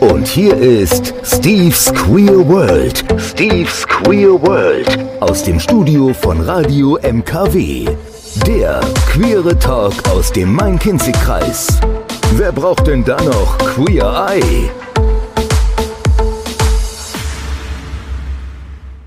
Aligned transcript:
Und 0.00 0.26
hier 0.26 0.56
ist 0.56 1.14
Steve's 1.22 1.92
Queer 1.94 2.48
World. 2.48 3.04
Steve's 3.18 3.86
Queer 3.86 4.32
World. 4.42 4.98
Aus 5.20 5.44
dem 5.44 5.60
Studio 5.60 6.12
von 6.12 6.40
Radio 6.40 6.98
MKW. 7.02 7.86
Der 8.46 8.80
queere 9.06 9.56
Talk 9.56 9.94
aus 10.08 10.32
dem 10.32 10.54
Main-Kinzig-Kreis. 10.54 11.78
Wer 12.34 12.50
braucht 12.50 12.88
denn 12.88 13.04
da 13.04 13.22
noch 13.22 13.58
Queer 13.58 14.28
Eye? 14.30 14.70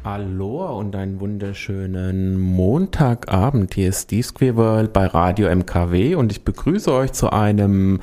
Hallo 0.06 0.78
und 0.80 0.96
einen 0.96 1.20
wunderschönen 1.20 2.40
Montagabend. 2.40 3.74
Hier 3.74 3.90
ist 3.90 4.12
die 4.12 4.22
Square 4.22 4.56
World 4.56 4.94
bei 4.94 5.08
Radio 5.08 5.54
MKW 5.54 6.16
und 6.16 6.32
ich 6.32 6.46
begrüße 6.46 6.90
euch 6.90 7.12
zu 7.12 7.32
einem 7.32 8.00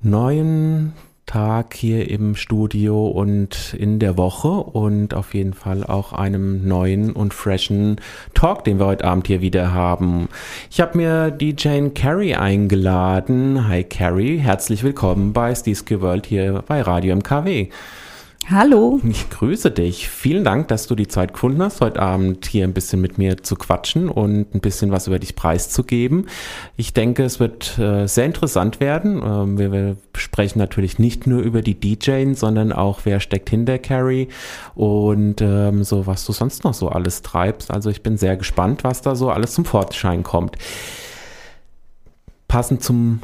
neuen 0.00 0.94
Tag 1.28 1.74
hier 1.74 2.10
im 2.10 2.34
Studio 2.34 3.06
und 3.06 3.74
in 3.78 3.98
der 3.98 4.16
Woche 4.16 4.48
und 4.48 5.12
auf 5.12 5.34
jeden 5.34 5.52
Fall 5.52 5.84
auch 5.84 6.14
einem 6.14 6.66
neuen 6.66 7.12
und 7.12 7.34
freshen 7.34 8.00
Talk, 8.32 8.64
den 8.64 8.78
wir 8.78 8.86
heute 8.86 9.04
Abend 9.04 9.26
hier 9.26 9.42
wieder 9.42 9.74
haben. 9.74 10.28
Ich 10.70 10.80
habe 10.80 10.96
mir 10.96 11.30
die 11.30 11.54
Jane 11.56 11.90
Carey 11.90 12.34
eingeladen. 12.34 13.68
Hi 13.68 13.84
Carey, 13.84 14.40
herzlich 14.42 14.82
willkommen 14.82 15.34
bei 15.34 15.54
Steve's 15.54 15.84
World 16.00 16.26
hier 16.26 16.64
bei 16.66 16.80
Radio 16.80 17.14
MKW. 17.14 17.68
Hallo. 18.50 18.98
Ich 19.04 19.28
grüße 19.28 19.70
dich. 19.70 20.08
Vielen 20.08 20.42
Dank, 20.42 20.68
dass 20.68 20.86
du 20.86 20.94
die 20.94 21.06
Zeit 21.06 21.34
gefunden 21.34 21.60
hast, 21.62 21.82
heute 21.82 22.00
Abend 22.00 22.46
hier 22.46 22.64
ein 22.64 22.72
bisschen 22.72 22.98
mit 22.98 23.18
mir 23.18 23.42
zu 23.42 23.56
quatschen 23.56 24.08
und 24.08 24.54
ein 24.54 24.60
bisschen 24.60 24.90
was 24.90 25.06
über 25.06 25.18
dich 25.18 25.36
preiszugeben. 25.36 26.28
Ich 26.78 26.94
denke, 26.94 27.24
es 27.24 27.40
wird 27.40 27.78
äh, 27.78 28.06
sehr 28.06 28.24
interessant 28.24 28.80
werden. 28.80 29.22
Ähm, 29.22 29.58
wir, 29.58 29.70
wir, 29.72 29.96
sprechen 30.16 30.58
natürlich 30.58 30.98
nicht 30.98 31.26
nur 31.26 31.42
über 31.42 31.60
die 31.60 31.78
DJs, 31.78 32.40
sondern 32.40 32.72
auch, 32.72 33.00
wer 33.04 33.20
steckt 33.20 33.50
hinter 33.50 33.78
Carrie 33.78 34.28
und 34.74 35.42
ähm, 35.42 35.84
so, 35.84 36.06
was 36.06 36.24
du 36.24 36.32
sonst 36.32 36.64
noch 36.64 36.74
so 36.74 36.88
alles 36.88 37.20
treibst. 37.20 37.70
Also 37.70 37.90
ich 37.90 38.02
bin 38.02 38.16
sehr 38.16 38.36
gespannt, 38.36 38.82
was 38.82 39.02
da 39.02 39.14
so 39.14 39.30
alles 39.30 39.52
zum 39.52 39.66
Vorschein 39.66 40.22
kommt. 40.22 40.56
Passend 42.48 42.82
zum 42.82 43.20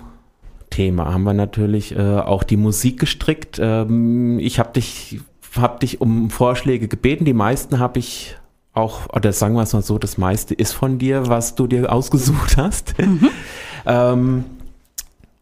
Thema 0.74 1.12
haben 1.12 1.22
wir 1.22 1.34
natürlich 1.34 1.94
äh, 1.94 2.00
auch 2.00 2.42
die 2.42 2.56
Musik 2.56 2.98
gestrickt. 2.98 3.60
Ähm, 3.62 4.40
ich 4.40 4.58
habe 4.58 4.72
dich, 4.72 5.20
hab 5.56 5.78
dich 5.78 6.00
um 6.00 6.30
Vorschläge 6.30 6.88
gebeten. 6.88 7.24
Die 7.24 7.32
meisten 7.32 7.78
habe 7.78 8.00
ich 8.00 8.36
auch, 8.72 9.08
oder 9.14 9.32
sagen 9.32 9.54
wir 9.54 9.62
es 9.62 9.72
mal 9.72 9.82
so, 9.82 9.98
das 9.98 10.18
meiste 10.18 10.52
ist 10.52 10.72
von 10.72 10.98
dir, 10.98 11.28
was 11.28 11.54
du 11.54 11.68
dir 11.68 11.92
ausgesucht 11.92 12.56
hast. 12.56 12.98
Mhm. 12.98 13.28
ähm, 13.86 14.44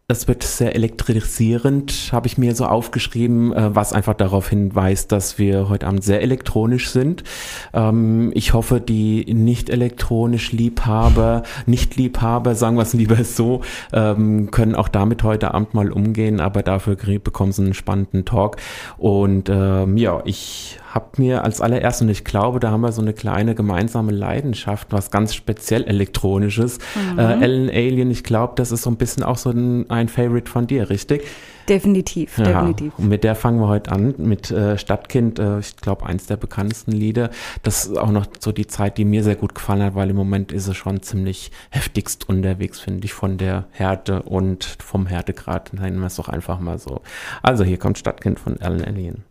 das 0.08 0.28
wird 0.28 0.42
sehr 0.42 0.74
elektrisierend, 0.74 2.10
habe 2.12 2.26
ich 2.26 2.36
mir 2.36 2.54
so 2.54 2.66
aufgeschrieben, 2.66 3.52
äh, 3.52 3.74
was 3.74 3.92
einfach 3.92 4.14
darauf 4.14 4.48
hinweist, 4.48 5.12
dass 5.12 5.38
wir 5.38 5.68
heute 5.68 5.86
Abend 5.86 6.04
sehr 6.04 6.20
elektronisch 6.20 6.90
sind. 6.90 7.24
Ähm, 7.72 8.30
ich 8.34 8.52
hoffe, 8.52 8.80
die 8.80 9.32
nicht 9.32 9.70
elektronisch 9.70 10.52
Liebhaber, 10.52 11.44
nicht 11.66 11.96
Liebhaber, 11.96 12.54
sagen 12.54 12.76
wir 12.76 12.82
es 12.82 12.92
lieber 12.92 13.22
so, 13.24 13.62
ähm, 13.92 14.50
können 14.50 14.74
auch 14.74 14.88
damit 14.88 15.22
heute 15.22 15.54
Abend 15.54 15.72
mal 15.72 15.90
umgehen, 15.90 16.40
aber 16.40 16.62
dafür 16.62 16.96
bekommen 16.96 17.52
sie 17.52 17.62
einen 17.62 17.74
spannenden 17.74 18.24
Talk. 18.24 18.56
Und 18.98 19.48
ähm, 19.48 19.96
ja, 19.96 20.20
ich 20.24 20.78
habe 20.94 21.06
mir 21.16 21.42
als 21.42 21.60
allererst, 21.60 22.02
und 22.02 22.10
ich 22.10 22.24
glaube, 22.24 22.60
da 22.60 22.70
haben 22.70 22.82
wir 22.82 22.92
so 22.92 23.00
eine 23.00 23.14
kleine 23.14 23.54
gemeinsame 23.54 24.12
Leidenschaft, 24.12 24.88
was 24.90 25.10
ganz 25.10 25.34
speziell 25.34 25.84
elektronisches. 25.84 26.78
Mhm. 27.12 27.18
Äh, 27.18 27.40
Ellen 27.40 27.70
Alien, 27.70 28.10
ich 28.10 28.24
glaube, 28.24 28.52
das 28.56 28.72
ist 28.72 28.82
so 28.82 28.90
ein 28.90 28.96
bisschen 28.96 29.22
auch 29.22 29.38
so 29.38 29.50
ein, 29.50 29.88
ein 29.90 30.08
Favorite 30.08 30.50
von 30.50 30.66
dir, 30.66 30.90
richtig? 30.90 31.22
Definitiv, 31.68 32.38
ja, 32.38 32.44
definitiv. 32.44 32.92
Und 32.98 33.08
mit 33.08 33.24
der 33.24 33.34
fangen 33.34 33.60
wir 33.60 33.68
heute 33.68 33.92
an, 33.92 34.14
mit 34.18 34.50
äh, 34.50 34.76
Stadtkind, 34.76 35.38
äh, 35.38 35.60
ich 35.60 35.76
glaube, 35.76 36.04
eins 36.04 36.26
der 36.26 36.36
bekanntesten 36.36 36.92
Lieder. 36.92 37.30
Das 37.62 37.86
ist 37.86 37.96
auch 37.96 38.10
noch 38.10 38.26
so 38.38 38.52
die 38.52 38.66
Zeit, 38.66 38.98
die 38.98 39.04
mir 39.04 39.22
sehr 39.22 39.36
gut 39.36 39.54
gefallen 39.54 39.82
hat, 39.82 39.94
weil 39.94 40.10
im 40.10 40.16
Moment 40.16 40.52
ist 40.52 40.66
es 40.66 40.76
schon 40.76 41.02
ziemlich 41.02 41.52
heftigst 41.70 42.28
unterwegs, 42.28 42.80
finde 42.80 43.04
ich, 43.04 43.14
von 43.14 43.38
der 43.38 43.66
Härte 43.70 44.22
und 44.22 44.64
vom 44.64 45.06
Härtegrad. 45.06 45.72
Nennen 45.72 46.00
wir 46.00 46.08
es 46.08 46.16
doch 46.16 46.28
einfach 46.28 46.58
mal 46.58 46.78
so. 46.78 47.00
Also 47.42 47.64
hier 47.64 47.78
kommt 47.78 47.96
Stadtkind 47.98 48.40
von 48.40 48.60
Ellen 48.60 48.84
Alien. 48.84 49.24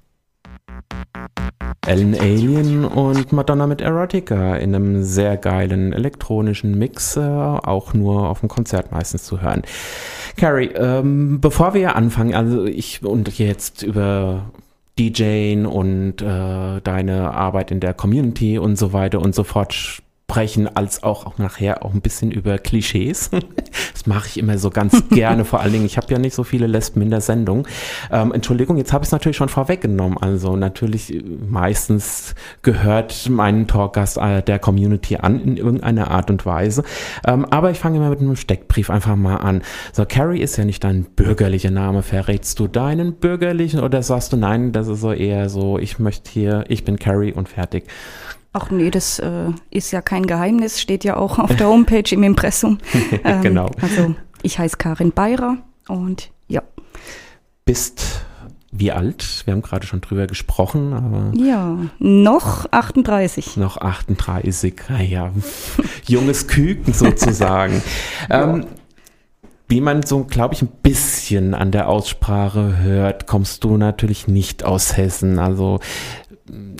Ellen 1.87 2.13
Alien 2.13 2.85
und 2.85 3.31
Madonna 3.31 3.65
mit 3.65 3.81
Erotica 3.81 4.55
in 4.55 4.75
einem 4.75 5.03
sehr 5.03 5.35
geilen 5.35 5.93
elektronischen 5.93 6.77
Mix, 6.77 7.17
äh, 7.17 7.21
auch 7.21 7.95
nur 7.95 8.29
auf 8.29 8.41
dem 8.41 8.49
Konzert 8.49 8.91
meistens 8.91 9.23
zu 9.23 9.41
hören. 9.41 9.63
Carrie, 10.37 10.69
ähm, 10.75 11.41
bevor 11.41 11.73
wir 11.73 11.95
anfangen, 11.95 12.35
also 12.35 12.65
ich 12.65 13.03
und 13.03 13.37
jetzt 13.39 13.81
über 13.81 14.51
DJing 14.99 15.65
und 15.65 16.21
äh, 16.21 16.81
deine 16.81 17.31
Arbeit 17.33 17.71
in 17.71 17.79
der 17.79 17.95
Community 17.95 18.59
und 18.59 18.77
so 18.77 18.93
weiter 18.93 19.19
und 19.19 19.33
so 19.33 19.43
fort 19.43 20.03
sprechen, 20.31 20.73
als 20.77 21.03
auch, 21.03 21.25
auch 21.25 21.37
nachher 21.39 21.85
auch 21.85 21.93
ein 21.93 21.99
bisschen 21.99 22.31
über 22.31 22.57
Klischees. 22.57 23.31
das 23.93 24.05
mache 24.05 24.29
ich 24.29 24.39
immer 24.39 24.57
so 24.57 24.69
ganz 24.69 25.03
gerne, 25.09 25.43
vor 25.43 25.59
allen 25.59 25.73
Dingen, 25.73 25.85
ich 25.85 25.97
habe 25.97 26.07
ja 26.09 26.19
nicht 26.19 26.33
so 26.33 26.45
viele 26.45 26.67
Lesben 26.67 27.01
in 27.01 27.09
der 27.09 27.19
Sendung. 27.19 27.67
Ähm, 28.11 28.31
Entschuldigung, 28.31 28.77
jetzt 28.77 28.93
habe 28.93 29.03
ich 29.03 29.09
es 29.09 29.11
natürlich 29.11 29.35
schon 29.35 29.49
vorweggenommen. 29.49 30.17
Also 30.17 30.55
natürlich 30.55 31.13
äh, 31.13 31.21
meistens 31.21 32.33
gehört 32.61 33.29
mein 33.29 33.67
Talkgast 33.67 34.19
äh, 34.19 34.41
der 34.41 34.57
Community 34.57 35.17
an 35.17 35.41
in 35.41 35.57
irgendeiner 35.57 36.09
Art 36.11 36.29
und 36.29 36.45
Weise. 36.45 36.83
Ähm, 37.27 37.45
aber 37.49 37.71
ich 37.71 37.79
fange 37.79 37.97
immer 37.97 38.09
mit 38.09 38.21
einem 38.21 38.37
Steckbrief 38.37 38.89
einfach 38.89 39.17
mal 39.17 39.35
an. 39.35 39.63
So, 39.91 40.05
Carrie 40.05 40.39
ist 40.39 40.55
ja 40.55 40.63
nicht 40.63 40.85
dein 40.85 41.03
bürgerlicher 41.03 41.71
Name. 41.71 42.03
Verrätst 42.03 42.57
du 42.57 42.69
deinen 42.69 43.15
bürgerlichen 43.15 43.81
oder 43.81 44.01
sagst 44.01 44.31
du 44.31 44.37
nein, 44.37 44.71
das 44.71 44.87
ist 44.87 45.01
so 45.01 45.11
eher 45.11 45.49
so, 45.49 45.77
ich 45.77 45.99
möchte 45.99 46.31
hier, 46.31 46.63
ich 46.69 46.85
bin 46.85 46.97
Carrie 46.97 47.33
und 47.33 47.49
fertig. 47.49 47.83
Ach 48.53 48.69
nee, 48.69 48.91
das 48.91 49.19
äh, 49.19 49.51
ist 49.69 49.91
ja 49.91 50.01
kein 50.01 50.25
Geheimnis, 50.25 50.81
steht 50.81 51.03
ja 51.03 51.17
auch 51.17 51.39
auf 51.39 51.55
der 51.55 51.67
Homepage 51.69 52.03
im 52.11 52.23
Impressum. 52.23 52.77
Ähm, 53.23 53.41
genau. 53.41 53.69
Also 53.81 54.15
ich 54.41 54.57
heiße 54.57 54.77
Karin 54.77 55.11
Beirer 55.11 55.57
und 55.87 56.31
ja. 56.47 56.63
Bist 57.65 58.25
wie 58.71 58.91
alt? 58.91 59.43
Wir 59.45 59.53
haben 59.53 59.61
gerade 59.61 59.85
schon 59.85 59.99
drüber 59.99 60.27
gesprochen, 60.27 60.93
aber. 60.93 61.33
Ja, 61.35 61.77
noch 61.99 62.65
38. 62.71 63.57
Noch 63.57 63.77
38, 63.77 64.75
ah 64.87 65.01
ja. 65.01 65.31
Junges 66.07 66.47
Küken 66.47 66.93
sozusagen. 66.93 67.83
ja. 68.29 68.55
ähm, 68.55 68.65
wie 69.67 69.81
man 69.81 70.03
so, 70.03 70.23
glaube 70.25 70.53
ich, 70.53 70.61
ein 70.61 70.69
bisschen 70.83 71.53
an 71.53 71.71
der 71.71 71.87
Aussprache 71.87 72.77
hört, 72.79 73.25
kommst 73.25 73.63
du 73.63 73.77
natürlich 73.77 74.27
nicht 74.27 74.65
aus 74.65 74.97
Hessen. 74.97 75.39
Also 75.39 75.79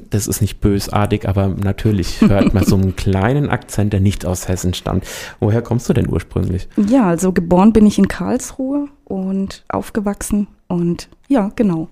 das 0.09 0.28
ist 0.28 0.42
nicht 0.42 0.59
bösartig, 0.59 1.28
aber 1.28 1.48
natürlich 1.48 2.22
hört 2.22 2.54
man 2.54 2.64
so 2.64 2.76
einen 2.76 2.96
kleinen 2.96 3.50
Akzent, 3.50 3.94
der 3.94 4.00
nicht 4.00 4.26
aus 4.26 4.48
Hessen 4.48 4.74
stammt. 4.74 5.06
Woher 5.40 5.62
kommst 5.62 5.88
du 5.90 5.94
denn 5.94 6.09
ursprünglich? 6.09 6.68
Ja, 6.76 7.08
also 7.08 7.32
geboren 7.32 7.74
bin 7.74 7.86
ich 7.86 7.98
in 7.98 8.08
Karlsruhe 8.08 8.88
und 9.06 9.64
aufgewachsen 9.70 10.48
und 10.68 11.09
ja, 11.28 11.52
genau. 11.56 11.90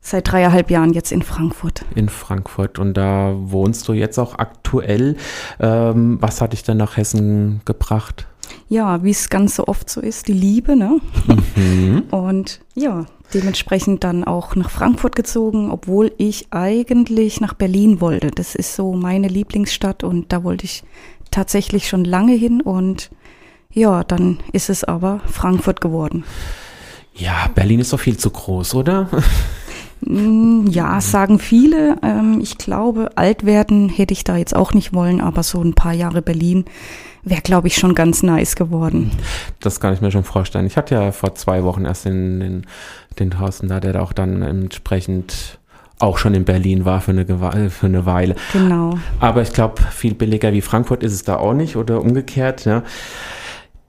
Seit 0.00 0.30
dreieinhalb 0.30 0.70
Jahren 0.70 0.92
jetzt 0.92 1.12
in 1.12 1.22
Frankfurt. 1.22 1.84
In 1.94 2.10
Frankfurt 2.10 2.78
und 2.78 2.94
da 2.94 3.34
wohnst 3.38 3.88
du 3.88 3.94
jetzt 3.94 4.18
auch 4.18 4.38
aktuell. 4.38 5.16
Ähm, 5.60 6.18
was 6.20 6.42
hat 6.42 6.52
dich 6.52 6.62
denn 6.62 6.76
nach 6.76 6.98
Hessen 6.98 7.62
gebracht? 7.64 8.26
Ja, 8.68 9.02
wie 9.02 9.10
es 9.10 9.30
ganz 9.30 9.56
so 9.56 9.66
oft 9.66 9.88
so 9.88 10.00
ist, 10.00 10.28
die 10.28 10.34
Liebe, 10.34 10.76
ne? 10.76 11.00
Mhm. 11.56 12.02
Und 12.10 12.60
ja, 12.74 13.06
dementsprechend 13.34 14.04
dann 14.04 14.24
auch 14.24 14.54
nach 14.54 14.70
Frankfurt 14.70 15.16
gezogen, 15.16 15.70
obwohl 15.70 16.12
ich 16.18 16.46
eigentlich 16.50 17.40
nach 17.40 17.54
Berlin 17.54 18.00
wollte. 18.00 18.30
Das 18.30 18.54
ist 18.54 18.74
so 18.74 18.92
meine 18.92 19.28
Lieblingsstadt 19.28 20.04
und 20.04 20.32
da 20.32 20.44
wollte 20.44 20.64
ich 20.64 20.84
tatsächlich 21.30 21.88
schon 21.88 22.04
lange 22.04 22.34
hin 22.34 22.60
und 22.60 23.10
ja, 23.72 24.04
dann 24.04 24.38
ist 24.52 24.70
es 24.70 24.84
aber 24.84 25.20
Frankfurt 25.26 25.80
geworden. 25.80 26.24
Ja, 27.14 27.48
Berlin 27.54 27.80
ist 27.80 27.92
doch 27.92 28.00
viel 28.00 28.16
zu 28.16 28.30
groß, 28.30 28.74
oder? 28.74 29.08
Mm, 30.06 30.66
ja, 30.66 31.00
sagen 31.00 31.38
viele. 31.38 31.96
Ähm, 32.02 32.38
ich 32.42 32.58
glaube, 32.58 33.12
alt 33.16 33.46
werden 33.46 33.88
hätte 33.88 34.12
ich 34.12 34.24
da 34.24 34.36
jetzt 34.36 34.54
auch 34.54 34.74
nicht 34.74 34.92
wollen, 34.92 35.20
aber 35.20 35.42
so 35.42 35.62
ein 35.62 35.74
paar 35.74 35.92
Jahre 35.94 36.22
Berlin 36.22 36.66
wäre, 37.22 37.40
glaube 37.40 37.68
ich, 37.68 37.76
schon 37.76 37.94
ganz 37.94 38.22
nice 38.22 38.54
geworden. 38.54 39.10
Das 39.60 39.80
kann 39.80 39.94
ich 39.94 40.00
mir 40.00 40.10
schon 40.10 40.24
vorstellen. 40.24 40.66
Ich 40.66 40.76
hatte 40.76 40.94
ja 40.94 41.12
vor 41.12 41.34
zwei 41.34 41.64
Wochen 41.64 41.84
erst 41.84 42.04
den, 42.04 42.40
den, 42.40 42.66
den 43.14 43.30
Thorsten 43.30 43.68
da, 43.68 43.80
der 43.80 44.00
auch 44.02 44.12
dann 44.12 44.42
entsprechend 44.42 45.58
auch 45.98 46.18
schon 46.18 46.34
in 46.34 46.44
Berlin 46.44 46.84
war 46.84 47.00
für 47.00 47.12
eine, 47.12 47.70
für 47.70 47.86
eine 47.86 48.06
Weile. 48.06 48.34
Genau. 48.52 48.98
Aber 49.20 49.42
ich 49.42 49.52
glaube, 49.52 49.82
viel 49.82 50.14
billiger 50.14 50.52
wie 50.52 50.60
Frankfurt 50.60 51.02
ist 51.02 51.12
es 51.12 51.24
da 51.24 51.36
auch 51.36 51.54
nicht 51.54 51.76
oder 51.76 52.00
umgekehrt. 52.00 52.64
Ja. 52.64 52.82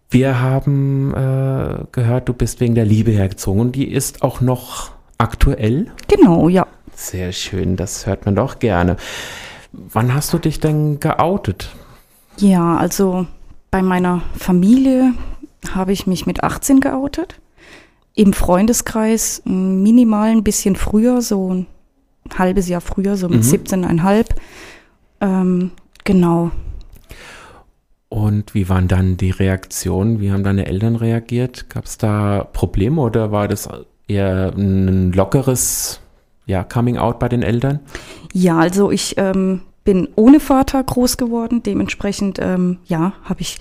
Wir 0.09 0.39
haben 0.39 1.13
äh, 1.13 1.85
gehört, 1.91 2.29
du 2.29 2.33
bist 2.33 2.59
wegen 2.59 2.75
der 2.75 2.85
Liebe 2.85 3.11
hergezogen 3.11 3.59
und 3.59 3.75
die 3.75 3.91
ist 3.91 4.21
auch 4.21 4.39
noch 4.39 4.91
aktuell. 5.17 5.91
Genau, 6.07 6.47
ja. 6.47 6.67
Sehr 6.93 7.31
schön, 7.31 7.75
das 7.75 8.05
hört 8.05 8.25
man 8.25 8.35
doch 8.35 8.59
gerne. 8.59 8.95
Wann 9.73 10.13
hast 10.13 10.31
du 10.31 10.37
dich 10.37 10.59
denn 10.59 10.99
geoutet? 10.99 11.75
Ja, 12.37 12.77
also 12.77 13.27
bei 13.71 13.81
meiner 13.81 14.21
Familie 14.37 15.13
habe 15.73 15.91
ich 15.91 16.07
mich 16.07 16.25
mit 16.25 16.43
18 16.43 16.79
geoutet. 16.79 17.41
Im 18.15 18.33
Freundeskreis 18.33 19.41
minimal 19.45 20.29
ein 20.29 20.43
bisschen 20.43 20.75
früher, 20.75 21.21
so 21.21 21.53
ein 21.53 21.67
halbes 22.33 22.67
Jahr 22.67 22.81
früher, 22.81 23.17
so 23.17 23.29
mit 23.29 23.43
mhm. 23.43 23.49
17,5. 23.49 24.25
Ähm, 25.21 25.71
genau. 26.03 26.51
Und 28.09 28.53
wie 28.53 28.69
waren 28.69 28.87
dann 28.87 29.17
die 29.17 29.31
Reaktionen? 29.31 30.21
Wie 30.21 30.31
haben 30.31 30.43
deine 30.43 30.65
Eltern 30.65 30.95
reagiert? 30.95 31.69
Gab 31.69 31.85
es 31.85 31.97
da 31.97 32.47
Probleme 32.53 33.01
oder 33.01 33.31
war 33.31 33.47
das 33.47 33.67
eher 34.07 34.53
ein 34.55 35.11
lockeres 35.11 35.99
ja, 36.45 36.63
Coming 36.63 36.97
Out 36.97 37.19
bei 37.19 37.27
den 37.27 37.43
Eltern? 37.43 37.79
Ja, 38.31 38.59
also 38.59 38.91
ich 38.91 39.17
ähm, 39.17 39.61
bin 39.83 40.07
ohne 40.15 40.39
Vater 40.39 40.81
groß 40.83 41.17
geworden. 41.17 41.63
Dementsprechend, 41.63 42.39
ähm, 42.39 42.77
ja, 42.85 43.13
habe 43.23 43.41
ich 43.41 43.57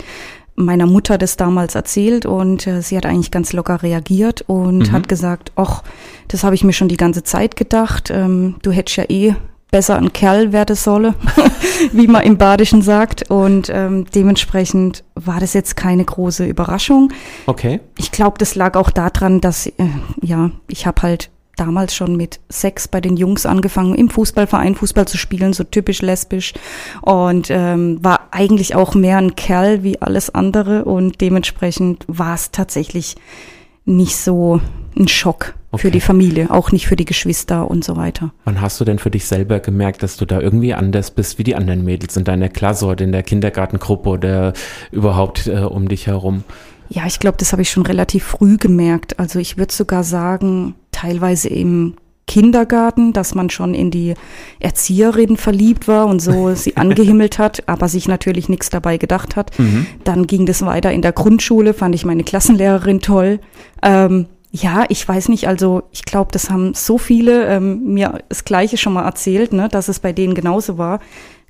meiner 0.56 0.86
Mutter 0.86 1.18
das 1.18 1.36
damals 1.36 1.74
erzählt 1.74 2.26
und 2.26 2.66
äh, 2.66 2.80
sie 2.80 2.96
hat 2.96 3.06
eigentlich 3.06 3.30
ganz 3.30 3.52
locker 3.52 3.82
reagiert 3.82 4.42
und 4.46 4.88
mhm. 4.88 4.92
hat 4.92 5.08
gesagt, 5.08 5.52
ach, 5.56 5.82
das 6.28 6.44
habe 6.44 6.54
ich 6.54 6.64
mir 6.64 6.72
schon 6.72 6.88
die 6.88 6.96
ganze 6.96 7.24
Zeit 7.24 7.56
gedacht. 7.56 8.10
Ähm, 8.10 8.56
du 8.62 8.70
hättest 8.70 8.96
ja 8.96 9.04
eh 9.08 9.34
besser 9.74 9.96
ein 9.96 10.12
Kerl 10.12 10.52
werden 10.52 10.76
solle, 10.76 11.16
wie 11.92 12.06
man 12.06 12.22
im 12.22 12.38
Badischen 12.38 12.80
sagt. 12.80 13.28
Und 13.28 13.68
ähm, 13.74 14.06
dementsprechend 14.14 15.02
war 15.16 15.40
das 15.40 15.52
jetzt 15.52 15.76
keine 15.76 16.04
große 16.04 16.46
Überraschung. 16.46 17.12
Okay. 17.46 17.80
Ich 17.98 18.12
glaube, 18.12 18.38
das 18.38 18.54
lag 18.54 18.76
auch 18.76 18.90
daran, 18.90 19.40
dass, 19.40 19.66
äh, 19.66 19.72
ja, 20.22 20.52
ich 20.68 20.86
habe 20.86 21.02
halt 21.02 21.30
damals 21.56 21.92
schon 21.94 22.16
mit 22.16 22.38
sechs 22.48 22.86
bei 22.86 23.00
den 23.00 23.16
Jungs 23.16 23.46
angefangen, 23.46 23.96
im 23.96 24.10
Fußballverein 24.10 24.76
Fußball 24.76 25.08
zu 25.08 25.18
spielen, 25.18 25.52
so 25.52 25.64
typisch 25.64 26.02
lesbisch. 26.02 26.52
Und 27.02 27.48
ähm, 27.50 27.98
war 28.00 28.23
eigentlich 28.34 28.74
auch 28.74 28.94
mehr 28.94 29.18
ein 29.18 29.36
Kerl 29.36 29.82
wie 29.82 30.02
alles 30.02 30.30
andere. 30.30 30.84
Und 30.84 31.20
dementsprechend 31.20 32.04
war 32.08 32.34
es 32.34 32.50
tatsächlich 32.50 33.14
nicht 33.84 34.16
so 34.16 34.60
ein 34.96 35.08
Schock 35.08 35.54
okay. 35.70 35.82
für 35.82 35.90
die 35.90 36.00
Familie, 36.00 36.50
auch 36.50 36.72
nicht 36.72 36.86
für 36.86 36.96
die 36.96 37.04
Geschwister 37.04 37.70
und 37.70 37.84
so 37.84 37.96
weiter. 37.96 38.32
Wann 38.44 38.60
hast 38.60 38.80
du 38.80 38.84
denn 38.84 38.98
für 38.98 39.10
dich 39.10 39.26
selber 39.26 39.60
gemerkt, 39.60 40.02
dass 40.02 40.16
du 40.16 40.24
da 40.24 40.40
irgendwie 40.40 40.74
anders 40.74 41.10
bist 41.10 41.38
wie 41.38 41.44
die 41.44 41.54
anderen 41.54 41.84
Mädels 41.84 42.16
in 42.16 42.24
deiner 42.24 42.48
Klasse 42.48 42.86
oder 42.86 43.04
in 43.04 43.12
der 43.12 43.22
Kindergartengruppe 43.22 44.08
oder 44.08 44.52
überhaupt 44.90 45.46
äh, 45.46 45.58
um 45.60 45.88
dich 45.88 46.06
herum? 46.06 46.44
Ja, 46.88 47.06
ich 47.06 47.18
glaube, 47.18 47.38
das 47.38 47.52
habe 47.52 47.62
ich 47.62 47.70
schon 47.70 47.86
relativ 47.86 48.24
früh 48.24 48.56
gemerkt. 48.56 49.18
Also 49.18 49.38
ich 49.38 49.56
würde 49.56 49.72
sogar 49.72 50.04
sagen, 50.04 50.74
teilweise 50.92 51.48
im 51.48 51.94
Kindergarten, 52.26 53.12
dass 53.12 53.34
man 53.34 53.50
schon 53.50 53.74
in 53.74 53.90
die 53.90 54.14
Erzieherin 54.60 55.36
verliebt 55.36 55.88
war 55.88 56.06
und 56.06 56.20
so 56.20 56.54
sie 56.54 56.76
angehimmelt 56.76 57.38
hat, 57.38 57.64
aber 57.66 57.88
sich 57.88 58.08
natürlich 58.08 58.48
nichts 58.48 58.70
dabei 58.70 58.96
gedacht 58.96 59.36
hat. 59.36 59.58
Mhm. 59.58 59.86
Dann 60.04 60.26
ging 60.26 60.46
das 60.46 60.64
weiter 60.64 60.92
in 60.92 61.02
der 61.02 61.12
Grundschule, 61.12 61.74
fand 61.74 61.94
ich 61.94 62.04
meine 62.04 62.24
Klassenlehrerin 62.24 63.00
toll. 63.00 63.40
Ähm, 63.82 64.26
ja, 64.50 64.84
ich 64.88 65.06
weiß 65.06 65.30
nicht, 65.30 65.48
also 65.48 65.82
ich 65.90 66.04
glaube, 66.04 66.30
das 66.30 66.48
haben 66.48 66.74
so 66.74 66.96
viele 66.96 67.46
ähm, 67.48 67.92
mir 67.92 68.20
das 68.28 68.44
Gleiche 68.44 68.76
schon 68.76 68.92
mal 68.92 69.04
erzählt, 69.04 69.52
ne, 69.52 69.68
dass 69.68 69.88
es 69.88 69.98
bei 69.98 70.12
denen 70.12 70.34
genauso 70.34 70.78
war. 70.78 71.00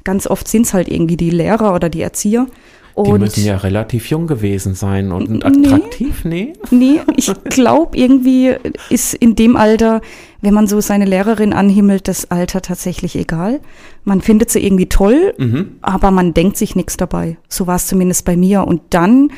Ganz 0.04 0.26
oft 0.26 0.48
sind 0.48 0.66
es 0.66 0.72
halt 0.72 0.88
irgendwie 0.88 1.18
die 1.18 1.30
Lehrer 1.30 1.74
oder 1.74 1.90
die 1.90 2.00
Erzieher. 2.00 2.46
Und 2.94 3.06
die 3.06 3.18
müssen 3.18 3.44
ja 3.44 3.56
relativ 3.56 4.08
jung 4.08 4.28
gewesen 4.28 4.74
sein 4.74 5.10
und 5.10 5.44
attraktiv, 5.44 6.24
nee? 6.24 6.52
Nee, 6.70 7.00
ich 7.16 7.32
glaube, 7.44 7.96
irgendwie 7.96 8.54
ist 8.88 9.14
in 9.14 9.34
dem 9.34 9.56
Alter, 9.56 10.00
wenn 10.40 10.54
man 10.54 10.68
so 10.68 10.80
seine 10.80 11.04
Lehrerin 11.04 11.52
anhimmelt, 11.52 12.06
das 12.06 12.30
Alter 12.30 12.62
tatsächlich 12.62 13.16
egal. 13.16 13.60
Man 14.04 14.20
findet 14.20 14.50
sie 14.50 14.64
irgendwie 14.64 14.88
toll, 14.88 15.34
mhm. 15.38 15.72
aber 15.82 16.12
man 16.12 16.34
denkt 16.34 16.56
sich 16.56 16.76
nichts 16.76 16.96
dabei. 16.96 17.36
So 17.48 17.66
war 17.66 17.76
es 17.76 17.88
zumindest 17.88 18.24
bei 18.24 18.36
mir. 18.36 18.64
Und 18.64 18.82
dann 18.90 19.30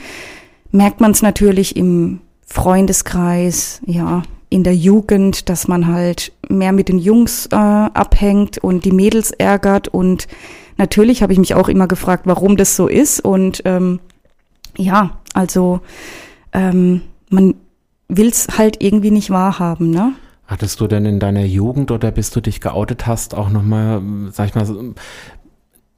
merkt 0.71 1.01
man 1.01 1.13
es 1.13 1.23
natürlich 1.23 1.77
im 1.77 2.21
Freundeskreis, 2.45 3.81
ja, 3.87 4.23
in 4.51 4.65
der 4.65 4.77
Jugend, 4.77 5.49
dass 5.49 5.67
man 5.67 5.87
halt 5.87 6.33
mehr 6.49 6.73
mit 6.73 6.89
den 6.89 6.99
Jungs 6.99 7.47
äh, 7.47 7.57
abhängt 7.57 8.59
und 8.59 8.85
die 8.85 8.93
Mädels 8.93 9.31
ärgert 9.33 9.89
und 9.89 10.29
natürlich 10.77 11.23
habe 11.23 11.33
ich 11.33 11.39
mich 11.39 11.55
auch 11.55 11.69
immer 11.69 11.87
gefragt, 11.87 12.23
warum 12.27 12.57
das 12.57 12.77
so 12.77 12.87
ist. 12.89 13.21
Und 13.21 13.63
ähm, 13.65 14.01
ja, 14.77 15.19
also 15.35 15.81
ähm, 16.53 17.03
man 17.31 17.55
will 18.09 18.29
es 18.29 18.59
halt 18.59 18.83
irgendwie 18.83 19.11
nicht 19.11 19.31
wahrhaben, 19.31 19.91
ne? 19.91 20.13
Hattest 20.47 20.81
du 20.81 20.87
denn 20.87 21.05
in 21.07 21.19
deiner 21.19 21.45
Jugend 21.45 21.91
oder 21.91 22.13
bis 22.13 22.31
du 22.31 22.41
dich 22.41 22.61
geoutet 22.61 23.07
hast 23.07 23.35
auch 23.35 23.51
nochmal, 23.51 24.01
sag 24.31 24.49
ich 24.49 24.55
mal, 24.55 24.95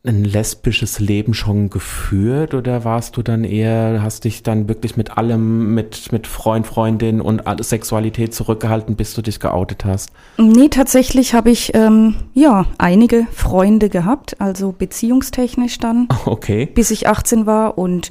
ein 0.04 0.24
lesbisches 0.24 1.00
Leben 1.00 1.34
schon 1.34 1.70
geführt 1.70 2.54
oder 2.54 2.84
warst 2.84 3.16
du 3.16 3.22
dann 3.22 3.42
eher, 3.44 4.00
hast 4.00 4.24
dich 4.24 4.42
dann 4.42 4.68
wirklich 4.68 4.96
mit 4.96 5.18
allem, 5.18 5.74
mit, 5.74 6.12
mit 6.12 6.26
Freund, 6.26 6.66
Freundin 6.66 7.20
und 7.20 7.42
Sexualität 7.60 8.32
zurückgehalten, 8.32 8.94
bis 8.94 9.14
du 9.14 9.22
dich 9.22 9.40
geoutet 9.40 9.84
hast? 9.84 10.10
Nee, 10.36 10.68
tatsächlich 10.68 11.34
habe 11.34 11.50
ich 11.50 11.74
ähm, 11.74 12.14
ja 12.32 12.66
einige 12.78 13.26
Freunde 13.32 13.88
gehabt, 13.88 14.40
also 14.40 14.72
beziehungstechnisch 14.72 15.78
dann. 15.78 16.08
Okay. 16.28 16.66
Bis 16.66 16.90
ich 16.90 17.08
18 17.08 17.46
war 17.46 17.78
und 17.78 18.10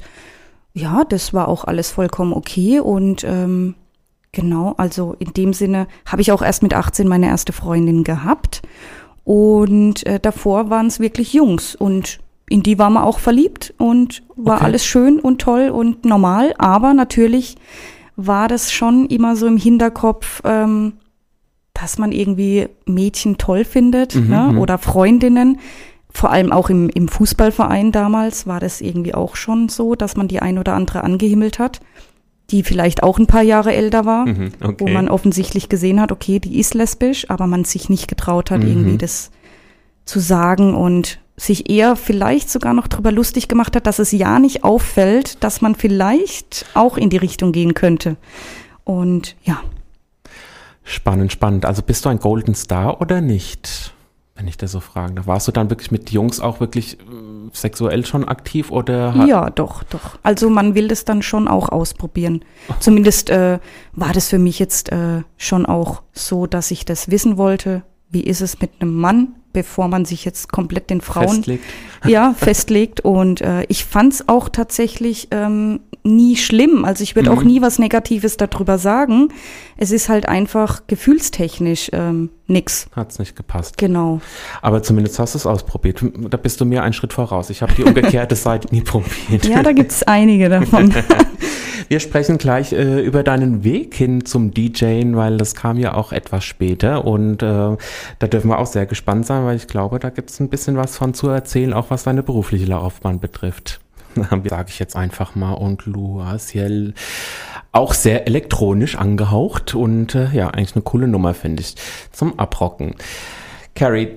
ja, 0.74 1.04
das 1.04 1.32
war 1.32 1.48
auch 1.48 1.64
alles 1.64 1.90
vollkommen 1.90 2.32
okay 2.32 2.80
und 2.80 3.22
ähm, 3.24 3.74
genau, 4.32 4.74
also 4.76 5.14
in 5.18 5.32
dem 5.32 5.52
Sinne 5.52 5.86
habe 6.04 6.20
ich 6.20 6.32
auch 6.32 6.42
erst 6.42 6.62
mit 6.62 6.74
18 6.74 7.06
meine 7.06 7.26
erste 7.26 7.52
Freundin 7.52 8.02
gehabt. 8.02 8.62
Und 9.28 10.06
äh, 10.06 10.18
davor 10.18 10.70
waren 10.70 10.86
es 10.86 11.00
wirklich 11.00 11.34
Jungs 11.34 11.74
und 11.74 12.18
in 12.48 12.62
die 12.62 12.78
war 12.78 12.88
man 12.88 13.02
auch 13.02 13.18
verliebt 13.18 13.74
und 13.76 14.22
war 14.36 14.56
okay. 14.56 14.64
alles 14.64 14.86
schön 14.86 15.20
und 15.20 15.38
toll 15.38 15.68
und 15.68 16.06
normal. 16.06 16.54
Aber 16.56 16.94
natürlich 16.94 17.56
war 18.16 18.48
das 18.48 18.72
schon 18.72 19.04
immer 19.04 19.36
so 19.36 19.46
im 19.46 19.58
Hinterkopf, 19.58 20.40
ähm, 20.44 20.94
dass 21.74 21.98
man 21.98 22.10
irgendwie 22.10 22.68
Mädchen 22.86 23.36
toll 23.36 23.66
findet 23.66 24.14
mhm, 24.14 24.30
ne? 24.30 24.48
Mhm. 24.52 24.58
oder 24.60 24.78
Freundinnen. 24.78 25.58
Vor 26.08 26.30
allem 26.30 26.50
auch 26.50 26.70
im, 26.70 26.88
im 26.88 27.06
Fußballverein 27.06 27.92
damals 27.92 28.46
war 28.46 28.60
das 28.60 28.80
irgendwie 28.80 29.12
auch 29.12 29.36
schon 29.36 29.68
so, 29.68 29.94
dass 29.94 30.16
man 30.16 30.28
die 30.28 30.40
ein 30.40 30.56
oder 30.58 30.72
andere 30.72 31.04
angehimmelt 31.04 31.58
hat 31.58 31.80
die 32.50 32.62
vielleicht 32.62 33.02
auch 33.02 33.18
ein 33.18 33.26
paar 33.26 33.42
Jahre 33.42 33.74
älter 33.74 34.04
war, 34.04 34.26
mhm, 34.26 34.52
okay. 34.62 34.76
wo 34.78 34.88
man 34.88 35.08
offensichtlich 35.08 35.68
gesehen 35.68 36.00
hat, 36.00 36.12
okay, 36.12 36.38
die 36.38 36.58
ist 36.58 36.74
lesbisch, 36.74 37.28
aber 37.28 37.46
man 37.46 37.64
sich 37.64 37.88
nicht 37.88 38.08
getraut 38.08 38.50
hat, 38.50 38.62
mhm. 38.62 38.68
irgendwie 38.68 38.98
das 38.98 39.30
zu 40.04 40.18
sagen 40.18 40.74
und 40.74 41.20
sich 41.36 41.70
eher 41.70 41.94
vielleicht 41.94 42.50
sogar 42.50 42.74
noch 42.74 42.88
drüber 42.88 43.12
lustig 43.12 43.48
gemacht 43.48 43.76
hat, 43.76 43.86
dass 43.86 43.98
es 43.98 44.10
ja 44.10 44.38
nicht 44.38 44.64
auffällt, 44.64 45.42
dass 45.44 45.60
man 45.60 45.74
vielleicht 45.74 46.66
auch 46.74 46.96
in 46.96 47.10
die 47.10 47.16
Richtung 47.16 47.52
gehen 47.52 47.74
könnte. 47.74 48.16
Und 48.84 49.36
ja. 49.44 49.60
Spannend, 50.82 51.32
spannend. 51.32 51.66
Also 51.66 51.82
bist 51.82 52.04
du 52.04 52.08
ein 52.08 52.18
Golden 52.18 52.54
Star 52.54 53.00
oder 53.00 53.20
nicht? 53.20 53.92
Wenn 54.34 54.48
ich 54.48 54.56
das 54.56 54.72
so 54.72 54.80
fragen 54.80 55.16
darf. 55.16 55.26
Warst 55.26 55.46
du 55.46 55.52
dann 55.52 55.68
wirklich 55.70 55.90
mit 55.90 56.10
Jungs 56.10 56.40
auch 56.40 56.60
wirklich 56.60 56.94
äh, 56.94 57.02
sexuell 57.60 58.04
schon 58.04 58.26
aktiv 58.26 58.70
oder? 58.70 59.14
Ja, 59.26 59.50
doch, 59.50 59.82
doch. 59.84 60.18
Also 60.22 60.50
man 60.50 60.74
will 60.74 60.88
das 60.88 61.04
dann 61.04 61.22
schon 61.22 61.48
auch 61.48 61.68
ausprobieren. 61.68 62.44
Zumindest 62.80 63.30
äh, 63.30 63.58
war 63.92 64.12
das 64.12 64.28
für 64.28 64.38
mich 64.38 64.58
jetzt 64.58 64.90
äh, 64.92 65.22
schon 65.36 65.66
auch 65.66 66.02
so, 66.12 66.46
dass 66.46 66.70
ich 66.70 66.84
das 66.84 67.10
wissen 67.10 67.36
wollte. 67.36 67.82
Wie 68.10 68.22
ist 68.22 68.40
es 68.40 68.60
mit 68.60 68.70
einem 68.80 68.94
Mann, 68.94 69.34
bevor 69.52 69.88
man 69.88 70.04
sich 70.04 70.24
jetzt 70.24 70.50
komplett 70.50 70.90
den 70.90 71.00
Frauen 71.00 71.28
festlegt. 71.36 71.64
ja 72.06 72.34
festlegt? 72.36 73.00
Und 73.00 73.40
äh, 73.40 73.64
ich 73.68 73.84
fand 73.84 74.14
es 74.14 74.28
auch 74.28 74.48
tatsächlich 74.48 75.28
ähm, 75.30 75.80
nie 76.16 76.36
schlimm. 76.36 76.84
Also 76.84 77.02
ich 77.02 77.16
würde 77.16 77.30
mhm. 77.30 77.38
auch 77.38 77.42
nie 77.42 77.62
was 77.62 77.78
Negatives 77.78 78.36
darüber 78.36 78.78
sagen. 78.78 79.28
Es 79.76 79.90
ist 79.90 80.08
halt 80.08 80.28
einfach 80.28 80.82
gefühlstechnisch 80.86 81.90
ähm, 81.92 82.30
nix. 82.46 82.88
Hat's 82.94 83.18
nicht 83.18 83.36
gepasst. 83.36 83.78
Genau. 83.78 84.20
Aber 84.62 84.82
zumindest 84.82 85.18
hast 85.18 85.34
du 85.34 85.38
es 85.38 85.46
ausprobiert. 85.46 86.02
Da 86.30 86.36
bist 86.36 86.60
du 86.60 86.64
mir 86.64 86.82
einen 86.82 86.92
Schritt 86.92 87.12
voraus. 87.12 87.50
Ich 87.50 87.62
habe 87.62 87.74
die 87.74 87.84
umgekehrte 87.84 88.34
Seite 88.36 88.68
nie 88.74 88.82
probiert. 88.82 89.46
Ja, 89.46 89.62
da 89.62 89.72
gibt's 89.72 90.02
einige 90.02 90.48
davon. 90.48 90.94
Wir 91.88 92.00
sprechen 92.00 92.36
gleich 92.36 92.74
äh, 92.74 93.00
über 93.00 93.22
deinen 93.22 93.64
Weg 93.64 93.94
hin 93.94 94.26
zum 94.26 94.52
DJing, 94.52 95.16
weil 95.16 95.38
das 95.38 95.54
kam 95.54 95.78
ja 95.78 95.94
auch 95.94 96.12
etwas 96.12 96.44
später 96.44 97.06
und 97.06 97.42
äh, 97.42 97.76
da 98.18 98.26
dürfen 98.26 98.50
wir 98.50 98.58
auch 98.58 98.66
sehr 98.66 98.84
gespannt 98.84 99.24
sein, 99.24 99.46
weil 99.46 99.56
ich 99.56 99.68
glaube, 99.68 99.98
da 99.98 100.10
gibt's 100.10 100.38
ein 100.38 100.50
bisschen 100.50 100.76
was 100.76 100.98
von 100.98 101.14
zu 101.14 101.28
erzählen, 101.28 101.72
auch 101.72 101.86
was 101.88 102.02
deine 102.02 102.22
berufliche 102.22 102.66
Laufbahn 102.66 103.20
betrifft. 103.20 103.80
sage 104.48 104.68
ich 104.68 104.78
jetzt 104.78 104.96
einfach 104.96 105.34
mal, 105.34 105.52
und 105.52 105.86
Luasiel 105.86 106.94
auch 107.72 107.94
sehr 107.94 108.26
elektronisch 108.26 108.96
angehaucht 108.96 109.74
und 109.74 110.14
äh, 110.14 110.30
ja, 110.32 110.48
eigentlich 110.48 110.74
eine 110.74 110.82
coole 110.82 111.08
Nummer, 111.08 111.34
finde 111.34 111.62
ich, 111.62 111.74
zum 112.12 112.38
Abrocken. 112.38 112.94
Carrie, 113.74 114.14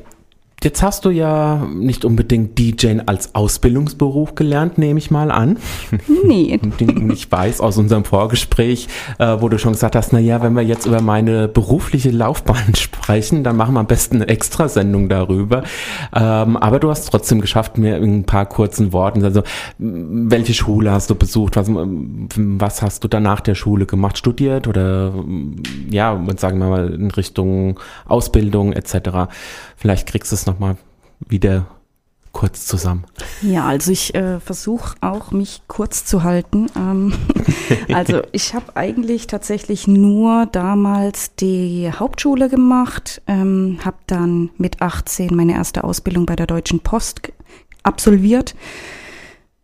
Jetzt 0.64 0.84
hast 0.84 1.06
du 1.06 1.10
ja 1.10 1.68
nicht 1.74 2.06
unbedingt 2.06 2.60
DJing 2.60 3.02
als 3.08 3.34
Ausbildungsberuf 3.34 4.36
gelernt, 4.36 4.78
nehme 4.78 5.00
ich 5.00 5.10
mal 5.10 5.32
an. 5.32 5.58
Nee. 6.24 6.60
ich 7.12 7.32
weiß 7.32 7.62
aus 7.62 7.78
unserem 7.78 8.06
Vorgespräch, 8.06 8.88
äh, 9.18 9.38
wo 9.40 9.50
du 9.50 9.58
schon 9.58 9.74
gesagt 9.74 9.96
hast, 9.96 10.14
na 10.14 10.20
ja, 10.20 10.42
wenn 10.44 10.54
wir 10.54 10.62
jetzt 10.62 10.86
über 10.86 11.02
meine 11.02 11.48
berufliche 11.48 12.12
Laufbahn 12.12 12.76
sprechen, 12.76 13.44
dann 13.44 13.58
machen 13.58 13.74
wir 13.74 13.80
am 13.80 13.88
besten 13.88 14.18
eine 14.18 14.28
Extrasendung 14.28 15.10
darüber. 15.10 15.64
Ähm, 16.14 16.58
aber 16.58 16.80
du 16.80 16.90
hast 16.90 17.10
trotzdem 17.10 17.42
geschafft, 17.42 17.78
mir 17.78 17.98
in 17.98 18.20
ein 18.20 18.24
paar 18.24 18.46
kurzen 18.46 18.94
Worten, 18.94 19.24
also 19.24 19.42
welche 19.78 20.54
Schule 20.54 20.92
hast 20.92 21.10
du 21.10 21.16
besucht, 21.16 21.56
was, 21.56 21.68
was 21.70 22.82
hast 22.82 23.04
du 23.04 23.08
danach 23.08 23.42
der 23.42 23.56
Schule 23.56 23.86
gemacht, 23.86 24.18
studiert 24.18 24.68
oder 24.68 25.14
ja, 25.90 26.20
sagen 26.38 26.60
wir 26.60 26.70
mal 26.70 26.94
in 26.94 27.10
Richtung 27.10 27.80
Ausbildung 28.06 28.74
etc. 28.74 29.32
Vielleicht 29.76 30.08
kriegst 30.08 30.32
du 30.32 30.36
es 30.36 30.46
nochmal 30.52 30.78
wieder 31.28 31.66
kurz 32.32 32.66
zusammen. 32.66 33.04
Ja, 33.42 33.68
also 33.68 33.92
ich 33.92 34.16
äh, 34.16 34.40
versuche 34.40 34.96
auch, 35.02 35.32
mich 35.32 35.62
kurz 35.68 36.06
zu 36.06 36.24
halten. 36.24 36.68
Ähm, 36.78 37.14
also 37.94 38.22
ich 38.32 38.54
habe 38.54 38.76
eigentlich 38.76 39.28
tatsächlich 39.28 39.88
nur 39.88 40.46
damals 40.46 41.36
die 41.36 41.92
Hauptschule 41.92 42.50
gemacht, 42.50 43.22
ähm, 43.28 43.80
habe 43.84 43.98
dann 44.08 44.50
mit 44.58 44.82
18 44.82 45.36
meine 45.36 45.54
erste 45.54 45.84
Ausbildung 45.84 46.26
bei 46.26 46.36
der 46.36 46.48
Deutschen 46.48 46.80
Post 46.80 47.34
absolviert. 47.84 48.56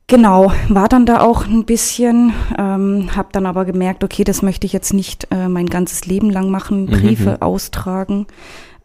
Genau, 0.09 0.53
war 0.69 0.87
dann 0.87 1.05
da 1.05 1.19
auch 1.19 1.45
ein 1.45 1.65
bisschen, 1.65 2.33
ähm, 2.57 3.09
habe 3.13 3.29
dann 3.33 3.45
aber 3.45 3.65
gemerkt, 3.65 4.05
okay, 4.05 4.23
das 4.23 4.41
möchte 4.41 4.65
ich 4.65 4.71
jetzt 4.71 4.93
nicht 4.93 5.27
äh, 5.31 5.49
mein 5.49 5.65
ganzes 5.65 6.05
Leben 6.05 6.29
lang 6.29 6.49
machen, 6.49 6.83
mhm, 6.85 6.91
Briefe 6.91 7.31
mhm. 7.31 7.41
austragen. 7.41 8.27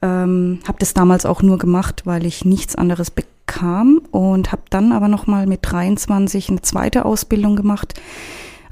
Ähm, 0.02 0.58
habe 0.66 0.78
das 0.78 0.94
damals 0.94 1.24
auch 1.26 1.42
nur 1.42 1.58
gemacht, 1.58 2.02
weil 2.04 2.26
ich 2.26 2.44
nichts 2.44 2.74
anderes 2.74 3.10
bekam 3.10 4.02
und 4.10 4.50
habe 4.52 4.62
dann 4.70 4.92
aber 4.92 5.08
noch 5.08 5.26
mal 5.26 5.46
mit 5.46 5.60
23 5.62 6.50
eine 6.50 6.62
zweite 6.62 7.04
Ausbildung 7.04 7.56
gemacht 7.56 7.94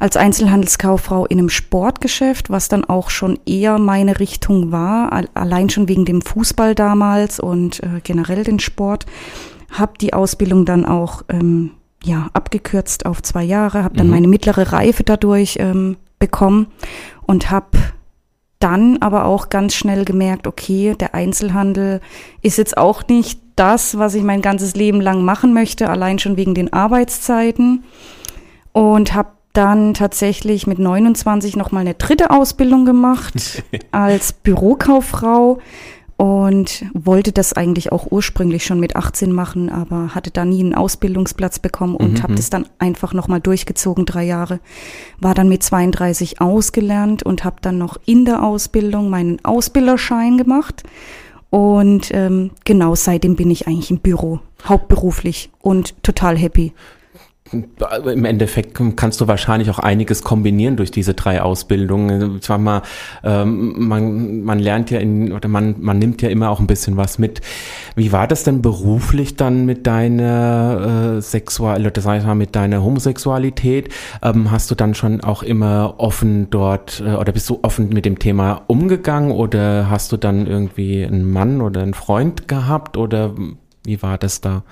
als 0.01 0.17
Einzelhandelskauffrau 0.17 1.27
in 1.27 1.39
einem 1.39 1.51
Sportgeschäft, 1.51 2.51
was 2.51 2.69
dann 2.69 2.85
auch 2.85 3.11
schon 3.11 3.39
eher 3.47 3.79
meine 3.79 4.19
Richtung 4.19 4.73
war, 4.73 5.13
allein 5.35 5.69
schon 5.69 5.89
wegen 5.89 6.07
dem 6.07 6.23
Fußball 6.23 6.75
damals 6.75 7.39
und 7.39 7.83
äh, 7.83 8.01
generell 8.03 8.43
den 8.43 8.59
Sport. 8.59 9.05
Habe 9.71 9.93
die 10.01 10.15
Ausbildung 10.15 10.65
dann 10.65 10.87
auch 10.87 11.23
ähm, 11.29 11.73
ja 12.03 12.31
abgekürzt 12.33 13.05
auf 13.05 13.23
zwei 13.23 13.45
Jahre, 13.45 13.85
habe 13.85 13.97
dann 13.97 14.07
mhm. 14.07 14.15
meine 14.15 14.29
mittlere 14.29 14.73
Reife 14.73 15.05
dadurch 15.05 15.59
ähm, 15.61 15.97
bekommen 16.19 16.69
und 17.27 17.51
habe 17.51 17.69
dann 18.61 18.99
aber 19.01 19.25
auch 19.25 19.49
ganz 19.49 19.75
schnell 19.75 20.05
gemerkt, 20.05 20.47
okay, 20.47 20.95
der 20.95 21.15
Einzelhandel 21.15 22.01
ist 22.43 22.59
jetzt 22.59 22.77
auch 22.77 23.09
nicht 23.09 23.41
das, 23.57 23.99
was 23.99 24.15
ich 24.15 24.23
mein 24.23 24.43
ganzes 24.43 24.77
Leben 24.77 25.01
lang 25.01 25.25
machen 25.25 25.53
möchte, 25.53 25.91
allein 25.91 26.19
schon 26.19 26.37
wegen 26.37 26.55
den 26.55 26.73
Arbeitszeiten. 26.73 27.85
Und 28.73 29.15
habe 29.15 29.31
dann 29.53 29.95
tatsächlich 29.95 30.67
mit 30.67 30.79
29 30.79 31.57
nochmal 31.57 31.81
eine 31.81 31.95
dritte 31.95 32.31
Ausbildung 32.31 32.85
gemacht 32.85 33.65
als 33.91 34.33
Bürokauffrau 34.33 35.59
und 36.21 36.85
wollte 36.93 37.33
das 37.33 37.55
eigentlich 37.55 37.93
auch 37.93 38.09
ursprünglich 38.11 38.67
schon 38.67 38.79
mit 38.79 38.95
18 38.95 39.33
machen, 39.33 39.71
aber 39.71 40.15
hatte 40.15 40.31
da 40.31 40.45
nie 40.45 40.61
einen 40.61 40.75
Ausbildungsplatz 40.75 41.61
bekommen 41.61 41.97
und 41.97 42.19
mhm. 42.19 42.23
habe 42.23 42.35
das 42.35 42.51
dann 42.51 42.67
einfach 42.79 43.15
nochmal 43.15 43.41
durchgezogen, 43.41 44.05
drei 44.05 44.25
Jahre. 44.25 44.61
War 45.19 45.35
dann 45.35 45.49
mit 45.49 45.63
32 45.63 46.43
ausgelernt 46.43 47.23
und 47.23 47.43
habe 47.43 47.57
dann 47.63 47.79
noch 47.79 47.97
in 48.05 48.27
der 48.27 48.43
Ausbildung 48.43 49.09
meinen 49.09 49.43
Ausbilderschein 49.47 50.37
gemacht. 50.37 50.83
Und 51.49 52.11
ähm, 52.13 52.51
genau 52.67 52.95
seitdem 52.95 53.35
bin 53.35 53.51
ich 53.51 53.67
eigentlich 53.67 53.91
im 53.91 54.01
Büro, 54.01 54.41
hauptberuflich 54.69 55.49
und 55.63 56.03
total 56.03 56.37
happy 56.37 56.75
im 57.53 58.25
Endeffekt 58.25 58.79
kannst 58.97 59.21
du 59.21 59.27
wahrscheinlich 59.27 59.71
auch 59.71 59.79
einiges 59.79 60.23
kombinieren 60.23 60.77
durch 60.77 60.91
diese 60.91 61.15
drei 61.15 61.43
Ausbildungen. 61.43 62.37
Ich 62.37 62.47
sag 62.47 62.61
mal, 62.61 62.83
ähm, 63.25 63.89
man, 63.89 64.43
man 64.43 64.59
lernt 64.59 64.91
ja 64.91 65.01
in, 65.01 65.33
oder 65.33 65.49
man, 65.49 65.75
man 65.81 65.99
nimmt 65.99 66.23
ja 66.23 66.29
immer 66.29 66.51
auch 66.51 66.61
ein 66.61 66.67
bisschen 66.67 66.97
was 66.97 67.19
mit. 67.19 67.41
Wie 67.97 68.13
war 68.13 68.29
das 68.29 68.45
denn 68.45 68.63
beruflich 68.63 69.37
dann 69.37 69.67
mit 69.67 69.87
deiner 69.87 71.17
äh, 71.17 71.23
Sexualität, 71.23 71.97
das 71.97 72.07
heißt 72.07 72.27
mal 72.27 72.35
mit 72.35 72.55
deiner 72.55 72.85
Homosexualität? 72.85 73.89
Ähm, 74.23 74.51
hast 74.51 74.71
du 74.71 74.75
dann 74.75 74.95
schon 74.95 75.21
auch 75.21 75.43
immer 75.43 75.95
offen 75.99 76.51
dort 76.51 77.03
äh, 77.05 77.15
oder 77.15 77.33
bist 77.33 77.51
du 77.51 77.59
offen 77.63 77.89
mit 77.89 78.05
dem 78.05 78.19
Thema 78.19 78.63
umgegangen 78.69 79.33
oder 79.33 79.91
hast 79.91 80.13
du 80.13 80.17
dann 80.17 80.47
irgendwie 80.47 81.05
einen 81.05 81.31
Mann 81.31 81.61
oder 81.61 81.83
einen 81.83 81.95
Freund 81.95 82.47
gehabt 82.47 82.97
oder 82.97 83.35
wie 83.85 84.03
war 84.03 84.19
das 84.19 84.41
da? 84.41 84.63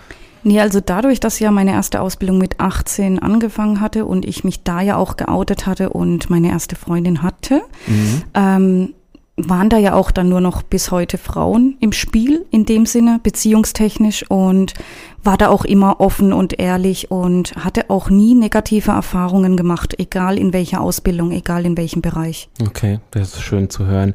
Nee, 0.43 0.61
also 0.61 0.81
dadurch, 0.81 1.21
dass 1.21 1.39
ja 1.39 1.51
meine 1.51 1.73
erste 1.73 2.01
Ausbildung 2.01 2.39
mit 2.39 2.61
18 2.61 3.19
angefangen 3.19 3.81
hatte 3.81 4.05
und 4.05 4.25
ich 4.25 4.45
mich 4.45 4.63
da 4.63 4.81
ja 4.81 4.97
auch 4.97 5.17
geoutet 5.17 5.67
hatte 5.67 5.91
und 5.91 6.31
meine 6.31 6.49
erste 6.49 6.77
Freundin 6.77 7.23
hatte, 7.23 7.63
mhm. 7.87 8.23
ähm, 8.35 8.95
waren 9.39 9.69
da 9.69 9.79
ja 9.79 9.95
auch 9.95 10.11
dann 10.11 10.29
nur 10.29 10.41
noch 10.41 10.63
bis 10.63 10.91
heute 10.91 11.17
Frauen 11.17 11.77
im 11.81 11.93
Spiel 11.93 12.45
in 12.51 12.65
dem 12.65 12.87
Sinne, 12.87 13.21
beziehungstechnisch 13.23 14.25
und 14.29 14.75
war 15.23 15.37
da 15.37 15.49
auch 15.49 15.65
immer 15.65 16.01
offen 16.01 16.33
und 16.33 16.59
ehrlich 16.59 17.11
und 17.11 17.55
hatte 17.57 17.89
auch 17.89 18.11
nie 18.11 18.35
negative 18.35 18.91
Erfahrungen 18.91 19.57
gemacht, 19.57 19.95
egal 19.99 20.39
in 20.39 20.53
welcher 20.53 20.81
Ausbildung, 20.81 21.31
egal 21.31 21.67
in 21.67 21.77
welchem 21.77 22.03
Bereich. 22.03 22.49
Okay, 22.61 22.99
das 23.13 23.35
ist 23.35 23.43
schön 23.43 23.71
zu 23.71 23.87
hören. 23.87 24.15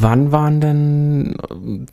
Wann 0.00 0.30
waren 0.30 0.60
denn 0.60 1.36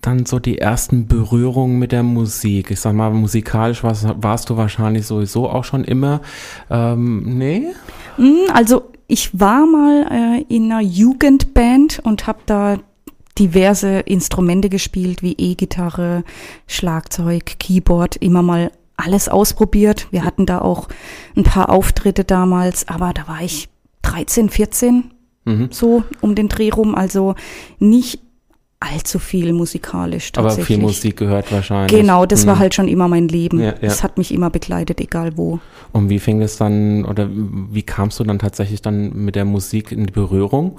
dann 0.01 0.25
so 0.25 0.39
die 0.39 0.59
ersten 0.59 1.07
Berührungen 1.07 1.79
mit 1.79 1.91
der 1.91 2.03
Musik? 2.03 2.69
Ich 2.69 2.79
sag 2.79 2.93
mal, 2.93 3.09
musikalisch 3.09 3.83
warst, 3.83 4.05
warst 4.17 4.49
du 4.49 4.57
wahrscheinlich 4.57 5.07
sowieso 5.07 5.49
auch 5.49 5.63
schon 5.63 5.83
immer. 5.83 6.21
Ähm, 6.69 7.37
nee? 7.37 7.67
Hm, 8.17 8.37
also 8.53 8.91
ich 9.07 9.39
war 9.39 9.65
mal 9.65 10.05
äh, 10.11 10.53
in 10.53 10.71
einer 10.71 10.81
Jugendband 10.81 11.99
und 12.03 12.27
habe 12.27 12.39
da 12.45 12.77
diverse 13.39 13.99
Instrumente 14.01 14.69
gespielt, 14.69 15.21
wie 15.23 15.33
E-Gitarre, 15.33 16.23
Schlagzeug, 16.67 17.57
Keyboard, 17.59 18.17
immer 18.17 18.41
mal 18.41 18.71
alles 18.97 19.29
ausprobiert. 19.29 20.07
Wir 20.11 20.23
hatten 20.23 20.45
da 20.45 20.61
auch 20.61 20.87
ein 21.35 21.43
paar 21.43 21.69
Auftritte 21.69 22.23
damals, 22.23 22.87
aber 22.87 23.13
da 23.13 23.27
war 23.27 23.41
ich 23.41 23.67
13, 24.03 24.49
14, 24.49 25.11
Mhm. 25.45 25.69
So 25.71 26.03
um 26.21 26.35
den 26.35 26.49
Dreh 26.49 26.69
rum. 26.69 26.95
Also 26.95 27.35
nicht 27.79 28.19
allzu 28.79 29.19
viel 29.19 29.53
musikalisch 29.53 30.31
tatsächlich. 30.31 30.59
Aber 30.59 30.65
viel 30.65 30.77
Musik 30.77 31.17
gehört 31.17 31.51
wahrscheinlich. 31.51 31.99
Genau, 31.99 32.25
das 32.25 32.43
mhm. 32.43 32.49
war 32.49 32.59
halt 32.59 32.73
schon 32.75 32.87
immer 32.87 33.07
mein 33.07 33.27
Leben. 33.27 33.59
Ja, 33.59 33.65
ja. 33.65 33.73
Das 33.81 34.03
hat 34.03 34.17
mich 34.17 34.33
immer 34.33 34.49
begleitet, 34.49 34.99
egal 34.99 35.37
wo. 35.37 35.59
Und 35.91 36.09
wie 36.09 36.19
fing 36.19 36.41
es 36.41 36.57
dann, 36.57 37.05
oder 37.05 37.29
wie 37.31 37.83
kamst 37.83 38.19
du 38.19 38.23
dann 38.23 38.39
tatsächlich 38.39 38.81
dann 38.81 39.13
mit 39.13 39.35
der 39.35 39.45
Musik 39.45 39.91
in 39.91 40.05
die 40.05 40.11
Berührung? 40.11 40.77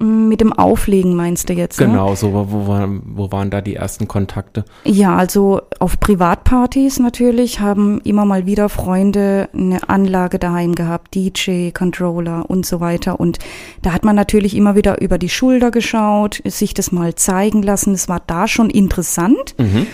Mit 0.00 0.40
dem 0.40 0.52
Auflegen 0.52 1.14
meinst 1.14 1.48
du 1.48 1.52
jetzt? 1.52 1.78
Ne? 1.78 1.86
Genau, 1.86 2.10
ne? 2.10 2.16
so 2.16 2.32
wo, 2.32 2.66
wo 3.04 3.30
waren 3.30 3.50
da 3.50 3.60
die 3.60 3.76
ersten 3.76 4.08
Kontakte? 4.08 4.64
Ja, 4.84 5.16
also 5.16 5.60
auf 5.80 6.00
Privatpartys 6.00 6.98
natürlich 6.98 7.60
haben 7.60 8.00
immer 8.00 8.24
mal 8.24 8.46
wieder 8.46 8.68
Freunde 8.68 9.50
eine 9.52 9.88
Anlage 9.88 10.38
daheim 10.38 10.74
gehabt, 10.74 11.14
DJ, 11.14 11.70
Controller 11.70 12.48
und 12.48 12.64
so 12.64 12.80
weiter. 12.80 13.20
Und 13.20 13.38
da 13.82 13.92
hat 13.92 14.04
man 14.04 14.16
natürlich 14.16 14.56
immer 14.56 14.74
wieder 14.76 15.00
über 15.00 15.18
die 15.18 15.28
Schulter 15.28 15.70
geschaut, 15.70 16.42
sich 16.46 16.72
das 16.72 16.90
mal 16.90 17.14
zeigen 17.14 17.62
lassen. 17.62 17.92
Es 17.92 18.08
war 18.08 18.20
da 18.26 18.48
schon 18.48 18.70
interessant. 18.70 19.54
Mhm. 19.58 19.86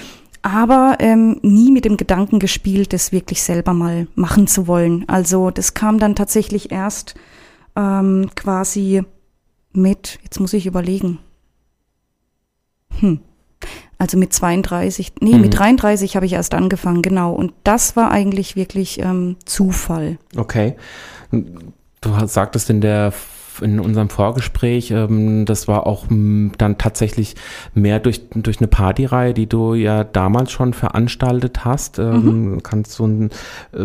Aber 0.43 0.97
ähm, 1.01 1.41
nie 1.43 1.73
mit 1.73 1.85
dem 1.85 1.97
Gedanken 1.97 2.39
gespielt, 2.39 2.93
das 2.93 3.11
wirklich 3.11 3.43
selber 3.43 3.75
mal 3.75 4.07
machen 4.15 4.47
zu 4.47 4.69
wollen. 4.69 5.05
Also 5.09 5.51
das 5.51 5.75
kam 5.75 5.99
dann 5.99 6.15
tatsächlich 6.15 6.71
erst 6.71 7.17
ähm, 7.77 8.31
quasi 8.37 9.03
mit, 9.73 10.19
jetzt 10.23 10.41
muss 10.41 10.53
ich 10.53 10.67
überlegen. 10.67 11.19
Hm. 13.01 13.21
Also 13.99 14.17
mit 14.17 14.33
32, 14.33 15.15
nee, 15.21 15.35
mhm. 15.35 15.41
mit 15.41 15.59
33 15.59 16.15
habe 16.15 16.25
ich 16.25 16.35
erst 16.35 16.55
angefangen, 16.55 17.03
genau. 17.03 17.33
Und 17.33 17.53
das 17.65 17.97
war 17.97 18.13
eigentlich 18.13 18.55
wirklich 18.55 19.01
ähm, 19.01 19.37
Zufall. 19.45 20.19
Okay. 20.37 20.77
Du 21.33 22.27
sagtest 22.27 22.71
in 22.71 22.81
der 22.81 23.13
in 23.61 23.81
unserem 23.81 24.09
Vorgespräch, 24.09 24.91
ähm, 24.91 25.45
das 25.45 25.69
war 25.69 25.87
auch 25.87 26.09
m, 26.11 26.53
dann 26.59 26.79
tatsächlich 26.79 27.35
mehr 27.75 27.99
durch, 27.99 28.29
durch 28.31 28.59
eine 28.59 28.69
Partyreihe, 28.69 29.35
die 29.35 29.49
du 29.49 29.75
ja 29.75 30.05
damals 30.05 30.53
schon 30.53 30.75
veranstaltet 30.75 31.65
hast. 31.65 31.99
Ähm, 31.99 32.53
mhm. 32.53 32.63
Kannst 32.63 32.99
du 32.99 33.07
ein, 33.07 33.31
äh, 33.73 33.85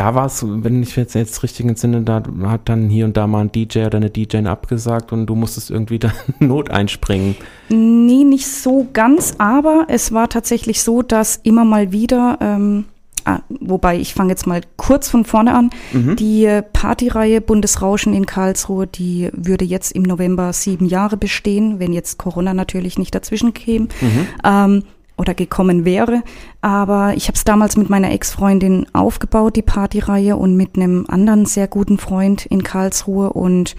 da 0.00 0.14
war 0.14 0.24
es, 0.24 0.42
wenn 0.42 0.82
ich 0.82 0.96
jetzt, 0.96 1.14
jetzt 1.14 1.42
richtig 1.42 1.66
entsinne, 1.66 2.00
da 2.00 2.22
hat 2.44 2.70
dann 2.70 2.88
hier 2.88 3.04
und 3.04 3.18
da 3.18 3.26
mal 3.26 3.42
ein 3.42 3.52
DJ 3.52 3.80
oder 3.80 3.98
eine 3.98 4.08
DJ 4.08 4.38
abgesagt 4.46 5.12
und 5.12 5.26
du 5.26 5.34
musstest 5.34 5.70
irgendwie 5.70 5.98
da 5.98 6.10
Not 6.38 6.70
einspringen. 6.70 7.36
Nee, 7.68 8.24
nicht 8.24 8.46
so 8.46 8.88
ganz, 8.94 9.34
aber 9.36 9.84
es 9.88 10.10
war 10.10 10.30
tatsächlich 10.30 10.82
so, 10.82 11.02
dass 11.02 11.36
immer 11.42 11.66
mal 11.66 11.92
wieder 11.92 12.38
ähm, 12.40 12.86
ah, 13.26 13.40
wobei 13.50 13.98
ich 13.98 14.14
fange 14.14 14.30
jetzt 14.30 14.46
mal 14.46 14.62
kurz 14.78 15.10
von 15.10 15.26
vorne 15.26 15.52
an. 15.52 15.68
Mhm. 15.92 16.16
Die 16.16 16.46
äh, 16.46 16.62
Partyreihe 16.62 17.42
Bundesrauschen 17.42 18.14
in 18.14 18.24
Karlsruhe, 18.24 18.86
die 18.86 19.28
würde 19.34 19.66
jetzt 19.66 19.92
im 19.92 20.04
November 20.04 20.54
sieben 20.54 20.86
Jahre 20.86 21.18
bestehen, 21.18 21.78
wenn 21.78 21.92
jetzt 21.92 22.16
Corona 22.16 22.54
natürlich 22.54 22.98
nicht 22.98 23.14
dazwischen 23.14 23.52
käme. 23.52 23.88
Mhm. 24.00 24.26
Ähm, 24.44 24.82
oder 25.20 25.34
gekommen 25.34 25.84
wäre. 25.84 26.22
Aber 26.62 27.12
ich 27.14 27.28
habe 27.28 27.36
es 27.36 27.44
damals 27.44 27.76
mit 27.76 27.90
meiner 27.90 28.10
Ex-Freundin 28.10 28.86
aufgebaut, 28.94 29.54
die 29.54 29.62
Partyreihe, 29.62 30.36
und 30.36 30.56
mit 30.56 30.76
einem 30.76 31.04
anderen 31.08 31.44
sehr 31.44 31.68
guten 31.68 31.98
Freund 31.98 32.46
in 32.46 32.62
Karlsruhe. 32.62 33.32
Und 33.32 33.76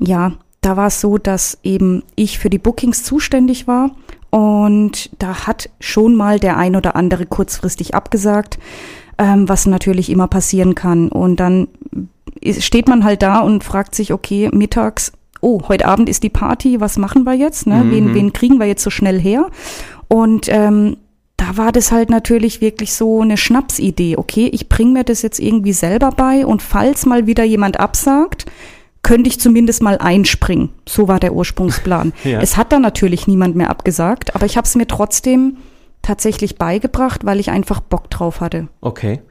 ja, 0.00 0.32
da 0.60 0.76
war 0.76 0.88
es 0.88 1.00
so, 1.00 1.18
dass 1.18 1.58
eben 1.62 2.02
ich 2.16 2.38
für 2.38 2.50
die 2.50 2.58
Bookings 2.58 3.04
zuständig 3.04 3.68
war. 3.68 3.92
Und 4.30 5.10
da 5.18 5.46
hat 5.46 5.70
schon 5.78 6.16
mal 6.16 6.40
der 6.40 6.56
ein 6.56 6.74
oder 6.74 6.96
andere 6.96 7.26
kurzfristig 7.26 7.94
abgesagt, 7.94 8.58
ähm, 9.18 9.48
was 9.48 9.66
natürlich 9.66 10.10
immer 10.10 10.26
passieren 10.26 10.74
kann. 10.74 11.08
Und 11.08 11.36
dann 11.36 11.68
steht 12.58 12.88
man 12.88 13.04
halt 13.04 13.22
da 13.22 13.38
und 13.40 13.62
fragt 13.62 13.94
sich, 13.94 14.12
okay, 14.12 14.50
mittags, 14.52 15.12
oh, 15.42 15.60
heute 15.68 15.86
Abend 15.86 16.08
ist 16.08 16.22
die 16.22 16.30
Party, 16.30 16.80
was 16.80 16.96
machen 16.96 17.24
wir 17.24 17.34
jetzt? 17.34 17.66
Ne? 17.66 17.84
Wen, 17.88 18.14
wen 18.14 18.32
kriegen 18.32 18.58
wir 18.58 18.66
jetzt 18.66 18.82
so 18.82 18.90
schnell 18.90 19.20
her? 19.20 19.50
Und 20.12 20.46
ähm, 20.50 20.98
da 21.38 21.56
war 21.56 21.72
das 21.72 21.90
halt 21.90 22.10
natürlich 22.10 22.60
wirklich 22.60 22.92
so 22.92 23.22
eine 23.22 23.38
Schnapsidee. 23.38 24.18
Okay, 24.18 24.50
ich 24.52 24.68
bringe 24.68 24.92
mir 24.92 25.04
das 25.04 25.22
jetzt 25.22 25.40
irgendwie 25.40 25.72
selber 25.72 26.10
bei 26.10 26.44
und 26.44 26.60
falls 26.60 27.06
mal 27.06 27.26
wieder 27.26 27.44
jemand 27.44 27.80
absagt, 27.80 28.44
könnte 29.02 29.28
ich 29.28 29.40
zumindest 29.40 29.82
mal 29.82 29.96
einspringen. 29.96 30.68
So 30.86 31.08
war 31.08 31.18
der 31.18 31.32
Ursprungsplan. 31.32 32.12
Ja. 32.24 32.40
Es 32.42 32.58
hat 32.58 32.72
dann 32.72 32.82
natürlich 32.82 33.26
niemand 33.26 33.56
mehr 33.56 33.70
abgesagt, 33.70 34.34
aber 34.34 34.44
ich 34.44 34.58
habe 34.58 34.66
es 34.66 34.74
mir 34.74 34.86
trotzdem 34.86 35.56
tatsächlich 36.02 36.58
beigebracht, 36.58 37.24
weil 37.24 37.40
ich 37.40 37.48
einfach 37.48 37.80
Bock 37.80 38.10
drauf 38.10 38.42
hatte. 38.42 38.68
Okay. 38.82 39.22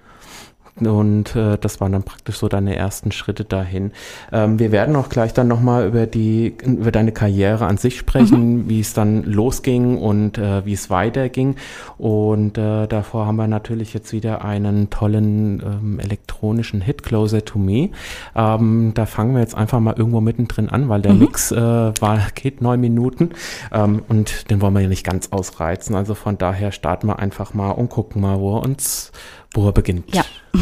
Und 0.87 1.35
äh, 1.35 1.57
das 1.57 1.81
waren 1.81 1.91
dann 1.91 2.03
praktisch 2.03 2.37
so 2.37 2.47
deine 2.47 2.75
ersten 2.75 3.11
Schritte 3.11 3.45
dahin. 3.45 3.91
Ähm, 4.31 4.59
wir 4.59 4.71
werden 4.71 4.95
auch 4.95 5.09
gleich 5.09 5.33
dann 5.33 5.47
nochmal 5.47 5.87
über 5.87 6.05
die, 6.05 6.55
über 6.63 6.91
deine 6.91 7.11
Karriere 7.11 7.65
an 7.65 7.77
sich 7.77 7.97
sprechen, 7.97 8.69
wie 8.69 8.79
es 8.79 8.93
dann 8.93 9.23
losging 9.23 9.97
und 9.97 10.37
äh, 10.37 10.65
wie 10.65 10.73
es 10.73 10.89
weiterging. 10.89 11.55
Und 11.97 12.57
äh, 12.57 12.87
davor 12.87 13.25
haben 13.25 13.35
wir 13.35 13.47
natürlich 13.47 13.93
jetzt 13.93 14.13
wieder 14.13 14.43
einen 14.43 14.89
tollen 14.89 15.61
ähm, 15.61 15.99
elektronischen 15.99 16.81
Hit, 16.81 17.03
Closer 17.03 17.43
to 17.45 17.59
Me. 17.59 17.89
Ähm, 18.35 18.91
da 18.93 19.05
fangen 19.05 19.33
wir 19.33 19.41
jetzt 19.41 19.55
einfach 19.55 19.79
mal 19.79 19.95
irgendwo 19.97 20.21
mittendrin 20.21 20.69
an, 20.69 20.89
weil 20.89 21.01
der 21.01 21.13
Mix 21.13 21.51
äh, 21.51 21.55
war, 21.55 22.19
geht 22.33 22.61
neun 22.61 22.79
Minuten 22.79 23.31
ähm, 23.71 24.03
und 24.07 24.49
den 24.49 24.61
wollen 24.61 24.73
wir 24.73 24.81
ja 24.81 24.87
nicht 24.87 25.05
ganz 25.05 25.29
ausreizen. 25.31 25.95
Also 25.95 26.15
von 26.15 26.37
daher 26.37 26.71
starten 26.71 27.07
wir 27.07 27.19
einfach 27.19 27.53
mal 27.53 27.71
und 27.71 27.89
gucken 27.89 28.21
mal, 28.21 28.39
wo 28.39 28.57
er 28.57 28.63
uns, 28.63 29.11
wo 29.53 29.65
er 29.67 29.71
beginnt. 29.71 30.13
Ja. 30.13 30.23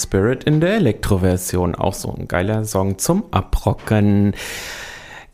Spirit 0.00 0.44
in 0.44 0.60
der 0.60 0.74
Elektro-Version, 0.76 1.74
auch 1.74 1.94
so 1.94 2.14
ein 2.14 2.28
geiler 2.28 2.64
Song 2.64 2.98
zum 2.98 3.24
Abrocken. 3.30 4.34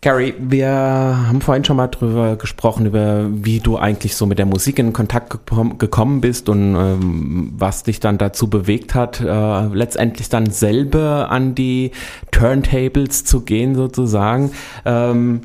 Gary, 0.02 0.34
wir 0.38 0.70
haben 0.70 1.42
vorhin 1.42 1.62
schon 1.62 1.76
mal 1.76 1.88
drüber 1.88 2.36
gesprochen, 2.36 2.86
über 2.86 3.26
wie 3.30 3.60
du 3.60 3.76
eigentlich 3.76 4.16
so 4.16 4.24
mit 4.24 4.38
der 4.38 4.46
Musik 4.46 4.78
in 4.78 4.94
Kontakt 4.94 5.28
gekom 5.28 5.76
gekommen 5.76 6.22
bist 6.22 6.48
und 6.48 6.74
ähm, 6.74 7.52
was 7.54 7.82
dich 7.82 8.00
dann 8.00 8.16
dazu 8.16 8.48
bewegt 8.48 8.94
hat, 8.94 9.20
äh, 9.20 9.66
letztendlich 9.66 10.30
dann 10.30 10.50
selber 10.50 11.30
an 11.30 11.54
die 11.54 11.90
Turntables 12.30 13.26
zu 13.26 13.42
gehen 13.42 13.74
sozusagen. 13.74 14.52
Ähm, 14.86 15.42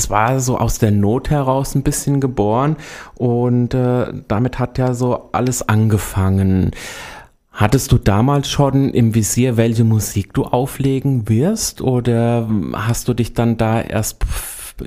es 0.00 0.08
war 0.08 0.40
so 0.40 0.56
aus 0.56 0.78
der 0.78 0.92
Not 0.92 1.28
heraus 1.28 1.74
ein 1.74 1.82
bisschen 1.82 2.20
geboren 2.20 2.76
und 3.16 3.74
äh, 3.74 4.06
damit 4.28 4.58
hat 4.58 4.78
ja 4.78 4.94
so 4.94 5.28
alles 5.32 5.68
angefangen. 5.68 6.70
Hattest 7.52 7.92
du 7.92 7.98
damals 7.98 8.48
schon 8.48 8.94
im 8.94 9.14
Visier, 9.14 9.58
welche 9.58 9.84
Musik 9.84 10.32
du 10.32 10.44
auflegen 10.44 11.28
wirst 11.28 11.82
oder 11.82 12.48
hast 12.72 13.08
du 13.08 13.14
dich 13.14 13.34
dann 13.34 13.58
da 13.58 13.82
erst, 13.82 14.24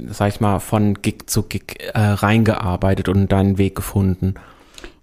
sag 0.10 0.30
ich 0.30 0.42
mal, 0.42 0.58
von 0.58 0.96
Gig 1.04 1.28
zu 1.28 1.44
Gig 1.44 1.78
äh, 1.94 2.00
reingearbeitet 2.00 3.08
und 3.08 3.32
deinen 3.32 3.60
Weg 3.60 3.76
gefunden? 3.76 4.34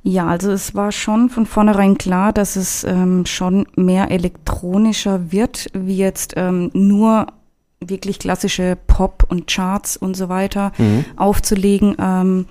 Ja, 0.02 0.26
also 0.26 0.50
es 0.50 0.74
war 0.74 0.90
schon 0.90 1.28
von 1.28 1.46
vornherein 1.46 1.98
klar, 1.98 2.32
dass 2.32 2.56
es 2.56 2.82
ähm, 2.82 3.26
schon 3.26 3.66
mehr 3.76 4.10
elektronischer 4.10 5.30
wird, 5.30 5.68
wie 5.72 5.98
jetzt 5.98 6.32
ähm, 6.36 6.70
nur 6.72 7.26
wirklich 7.80 8.18
klassische 8.18 8.76
Pop 8.86 9.24
und 9.28 9.46
Charts 9.46 9.96
und 9.96 10.16
so 10.16 10.28
weiter 10.28 10.72
aufzulegen. 11.16 11.96
Ähm, 11.98 12.46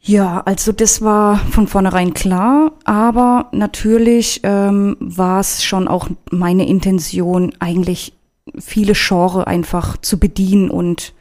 ja, 0.00 0.40
also 0.44 0.72
das 0.72 1.02
war 1.02 1.36
von 1.36 1.66
vornherein 1.66 2.14
klar, 2.14 2.72
aber 2.84 3.48
natürlich 3.52 4.40
ähm, 4.42 4.96
war 5.00 5.40
es 5.40 5.64
schon 5.64 5.88
auch 5.88 6.08
meine 6.30 6.66
Intention, 6.66 7.52
eigentlich 7.58 8.12
viele 8.58 8.94
Genre 8.94 9.46
einfach 9.46 9.96
zu 9.98 10.18
bedienen 10.18 10.70
und 10.70 11.12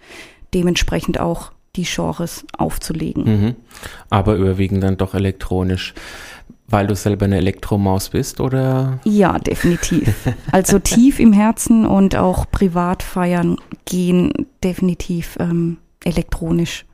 dementsprechend 0.54 1.20
auch 1.20 1.52
die 1.76 1.84
Genres 1.84 2.46
aufzulegen. 2.58 3.24
Mhm. 3.24 3.56
Aber 4.10 4.36
überwiegend 4.36 4.84
dann 4.84 4.98
doch 4.98 5.14
elektronisch, 5.14 5.94
weil 6.70 6.88
du 6.88 6.96
selber 6.96 7.26
eine 7.26 7.38
Elektromaus 7.38 8.10
bist 8.10 8.40
oder? 8.42 9.00
Ja, 9.06 9.40
definitiv. 9.40 10.14
Also 10.52 10.80
tief 10.80 11.20
im 11.20 11.34
Herzen 11.34 11.86
und 11.86 12.16
auch 12.16 12.50
privat 12.52 13.04
feiern 13.04 13.58
gehen 13.86 14.32
definitiv 14.64 15.38
ähm, 15.40 15.78
elektronisch. 16.04 16.86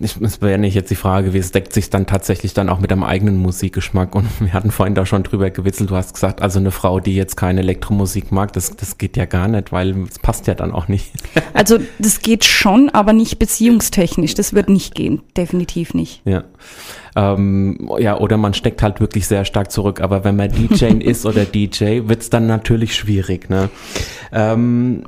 Ich- 0.00 0.16
Es 0.20 0.40
wäre 0.40 0.58
nicht 0.58 0.74
jetzt 0.74 0.92
die 0.92 0.94
Frage, 0.94 1.32
wie 1.34 1.38
es 1.38 1.50
deckt 1.50 1.72
sich 1.72 1.90
dann 1.90 2.06
tatsächlich 2.06 2.54
dann 2.54 2.68
auch 2.68 2.78
mit 2.78 2.92
deinem 2.92 3.02
eigenen 3.02 3.36
Musikgeschmack. 3.38 4.14
Und 4.14 4.28
wir 4.40 4.52
hatten 4.52 4.70
vorhin 4.70 4.94
da 4.94 5.04
schon 5.04 5.24
drüber 5.24 5.50
gewitzelt. 5.50 5.90
Du 5.90 5.96
hast 5.96 6.14
gesagt, 6.14 6.40
also 6.40 6.60
eine 6.60 6.70
Frau, 6.70 7.00
die 7.00 7.16
jetzt 7.16 7.36
keine 7.36 7.62
Elektromusik 7.62 8.30
mag, 8.30 8.52
das, 8.52 8.76
das 8.76 8.96
geht 8.98 9.16
ja 9.16 9.24
gar 9.24 9.48
nicht, 9.48 9.72
weil 9.72 10.04
es 10.08 10.20
passt 10.20 10.46
ja 10.46 10.54
dann 10.54 10.70
auch 10.70 10.86
nicht. 10.86 11.10
Also 11.52 11.78
das 11.98 12.20
geht 12.20 12.44
schon, 12.44 12.90
aber 12.90 13.12
nicht 13.12 13.40
beziehungstechnisch. 13.40 14.34
Das 14.34 14.52
wird 14.54 14.68
nicht 14.68 14.94
gehen, 14.94 15.22
definitiv 15.36 15.92
nicht. 15.94 16.22
Ja. 16.24 16.44
Ähm, 17.18 17.90
ja, 17.98 18.16
oder 18.16 18.36
man 18.36 18.54
steckt 18.54 18.80
halt 18.80 19.00
wirklich 19.00 19.26
sehr 19.26 19.44
stark 19.44 19.72
zurück. 19.72 20.00
Aber 20.00 20.22
wenn 20.22 20.36
man 20.36 20.52
DJ 20.52 20.84
ist 21.00 21.26
oder 21.26 21.44
DJ, 21.44 22.02
wird's 22.04 22.30
dann 22.30 22.46
natürlich 22.46 22.94
schwierig. 22.94 23.50
Ne? 23.50 23.70
Ähm, 24.32 25.02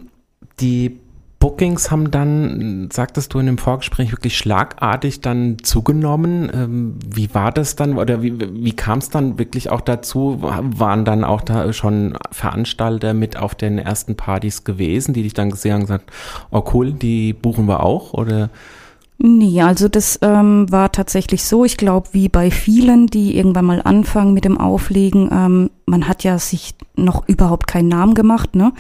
die 0.59 0.99
Bookings 1.39 1.91
haben 1.91 2.11
dann, 2.11 2.89
sagtest 2.93 3.33
du 3.33 3.39
in 3.39 3.47
dem 3.47 3.59
Vorgespräch, 3.59 4.11
wirklich 4.11 4.37
schlagartig 4.37 5.21
dann 5.21 5.59
zugenommen. 5.63 6.51
Ähm, 6.53 6.99
wie 7.07 7.33
war 7.33 7.53
das 7.53 7.77
dann 7.77 7.97
oder 7.97 8.23
wie, 8.23 8.39
wie 8.39 8.73
kam 8.73 8.99
es 8.99 9.09
dann 9.09 9.39
wirklich 9.39 9.71
auch 9.71 9.81
dazu? 9.81 10.39
Waren 10.43 11.05
dann 11.05 11.23
auch 11.23 11.43
da 11.43 11.73
schon 11.73 12.19
Veranstalter 12.33 13.15
mit 13.15 13.37
auf 13.37 13.55
den 13.55 13.79
ersten 13.79 14.17
Partys 14.17 14.65
gewesen, 14.65 15.15
die 15.15 15.23
dich 15.23 15.33
dann 15.33 15.51
gesehen 15.51 15.75
haben 15.75 15.81
und 15.83 15.87
gesagt, 15.87 16.11
oh 16.51 16.65
cool, 16.75 16.93
die 16.93 17.33
buchen 17.33 17.67
wir 17.67 17.85
auch? 17.85 18.13
Oder 18.15 18.51
Nee, 19.23 19.61
also 19.61 19.89
das 19.89 20.19
ähm, 20.23 20.73
war 20.73 20.93
tatsächlich 20.93 21.45
so, 21.45 21.67
ich 21.67 21.77
glaube, 21.77 22.09
wie 22.13 22.31
bei 22.31 22.51
vielen, 22.51 23.07
die 23.07 23.37
irgendwann 23.37 23.67
mal 23.67 23.83
anfangen 23.83 24.33
mit 24.33 24.47
dem 24.47 24.57
Auflegen, 24.57 25.29
ähm, 25.31 25.71
man 25.85 26.09
hat 26.09 26.25
ja 26.25 26.39
sich 26.39 26.75
noch 26.97 27.29
überhaupt 27.29 27.67
keinen 27.67 27.89
Namen 27.89 28.15
gemacht, 28.15 28.57
ne? 28.57 28.73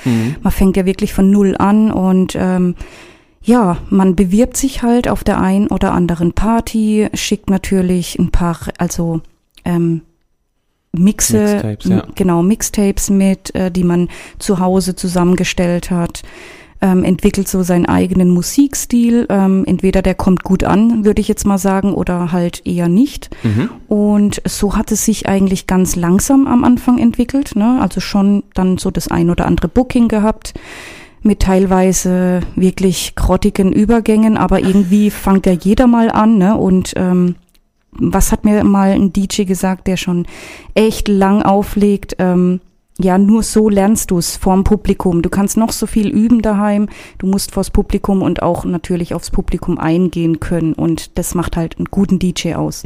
Man 0.42 0.50
fängt 0.50 0.78
ja 0.78 0.86
wirklich 0.86 1.12
von 1.12 1.30
null 1.30 1.56
an 1.58 1.92
und 1.92 2.38
ähm, 2.40 2.74
ja, 3.42 3.76
man 3.90 4.16
bewirbt 4.16 4.56
sich 4.56 4.82
halt 4.82 5.08
auf 5.08 5.24
der 5.24 5.42
einen 5.42 5.66
oder 5.66 5.92
anderen 5.92 6.32
Party, 6.32 7.10
schickt 7.12 7.50
natürlich 7.50 8.18
ein 8.18 8.30
paar, 8.30 8.56
also 8.78 9.20
ähm, 9.66 10.00
Mixe, 10.92 11.38
Mixtapes, 11.38 11.90
ja. 11.90 12.06
genau, 12.14 12.42
Mixtapes 12.42 13.10
mit, 13.10 13.54
äh, 13.54 13.70
die 13.70 13.84
man 13.84 14.08
zu 14.38 14.58
Hause 14.58 14.96
zusammengestellt 14.96 15.90
hat 15.90 16.22
ähm, 16.82 17.04
entwickelt 17.04 17.48
so 17.48 17.62
seinen 17.62 17.86
eigenen 17.86 18.30
Musikstil. 18.30 19.26
Ähm, 19.28 19.64
entweder 19.66 20.02
der 20.02 20.14
kommt 20.14 20.44
gut 20.44 20.64
an, 20.64 21.04
würde 21.04 21.20
ich 21.20 21.28
jetzt 21.28 21.46
mal 21.46 21.58
sagen, 21.58 21.94
oder 21.94 22.32
halt 22.32 22.66
eher 22.66 22.88
nicht. 22.88 23.30
Und 23.88 24.42
so 24.46 24.76
hat 24.76 24.90
es 24.92 25.04
sich 25.04 25.28
eigentlich 25.28 25.66
ganz 25.66 25.96
langsam 25.96 26.46
am 26.46 26.64
Anfang 26.64 26.98
entwickelt. 26.98 27.56
Ne? 27.56 27.78
Also 27.80 28.00
schon 28.00 28.44
dann 28.54 28.78
so 28.78 28.90
das 28.90 29.08
ein 29.08 29.30
oder 29.30 29.46
andere 29.46 29.68
Booking 29.68 30.08
gehabt 30.08 30.54
mit 31.22 31.40
teilweise 31.40 32.40
wirklich 32.56 33.14
grottigen 33.14 33.72
Übergängen, 33.72 34.38
aber 34.38 34.60
irgendwie 34.60 35.10
fängt 35.10 35.44
ja 35.44 35.52
jeder 35.52 35.86
mal 35.86 36.10
an. 36.10 36.38
Ne? 36.38 36.56
Und 36.56 36.94
ähm, 36.96 37.34
was 37.92 38.32
hat 38.32 38.44
mir 38.44 38.64
mal 38.64 38.92
ein 38.92 39.12
DJ 39.12 39.44
gesagt, 39.44 39.86
der 39.86 39.96
schon 39.96 40.26
echt 40.74 41.08
lang 41.08 41.42
auflegt? 41.42 42.16
Ähm, 42.18 42.60
ja, 43.02 43.18
nur 43.18 43.42
so 43.42 43.68
lernst 43.68 44.10
du 44.10 44.18
es 44.18 44.36
vorm 44.36 44.64
Publikum. 44.64 45.22
Du 45.22 45.30
kannst 45.30 45.56
noch 45.56 45.72
so 45.72 45.86
viel 45.86 46.08
üben 46.08 46.42
daheim. 46.42 46.88
Du 47.18 47.26
musst 47.26 47.52
vors 47.52 47.70
Publikum 47.70 48.22
und 48.22 48.42
auch 48.42 48.64
natürlich 48.64 49.14
aufs 49.14 49.30
Publikum 49.30 49.78
eingehen 49.78 50.40
können. 50.40 50.72
Und 50.74 51.18
das 51.18 51.34
macht 51.34 51.56
halt 51.56 51.78
einen 51.78 51.86
guten 51.86 52.18
DJ 52.18 52.54
aus. 52.54 52.82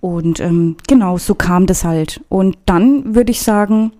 Und 0.00 0.40
ähm, 0.40 0.76
genau, 0.88 1.18
so 1.18 1.34
kam 1.34 1.66
das 1.66 1.84
halt. 1.84 2.20
Und 2.28 2.58
dann 2.66 3.14
würde 3.14 3.30
ich 3.30 3.42
sagen, 3.42 3.92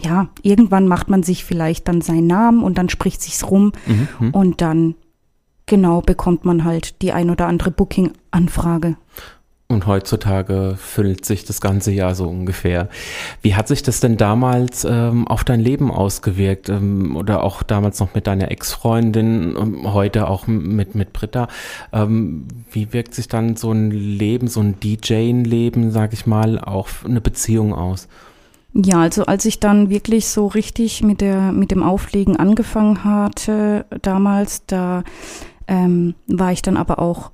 ja, 0.00 0.28
irgendwann 0.42 0.88
macht 0.88 1.10
man 1.10 1.22
sich 1.22 1.44
vielleicht 1.44 1.86
dann 1.88 2.00
seinen 2.00 2.26
Namen 2.26 2.62
und 2.62 2.78
dann 2.78 2.88
spricht 2.88 3.20
sich's 3.20 3.50
rum 3.50 3.72
und 4.32 4.60
dann 4.62 4.94
genau 5.66 6.00
bekommt 6.00 6.44
man 6.44 6.64
halt 6.64 7.02
die 7.02 7.12
ein 7.12 7.28
oder 7.28 7.46
andere 7.46 7.70
Booking-Anfrage. 7.70 8.96
Und 9.72 9.86
heutzutage 9.86 10.74
füllt 10.76 11.24
sich 11.24 11.44
das 11.44 11.60
ganze 11.60 11.92
Jahr 11.92 12.14
so 12.14 12.28
ungefähr. 12.28 12.88
Wie 13.40 13.54
hat 13.54 13.68
sich 13.68 13.82
das 13.82 14.00
denn 14.00 14.16
damals 14.16 14.84
ähm, 14.84 15.26
auf 15.26 15.44
dein 15.44 15.60
Leben 15.60 15.90
ausgewirkt? 15.90 16.68
Ähm, 16.68 17.16
oder 17.16 17.42
auch 17.42 17.62
damals 17.62 18.00
noch 18.00 18.14
mit 18.14 18.26
deiner 18.26 18.50
Ex-Freundin, 18.50 19.56
ähm, 19.58 19.92
heute 19.92 20.28
auch 20.28 20.46
mit, 20.46 20.94
mit 20.94 21.12
Britta? 21.12 21.48
Ähm, 21.92 22.46
wie 22.70 22.92
wirkt 22.92 23.14
sich 23.14 23.28
dann 23.28 23.56
so 23.56 23.72
ein 23.72 23.90
Leben, 23.90 24.48
so 24.48 24.60
ein 24.60 24.78
DJ-Leben, 24.80 25.90
sag 25.90 26.12
ich 26.12 26.26
mal, 26.26 26.58
auf 26.58 27.04
eine 27.06 27.20
Beziehung 27.20 27.74
aus? 27.74 28.08
Ja, 28.74 29.00
also 29.00 29.26
als 29.26 29.44
ich 29.44 29.60
dann 29.60 29.90
wirklich 29.90 30.28
so 30.28 30.46
richtig 30.46 31.02
mit, 31.02 31.20
der, 31.20 31.52
mit 31.52 31.70
dem 31.70 31.82
Auflegen 31.82 32.36
angefangen 32.36 33.04
hatte 33.04 33.84
damals, 34.00 34.64
da 34.66 35.04
ähm, 35.68 36.14
war 36.26 36.52
ich 36.52 36.62
dann 36.62 36.76
aber 36.76 36.98
auch 36.98 37.30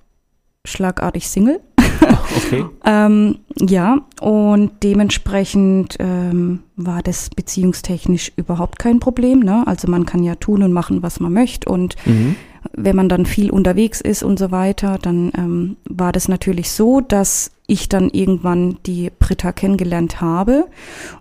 schlagartig 0.68 1.28
Single. 1.28 1.60
Okay. 2.36 2.64
ähm, 2.84 3.38
ja, 3.58 4.02
und 4.20 4.70
dementsprechend 4.82 5.96
ähm, 5.98 6.60
war 6.76 7.02
das 7.02 7.30
beziehungstechnisch 7.30 8.32
überhaupt 8.36 8.78
kein 8.78 9.00
Problem. 9.00 9.40
Ne? 9.40 9.66
Also 9.66 9.88
man 9.88 10.06
kann 10.06 10.22
ja 10.22 10.34
tun 10.34 10.62
und 10.62 10.72
machen, 10.72 11.02
was 11.02 11.20
man 11.20 11.32
möchte. 11.32 11.68
Und 11.70 11.96
mhm. 12.06 12.36
wenn 12.72 12.96
man 12.96 13.08
dann 13.08 13.26
viel 13.26 13.50
unterwegs 13.50 14.00
ist 14.00 14.22
und 14.22 14.38
so 14.38 14.50
weiter, 14.50 14.98
dann 15.00 15.32
ähm, 15.36 15.76
war 15.84 16.12
das 16.12 16.28
natürlich 16.28 16.70
so, 16.70 17.00
dass 17.00 17.50
ich 17.66 17.88
dann 17.88 18.10
irgendwann 18.10 18.78
die 18.86 19.10
Britta 19.18 19.52
kennengelernt 19.52 20.20
habe. 20.20 20.66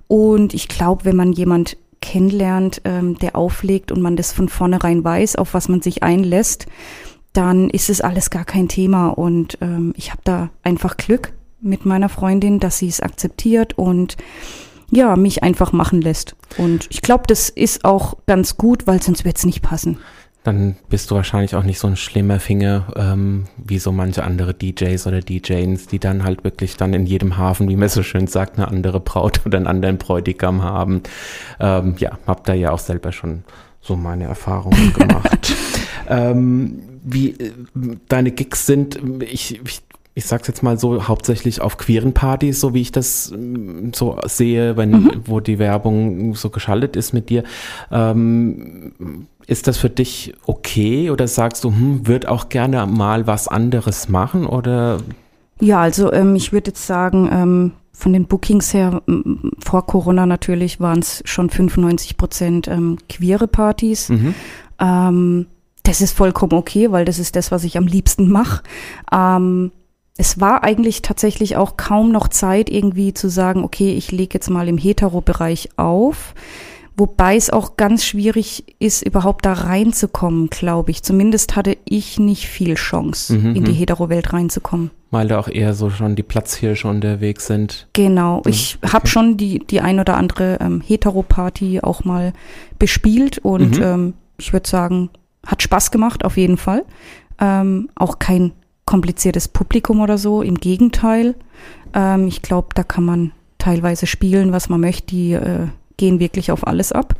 Und 0.07 0.53
ich 0.53 0.67
glaube, 0.67 1.05
wenn 1.05 1.15
man 1.15 1.33
jemand 1.33 1.77
kennenlernt, 2.01 2.81
ähm, 2.85 3.17
der 3.19 3.35
auflegt 3.35 3.91
und 3.91 4.01
man 4.01 4.15
das 4.15 4.31
von 4.31 4.49
vornherein 4.49 5.03
weiß, 5.03 5.35
auf 5.35 5.53
was 5.53 5.67
man 5.67 5.81
sich 5.81 6.03
einlässt, 6.03 6.67
dann 7.37 7.69
ist 7.69 7.89
es 7.89 8.01
alles 8.01 8.31
gar 8.31 8.45
kein 8.45 8.67
Thema. 8.67 9.09
Und 9.09 9.59
ähm, 9.61 9.93
ich 9.95 10.09
habe 10.09 10.21
da 10.23 10.49
einfach 10.63 10.97
Glück 10.97 11.33
mit 11.61 11.85
meiner 11.85 12.09
Freundin, 12.09 12.59
dass 12.59 12.79
sie 12.79 12.87
es 12.87 12.99
akzeptiert 12.99 13.77
und 13.77 14.17
ja, 14.89 15.15
mich 15.15 15.43
einfach 15.43 15.71
machen 15.71 16.01
lässt. 16.01 16.35
Und 16.57 16.87
ich 16.89 17.01
glaube, 17.01 17.25
das 17.27 17.49
ist 17.49 17.85
auch 17.85 18.17
ganz 18.25 18.57
gut, 18.57 18.87
weil 18.87 19.01
sonst 19.01 19.23
wird 19.23 19.37
es 19.37 19.45
nicht 19.45 19.61
passen. 19.61 19.99
Dann 20.43 20.77
bist 20.89 21.11
du 21.11 21.15
wahrscheinlich 21.15 21.55
auch 21.55 21.63
nicht 21.63 21.77
so 21.77 21.87
ein 21.87 21.97
schlimmer 21.97 22.39
Finger 22.39 22.93
ähm, 22.95 23.47
wie 23.57 23.79
so 23.79 23.91
manche 23.91 24.23
andere 24.23 24.53
DJs 24.53 25.05
oder 25.05 25.19
DJs, 25.19 25.87
die 25.87 25.99
dann 25.99 26.23
halt 26.23 26.45
wirklich 26.45 26.77
dann 26.77 26.93
in 26.93 27.05
jedem 27.05 27.37
Hafen, 27.37 27.67
wie 27.67 27.75
man 27.75 27.89
so 27.89 28.01
schön 28.01 28.27
sagt, 28.27 28.57
eine 28.57 28.67
andere 28.69 29.01
Braut 29.01 29.41
oder 29.45 29.57
einen 29.57 29.67
anderen 29.67 29.97
Bräutigam 29.97 30.63
haben. 30.63 31.03
Ähm, 31.59 31.95
ja, 31.99 32.17
hab 32.25 32.45
da 32.45 32.53
ja 32.53 32.71
auch 32.71 32.79
selber 32.79 33.11
schon 33.11 33.43
so 33.81 33.95
meine 33.95 34.23
Erfahrungen 34.23 34.93
gemacht. 34.93 35.53
ähm, 36.07 36.79
wie 37.03 37.31
äh, 37.31 37.51
deine 38.07 38.31
Gigs 38.31 38.65
sind, 38.65 38.99
ich, 39.21 39.61
ich 39.63 39.81
ich 40.17 40.25
sag's 40.25 40.47
jetzt 40.47 40.63
mal 40.63 40.79
so, 40.79 41.07
hauptsächlich 41.07 41.61
auf 41.61 41.77
queeren 41.77 42.15
Partys, 42.15 42.59
so 42.59 42.73
wie 42.73 42.81
ich 42.81 42.91
das 42.91 43.31
mm, 43.31 43.89
so 43.93 44.17
sehe, 44.25 44.75
wenn, 44.75 44.89
mhm. 44.89 45.11
wo 45.25 45.39
die 45.41 45.59
Werbung 45.59 46.33
so 46.33 46.49
geschaltet 46.49 46.95
ist 46.95 47.13
mit 47.13 47.29
dir. 47.29 47.43
Ähm, 47.91 49.27
ist 49.45 49.67
das 49.67 49.77
für 49.77 49.91
dich 49.91 50.33
okay 50.47 51.11
oder 51.11 51.27
sagst 51.27 51.63
du, 51.63 51.69
hm, 51.69 52.07
wird 52.07 52.27
auch 52.27 52.49
gerne 52.49 52.87
mal 52.87 53.27
was 53.27 53.47
anderes 53.47 54.09
machen 54.09 54.47
oder? 54.47 54.97
Ja, 55.59 55.81
also 55.81 56.11
ähm, 56.11 56.35
ich 56.35 56.51
würde 56.51 56.71
jetzt 56.71 56.87
sagen, 56.87 57.29
ähm, 57.31 57.71
von 57.91 58.11
den 58.11 58.25
Bookings 58.25 58.73
her, 58.73 59.03
vor 59.59 59.85
Corona 59.85 60.25
natürlich 60.25 60.79
waren 60.79 60.99
es 60.99 61.21
schon 61.25 61.51
95 61.51 62.17
Prozent 62.17 62.67
ähm, 62.67 62.97
queere 63.07 63.47
Partys. 63.47 64.09
Mhm. 64.09 64.33
Das 65.87 66.01
ist 66.01 66.17
vollkommen 66.17 66.51
okay, 66.53 66.91
weil 66.91 67.05
das 67.05 67.17
ist 67.17 67.37
das, 67.37 67.49
was 67.49 67.63
ich 67.63 67.77
am 67.77 67.87
liebsten 67.87 68.29
mache. 68.29 68.61
Ähm, 69.09 69.71
es 70.17 70.37
war 70.41 70.65
eigentlich 70.65 71.01
tatsächlich 71.01 71.55
auch 71.55 71.77
kaum 71.77 72.11
noch 72.11 72.27
Zeit, 72.27 72.69
irgendwie 72.69 73.13
zu 73.13 73.29
sagen, 73.29 73.63
okay, 73.63 73.93
ich 73.93 74.11
lege 74.11 74.33
jetzt 74.33 74.49
mal 74.49 74.67
im 74.67 74.77
Hetero-Bereich 74.77 75.69
auf. 75.77 76.33
Wobei 76.97 77.37
es 77.37 77.51
auch 77.51 77.77
ganz 77.77 78.03
schwierig 78.03 78.65
ist, 78.79 79.05
überhaupt 79.05 79.45
da 79.45 79.53
reinzukommen, 79.53 80.49
glaube 80.49 80.91
ich. 80.91 81.03
Zumindest 81.03 81.55
hatte 81.55 81.77
ich 81.85 82.19
nicht 82.19 82.47
viel 82.47 82.73
Chance, 82.73 83.35
mhm, 83.35 83.55
in 83.55 83.63
die 83.63 83.71
mhm. 83.71 83.75
Hetero-Welt 83.75 84.33
reinzukommen. 84.33 84.91
Weil 85.11 85.29
da 85.29 85.39
auch 85.39 85.47
eher 85.47 85.73
so 85.73 85.89
schon 85.89 86.17
die 86.17 86.23
Platzhirsche 86.23 86.89
unterwegs 86.89 87.47
sind. 87.47 87.87
Genau. 87.93 88.41
Ich 88.45 88.77
okay. 88.81 88.91
habe 88.91 89.07
schon 89.07 89.37
die, 89.37 89.59
die 89.59 89.79
ein 89.79 90.01
oder 90.01 90.17
andere 90.17 90.57
ähm, 90.59 90.81
Hetero-Party 90.85 91.79
auch 91.81 92.03
mal 92.03 92.33
bespielt 92.77 93.37
und 93.37 93.77
mhm. 93.77 93.83
ähm, 93.83 94.13
ich 94.37 94.51
würde 94.51 94.67
sagen, 94.67 95.11
hat 95.47 95.63
Spaß 95.63 95.89
gemacht, 95.89 96.23
auf 96.23 96.37
jeden 96.37 96.57
Fall. 96.57 96.85
Ähm, 97.39 97.89
auch 97.95 98.19
kein 98.19 98.51
kompliziertes 98.85 99.47
Publikum 99.47 100.01
oder 100.01 100.17
so, 100.17 100.41
im 100.41 100.55
Gegenteil. 100.55 101.35
Ähm, 101.93 102.27
ich 102.27 102.41
glaube, 102.41 102.69
da 102.75 102.83
kann 102.83 103.03
man 103.03 103.31
teilweise 103.57 104.05
spielen, 104.07 104.51
was 104.51 104.69
man 104.69 104.81
möchte. 104.81 105.07
Die 105.07 105.33
äh, 105.33 105.67
gehen 105.97 106.19
wirklich 106.19 106.51
auf 106.51 106.67
alles 106.67 106.91
ab. 106.91 107.15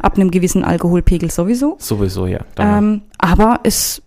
Ab 0.00 0.16
einem 0.16 0.30
gewissen 0.30 0.64
Alkoholpegel 0.64 1.30
sowieso. 1.30 1.76
Sowieso, 1.78 2.26
ja. 2.26 2.40
Ähm, 2.58 3.02
aber 3.18 3.60
es 3.64 4.02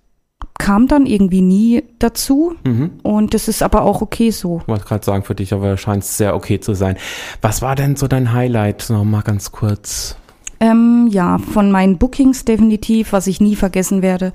kam 0.57 0.87
dann 0.87 1.05
irgendwie 1.05 1.41
nie 1.41 1.83
dazu. 1.99 2.55
Mhm. 2.63 2.91
Und 3.03 3.33
das 3.33 3.47
ist 3.47 3.61
aber 3.61 3.81
auch 3.83 4.01
okay 4.01 4.31
so. 4.31 4.59
Ich 4.61 4.67
wollte 4.67 4.85
gerade 4.85 5.05
sagen, 5.05 5.23
für 5.23 5.35
dich 5.35 5.53
aber 5.53 5.77
scheint 5.77 6.03
es 6.03 6.17
sehr 6.17 6.35
okay 6.35 6.59
zu 6.59 6.73
sein. 6.73 6.97
Was 7.41 7.61
war 7.61 7.75
denn 7.75 7.95
so 7.95 8.07
dein 8.07 8.33
Highlight? 8.33 8.89
Noch 8.89 9.03
mal 9.03 9.21
ganz 9.21 9.51
kurz. 9.51 10.15
Ähm, 10.63 11.09
ja, 11.11 11.39
von 11.39 11.71
meinen 11.71 11.97
Bookings 11.97 12.45
definitiv, 12.45 13.11
was 13.11 13.27
ich 13.27 13.41
nie 13.41 13.57
vergessen 13.57 14.01
werde. 14.01 14.31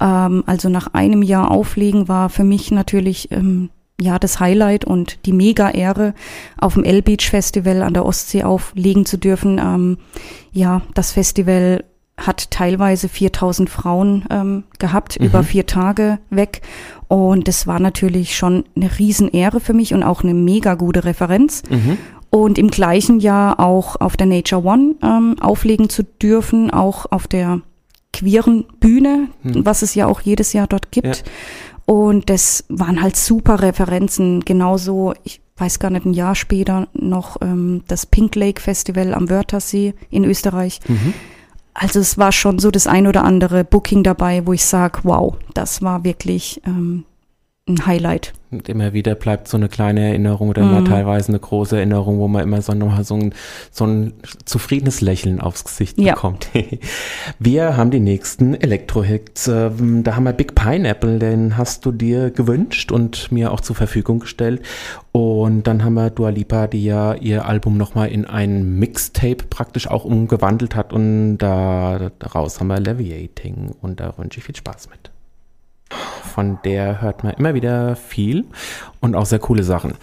Ähm, 0.00 0.42
also 0.46 0.70
nach 0.70 0.94
einem 0.94 1.22
Jahr 1.22 1.50
Auflegen 1.50 2.08
war 2.08 2.30
für 2.30 2.44
mich 2.44 2.70
natürlich 2.70 3.30
ähm, 3.30 3.68
ja 4.00 4.18
das 4.18 4.40
Highlight 4.40 4.86
und 4.86 5.26
die 5.26 5.34
Mega-Ehre, 5.34 6.14
auf 6.56 6.74
dem 6.74 6.84
L-Beach 6.84 7.28
Festival 7.28 7.82
an 7.82 7.92
der 7.92 8.06
Ostsee 8.06 8.42
auflegen 8.42 9.04
zu 9.04 9.18
dürfen. 9.18 9.58
Ähm, 9.58 9.98
ja, 10.50 10.80
das 10.94 11.12
Festival 11.12 11.84
hat 12.16 12.50
teilweise 12.50 13.10
4000 13.10 13.68
Frauen 13.68 14.24
ähm, 14.30 14.64
gehabt, 14.78 15.20
mhm. 15.20 15.26
über 15.26 15.42
vier 15.42 15.66
Tage 15.66 16.18
weg. 16.30 16.62
Und 17.08 17.48
das 17.48 17.66
war 17.66 17.80
natürlich 17.80 18.34
schon 18.34 18.64
eine 18.74 18.98
Riesenehre 18.98 19.60
für 19.60 19.74
mich 19.74 19.92
und 19.92 20.02
auch 20.02 20.22
eine 20.22 20.32
mega 20.32 20.72
gute 20.72 21.04
Referenz. 21.04 21.64
Mhm 21.68 21.98
und 22.42 22.58
im 22.58 22.68
gleichen 22.68 23.20
Jahr 23.20 23.60
auch 23.60 23.96
auf 24.00 24.16
der 24.16 24.26
Nature 24.26 24.64
One 24.64 24.96
ähm, 25.02 25.36
auflegen 25.40 25.88
zu 25.88 26.02
dürfen, 26.02 26.70
auch 26.70 27.06
auf 27.10 27.26
der 27.26 27.60
queeren 28.12 28.64
Bühne, 28.80 29.28
hm. 29.42 29.64
was 29.64 29.82
es 29.82 29.94
ja 29.94 30.06
auch 30.06 30.20
jedes 30.20 30.52
Jahr 30.52 30.66
dort 30.66 30.90
gibt. 30.90 31.06
Ja. 31.06 31.22
Und 31.86 32.30
das 32.30 32.64
waren 32.68 33.00
halt 33.00 33.16
super 33.16 33.62
Referenzen. 33.62 34.44
Genauso, 34.44 35.14
ich 35.22 35.40
weiß 35.56 35.78
gar 35.78 35.90
nicht, 35.90 36.04
ein 36.04 36.14
Jahr 36.14 36.34
später 36.34 36.88
noch 36.92 37.36
ähm, 37.40 37.82
das 37.88 38.06
Pink 38.06 38.34
Lake 38.34 38.60
Festival 38.60 39.14
am 39.14 39.30
Wörthersee 39.30 39.94
in 40.10 40.24
Österreich. 40.24 40.80
Mhm. 40.88 41.14
Also 41.74 42.00
es 42.00 42.18
war 42.18 42.32
schon 42.32 42.58
so 42.58 42.70
das 42.70 42.86
ein 42.86 43.06
oder 43.06 43.22
andere 43.22 43.62
Booking 43.62 44.02
dabei, 44.02 44.46
wo 44.46 44.52
ich 44.52 44.64
sage, 44.64 45.00
wow, 45.02 45.36
das 45.54 45.82
war 45.82 46.04
wirklich 46.04 46.60
ähm, 46.66 47.04
ein 47.68 47.84
Highlight. 47.84 48.32
Und 48.52 48.68
immer 48.68 48.92
wieder 48.92 49.16
bleibt 49.16 49.48
so 49.48 49.56
eine 49.56 49.68
kleine 49.68 50.00
Erinnerung 50.00 50.50
oder 50.50 50.62
mhm. 50.62 50.84
teilweise 50.84 51.30
eine 51.30 51.40
große 51.40 51.76
Erinnerung, 51.76 52.20
wo 52.20 52.28
man 52.28 52.44
immer 52.44 52.62
so, 52.62 52.72
noch 52.74 53.02
so, 53.02 53.16
ein, 53.16 53.34
so 53.72 53.84
ein 53.84 54.12
zufriedenes 54.44 55.00
Lächeln 55.00 55.40
aufs 55.40 55.64
Gesicht 55.64 55.98
ja. 55.98 56.14
bekommt. 56.14 56.48
wir 57.40 57.76
haben 57.76 57.90
die 57.90 57.98
nächsten 57.98 58.54
Elektro-Hits. 58.54 59.48
Ähm, 59.48 60.04
da 60.04 60.14
haben 60.14 60.24
wir 60.24 60.32
Big 60.32 60.54
Pineapple, 60.54 61.18
den 61.18 61.56
hast 61.56 61.84
du 61.84 61.90
dir 61.90 62.30
gewünscht 62.30 62.92
und 62.92 63.32
mir 63.32 63.52
auch 63.52 63.60
zur 63.60 63.74
Verfügung 63.74 64.20
gestellt. 64.20 64.62
Und 65.10 65.64
dann 65.66 65.82
haben 65.82 65.94
wir 65.94 66.10
Dua 66.10 66.28
Lipa, 66.28 66.68
die 66.68 66.84
ja 66.84 67.14
ihr 67.14 67.46
Album 67.46 67.76
nochmal 67.76 68.10
in 68.10 68.26
ein 68.26 68.78
Mixtape 68.78 69.44
praktisch 69.50 69.88
auch 69.88 70.04
umgewandelt 70.04 70.76
hat. 70.76 70.92
Und 70.92 71.38
da, 71.38 72.12
daraus 72.20 72.60
haben 72.60 72.68
wir 72.68 72.78
Leviating. 72.78 73.74
Und 73.82 73.98
da 73.98 74.16
wünsche 74.16 74.38
ich 74.38 74.44
viel 74.44 74.54
Spaß 74.56 74.88
mit 74.90 75.10
von 76.26 76.58
der 76.64 77.00
hört 77.00 77.24
man 77.24 77.34
immer 77.34 77.54
wieder 77.54 77.96
viel 77.96 78.44
und 79.00 79.14
auch 79.14 79.26
sehr 79.26 79.38
coole 79.38 79.62
Sachen. 79.62 79.94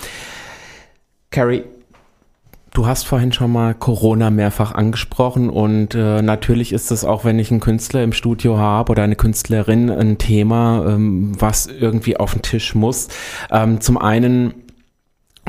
Carrie, 1.30 1.64
Du 2.74 2.88
hast 2.88 3.04
vorhin 3.04 3.32
schon 3.32 3.52
mal 3.52 3.76
Corona 3.76 4.32
mehrfach 4.32 4.74
angesprochen 4.74 5.52
und 5.52 5.94
äh, 5.94 6.24
natürlich 6.24 6.74
ist 6.74 6.90
es 6.90 7.06
auch, 7.06 7.24
wenn 7.24 7.38
ich 7.38 7.52
einen 7.52 7.60
Künstler 7.60 8.04
im 8.04 8.14
Studio 8.14 8.58
habe 8.58 8.92
oder 8.92 9.04
eine 9.04 9.16
Künstlerin, 9.16 9.92
ein 9.92 10.18
Thema, 10.18 10.84
ähm, 10.88 11.40
was 11.40 11.68
irgendwie 11.68 12.18
auf 12.18 12.34
den 12.34 12.42
Tisch 12.42 12.74
muss. 12.74 13.10
Ähm, 13.52 13.80
zum 13.80 14.00
einen 14.00 14.56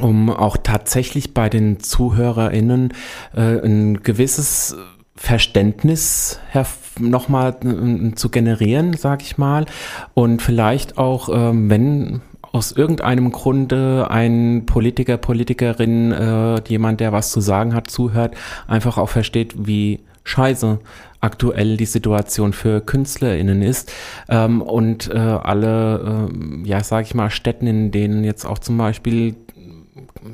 um 0.00 0.28
auch 0.28 0.56
tatsächlich 0.56 1.34
bei 1.34 1.48
den 1.48 1.80
ZuhörerInnen 1.80 2.92
äh, 3.34 3.64
ein 3.64 4.02
gewisses 4.02 4.76
Verständnis 5.16 6.40
nochmal 6.98 7.56
äh, 7.64 8.14
zu 8.14 8.28
generieren, 8.30 8.94
sag 8.94 9.22
ich 9.22 9.38
mal. 9.38 9.66
Und 10.14 10.42
vielleicht 10.42 10.98
auch, 10.98 11.28
ähm, 11.32 11.70
wenn 11.70 12.20
aus 12.52 12.70
irgendeinem 12.70 13.32
Grunde 13.32 14.08
ein 14.10 14.64
Politiker, 14.66 15.16
Politikerin, 15.16 16.12
äh, 16.12 16.60
jemand, 16.68 17.00
der 17.00 17.12
was 17.12 17.32
zu 17.32 17.40
sagen 17.40 17.74
hat, 17.74 17.90
zuhört, 17.90 18.36
einfach 18.68 18.96
auch 18.96 19.08
versteht, 19.08 19.66
wie 19.66 20.00
scheiße 20.22 20.78
aktuell 21.20 21.76
die 21.76 21.86
Situation 21.86 22.52
für 22.52 22.80
KünstlerInnen 22.80 23.62
ist 23.62 23.92
ähm, 24.28 24.62
und 24.62 25.10
äh, 25.10 25.18
alle, 25.18 26.28
äh, 26.30 26.68
ja, 26.68 26.84
sag 26.84 27.06
ich 27.06 27.14
mal, 27.14 27.30
Städten, 27.30 27.66
in 27.66 27.90
denen 27.90 28.24
jetzt 28.24 28.44
auch 28.44 28.58
zum 28.58 28.78
Beispiel 28.78 29.34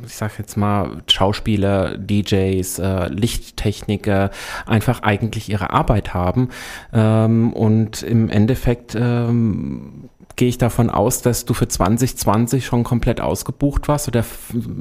ich 0.06 0.14
sag 0.14 0.38
jetzt 0.38 0.56
mal, 0.56 1.02
Schauspieler, 1.08 1.96
DJs, 1.98 2.78
äh, 2.78 3.08
Lichttechniker 3.08 4.30
einfach 4.66 5.02
eigentlich 5.02 5.48
ihre 5.48 5.70
Arbeit 5.70 6.14
haben. 6.14 6.50
Ähm, 6.92 7.52
und 7.52 8.02
im 8.02 8.28
Endeffekt 8.28 8.94
ähm, 8.94 10.08
gehe 10.36 10.48
ich 10.48 10.58
davon 10.58 10.90
aus, 10.90 11.22
dass 11.22 11.44
du 11.44 11.54
für 11.54 11.68
2020 11.68 12.64
schon 12.64 12.84
komplett 12.84 13.20
ausgebucht 13.20 13.88
warst 13.88 14.08
oder 14.08 14.24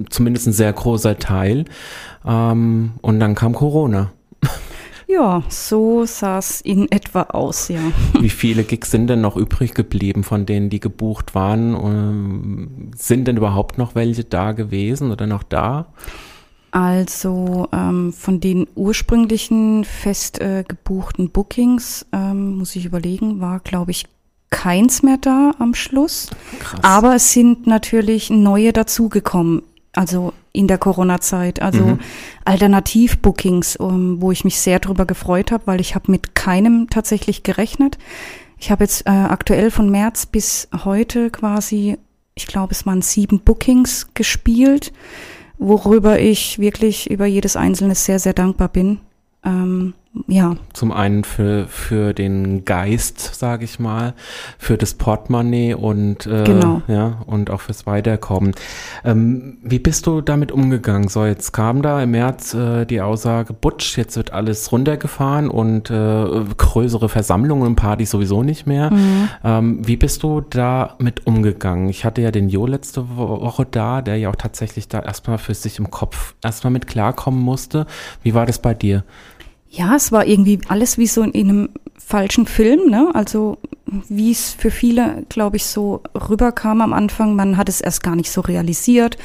zumindest 0.10 0.48
ein 0.48 0.54
sehr 0.54 0.72
großer 0.72 1.18
Teil. 1.18 1.66
Ähm, 2.26 2.94
und 3.02 3.20
dann 3.20 3.36
kam 3.36 3.54
Corona. 3.54 4.12
Ja, 5.10 5.42
so 5.50 6.06
sah 6.06 6.38
es 6.38 6.62
in 6.62 6.92
etwa 6.92 7.24
aus, 7.24 7.68
ja. 7.70 7.80
Wie 8.20 8.30
viele 8.30 8.64
Gigs 8.64 8.92
sind 8.92 9.08
denn 9.08 9.22
noch 9.22 9.38
übrig 9.38 9.74
geblieben 9.74 10.24
von 10.24 10.46
denen, 10.46 10.70
die 10.70 10.80
gebucht 10.80 11.34
waren? 11.34 11.74
Ähm, 11.74 12.92
sind 12.96 13.28
denn 13.28 13.38
überhaupt 13.38 13.80
noch 13.80 13.96
welche 13.96 14.24
da 14.24 14.52
gewesen 14.52 15.12
oder 15.12 15.26
noch 15.26 15.42
da? 15.42 15.88
Also 16.70 17.68
ähm, 17.74 18.14
von 18.14 18.40
den 18.40 18.68
ursprünglichen 18.76 19.84
fest 19.84 20.40
äh, 20.42 20.64
gebuchten 20.68 21.32
Bookings, 21.32 22.06
ähm, 22.14 22.60
muss 22.60 22.76
ich 22.76 22.86
überlegen, 22.86 23.42
war, 23.42 23.62
glaube 23.62 23.90
ich, 23.90 24.06
keins 24.52 25.02
mehr 25.02 25.18
da 25.18 25.54
am 25.58 25.74
Schluss. 25.74 26.30
Krass. 26.60 26.84
Aber 26.84 27.16
es 27.16 27.34
sind 27.34 27.66
natürlich 27.66 28.30
neue 28.30 28.74
dazugekommen 28.74 29.64
also 29.94 30.34
in 30.60 30.68
der 30.68 30.78
Corona-Zeit. 30.78 31.62
Also 31.62 31.86
mhm. 31.86 32.00
Alternativ-Bookings, 32.44 33.78
um, 33.78 34.22
wo 34.22 34.32
ich 34.32 34.44
mich 34.44 34.60
sehr 34.60 34.80
drüber 34.80 35.06
gefreut 35.06 35.52
habe, 35.52 35.66
weil 35.68 35.80
ich 35.80 35.96
habe 35.96 36.12
mit 36.12 36.36
keinem 36.36 36.90
tatsächlich 36.90 37.44
gerechnet. 37.44 37.98
Ich 38.60 38.70
habe 38.70 38.84
jetzt 38.84 39.08
äh, 39.08 39.12
aktuell 39.12 39.72
von 39.72 39.90
März 39.90 40.26
bis 40.26 40.68
heute 40.84 41.30
quasi, 41.30 41.98
ich 42.36 42.46
glaube, 42.46 42.74
es 42.74 42.86
waren 42.86 43.02
sieben 43.02 43.40
Bookings 43.40 44.10
gespielt, 44.14 44.92
worüber 45.58 46.20
ich 46.20 46.60
wirklich 46.60 47.10
über 47.10 47.26
jedes 47.26 47.56
einzelne 47.56 47.96
sehr, 47.96 48.20
sehr 48.20 48.34
dankbar 48.34 48.68
bin. 48.68 49.00
Ähm, 49.46 49.94
ja. 50.28 50.56
Zum 50.74 50.92
einen 50.92 51.24
für, 51.24 51.68
für 51.68 52.14
den 52.14 52.66
Geist, 52.66 53.20
sage 53.36 53.64
ich 53.64 53.80
mal, 53.80 54.16
für 54.58 54.76
das 54.76 54.96
Portemonnaie 54.96 55.76
und, 55.76 56.26
äh, 56.26 56.44
genau. 56.46 56.82
ja, 56.88 57.22
und 57.28 57.52
auch 57.52 57.62
fürs 57.62 57.86
Weiterkommen. 57.86 58.56
Ähm, 59.06 59.60
wie 59.62 59.78
bist 59.78 60.08
du 60.08 60.22
damit 60.22 60.52
umgegangen? 60.52 61.10
So, 61.10 61.26
jetzt 61.26 61.52
kam 61.52 61.84
da 61.84 62.02
im 62.02 62.12
März 62.12 62.56
äh, 62.56 62.86
die 62.86 63.02
Aussage, 63.02 63.54
Butsch, 63.54 63.98
jetzt 63.98 64.18
wird 64.18 64.34
alles 64.34 64.72
runtergefahren 64.72 65.48
und 65.50 65.92
äh, 65.92 66.26
größere 66.58 67.08
Versammlungen 67.08 67.68
und 67.68 67.76
Partys 67.76 68.10
sowieso 68.10 68.42
nicht 68.42 68.66
mehr. 68.66 68.92
Mhm. 68.92 69.30
Ähm, 69.44 69.88
wie 69.88 69.98
bist 69.98 70.24
du 70.24 70.42
damit 70.42 71.28
umgegangen? 71.28 71.88
Ich 71.90 72.04
hatte 72.04 72.22
ja 72.22 72.32
den 72.32 72.50
Jo 72.50 72.66
letzte 72.66 73.16
Woche 73.16 73.68
da, 73.70 74.02
der 74.02 74.18
ja 74.18 74.30
auch 74.30 74.36
tatsächlich 74.36 74.88
da 74.88 75.02
erstmal 75.02 75.38
für 75.38 75.54
sich 75.54 75.78
im 75.78 75.92
Kopf 75.92 76.34
erstmal 76.44 76.72
mit 76.72 76.88
klarkommen 76.88 77.42
musste. 77.42 77.86
Wie 78.24 78.34
war 78.34 78.48
das 78.48 78.60
bei 78.60 78.74
dir? 78.74 79.04
Ja, 79.70 79.96
es 79.96 80.12
war 80.12 80.26
irgendwie 80.26 80.60
alles 80.68 80.98
wie 80.98 81.08
so 81.08 81.22
in 81.22 81.34
einem 81.50 81.70
falschen 81.98 82.48
Film, 82.48 82.90
ne? 82.90 83.12
Also 83.14 83.60
wie 83.86 84.32
es 84.32 84.52
für 84.52 84.72
viele, 84.72 85.26
glaube 85.30 85.58
ich, 85.58 85.66
so 85.66 86.02
rüberkam 86.16 86.82
am 86.82 86.92
Anfang. 86.92 87.36
Man 87.36 87.56
hat 87.56 87.70
es 87.70 87.80
erst 87.80 88.02
gar 88.02 88.16
nicht 88.16 88.32
so 88.32 88.42
realisiert. 88.42 89.18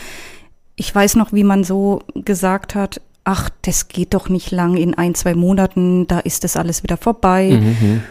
Ich 0.76 0.94
weiß 0.94 1.16
noch, 1.16 1.32
wie 1.32 1.44
man 1.44 1.64
so 1.64 2.02
gesagt 2.14 2.74
hat, 2.74 3.00
ach, 3.24 3.48
das 3.62 3.88
geht 3.88 4.12
doch 4.12 4.28
nicht 4.28 4.50
lang, 4.50 4.76
in 4.76 4.94
ein, 4.94 5.14
zwei 5.14 5.34
Monaten, 5.34 6.06
da 6.06 6.18
ist 6.18 6.44
das 6.44 6.56
alles 6.58 6.82
wieder 6.82 6.98
vorbei. 6.98 7.58
Mhm. 7.62 8.02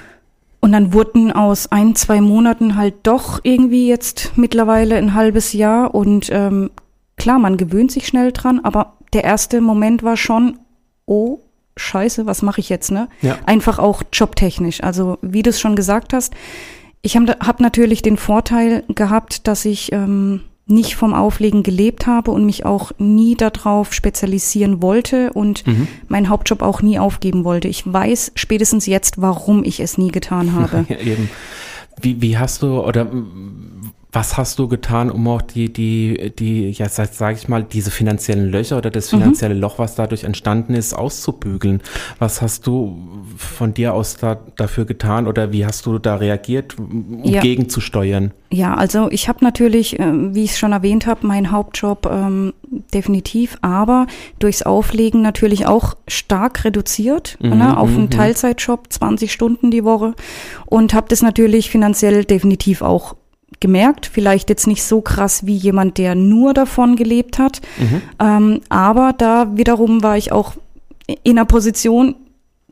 Und 0.59 0.71
dann 0.71 0.91
wurden 0.93 1.31
aus 1.31 1.71
ein, 1.71 1.93
zwei 1.93 2.19
Monaten 2.19 2.75
halt 2.75 2.95
doch 3.03 3.41
irgendwie 3.43 3.87
jetzt 3.87 4.31
mittlerweile 4.37 4.95
ein 4.95 5.13
halbes 5.13 5.53
Jahr. 5.53 5.93
Und 5.93 6.29
ähm, 6.31 6.71
klar, 7.15 7.37
man 7.37 7.57
gewöhnt 7.57 7.91
sich 7.91 8.07
schnell 8.07 8.31
dran, 8.31 8.61
aber 8.63 8.93
der 9.13 9.23
erste 9.23 9.61
Moment 9.61 10.01
war 10.01 10.17
schon, 10.17 10.57
oh 11.05 11.39
scheiße, 11.77 12.25
was 12.25 12.41
mache 12.41 12.61
ich 12.61 12.69
jetzt, 12.69 12.91
ne? 12.91 13.07
Ja. 13.21 13.37
Einfach 13.45 13.79
auch 13.79 14.03
jobtechnisch. 14.11 14.83
Also 14.83 15.17
wie 15.21 15.41
du 15.41 15.49
es 15.49 15.59
schon 15.59 15.75
gesagt 15.75 16.13
hast, 16.13 16.33
ich 17.01 17.15
habe 17.15 17.35
hab 17.39 17.59
natürlich 17.59 18.01
den 18.01 18.17
Vorteil 18.17 18.83
gehabt, 18.87 19.47
dass 19.47 19.65
ich 19.65 19.91
ähm, 19.91 20.41
nicht 20.65 20.95
vom 20.95 21.13
Auflegen 21.13 21.61
gelebt 21.63 22.07
habe 22.07 22.31
und 22.31 22.45
mich 22.45 22.65
auch 22.65 22.91
nie 22.97 23.35
darauf 23.35 23.93
spezialisieren 23.93 24.81
wollte 24.81 25.33
und 25.33 25.67
mhm. 25.67 25.87
meinen 26.07 26.29
Hauptjob 26.29 26.61
auch 26.61 26.81
nie 26.81 26.99
aufgeben 26.99 27.43
wollte. 27.43 27.67
Ich 27.67 27.91
weiß 27.91 28.31
spätestens 28.35 28.85
jetzt, 28.85 29.21
warum 29.21 29.65
ich 29.65 29.81
es 29.81 29.97
nie 29.97 30.11
getan 30.11 30.53
habe. 30.53 30.85
Ja, 30.93 30.99
eben. 30.99 31.29
Wie, 32.01 32.21
wie 32.21 32.37
hast 32.37 32.61
du 32.61 32.81
oder 32.81 33.09
was 34.13 34.37
hast 34.37 34.59
du 34.59 34.67
getan, 34.67 35.09
um 35.09 35.27
auch 35.27 35.41
die, 35.41 35.73
die, 35.73 36.31
die, 36.37 36.69
ja, 36.69 36.87
sag 36.87 37.35
ich 37.35 37.49
mal, 37.49 37.63
diese 37.63 37.89
finanziellen 37.89 38.51
Löcher 38.51 38.77
oder 38.77 38.91
das 38.91 39.11
mhm. 39.11 39.17
finanzielle 39.17 39.55
mhm. 39.55 39.61
Loch, 39.61 39.79
was 39.79 39.95
dadurch 39.95 40.23
entstanden 40.23 40.75
ist, 40.75 40.93
auszubügeln? 40.93 41.81
Was 42.19 42.43
hast 42.43 42.67
du 42.67 42.95
von 43.35 43.73
dir 43.73 43.95
aus 43.95 44.17
da, 44.17 44.37
dafür 44.55 44.85
getan 44.85 45.25
oder 45.25 45.51
wie 45.51 45.65
hast 45.65 45.87
du 45.87 45.97
da 45.97 46.15
reagiert, 46.15 46.77
um 46.77 47.23
ja. 47.23 47.41
gegenzusteuern? 47.41 48.31
Ja, 48.51 48.75
also 48.75 49.09
ich 49.09 49.27
habe 49.27 49.43
natürlich, 49.43 49.99
äh, 49.99 50.35
wie 50.35 50.43
ich 50.43 50.51
es 50.51 50.59
schon 50.59 50.73
erwähnt 50.73 51.07
habe, 51.07 51.25
meinen 51.25 51.49
Hauptjob 51.49 52.05
ähm, 52.05 52.53
definitiv, 52.93 53.57
aber 53.61 54.05
durchs 54.37 54.61
Auflegen 54.61 55.23
natürlich 55.23 55.65
auch 55.65 55.95
stark 56.07 56.65
reduziert 56.65 57.37
mhm, 57.41 57.57
ne, 57.57 57.75
auf 57.75 57.89
einen 57.89 58.03
mhm. 58.03 58.09
Teilzeitjob, 58.11 58.93
20 58.93 59.31
Stunden 59.31 59.71
die 59.71 59.83
Woche 59.83 60.13
und 60.67 60.93
habe 60.93 61.07
das 61.09 61.23
natürlich 61.23 61.71
finanziell 61.71 62.25
definitiv 62.25 62.83
auch 62.83 63.15
gemerkt. 63.63 64.05
Vielleicht 64.05 64.49
jetzt 64.49 64.67
nicht 64.67 64.83
so 64.83 65.01
krass 65.01 65.47
wie 65.47 65.55
jemand, 65.55 65.97
der 65.97 66.13
nur 66.13 66.53
davon 66.53 66.97
gelebt 66.97 67.39
hat. 67.39 67.61
Mhm. 67.79 68.01
Ähm, 68.19 68.61
aber 68.69 69.13
da 69.17 69.47
wiederum 69.55 70.03
war 70.03 70.17
ich 70.17 70.31
auch 70.31 70.53
in 71.23 71.37
einer 71.39 71.45
Position, 71.45 72.15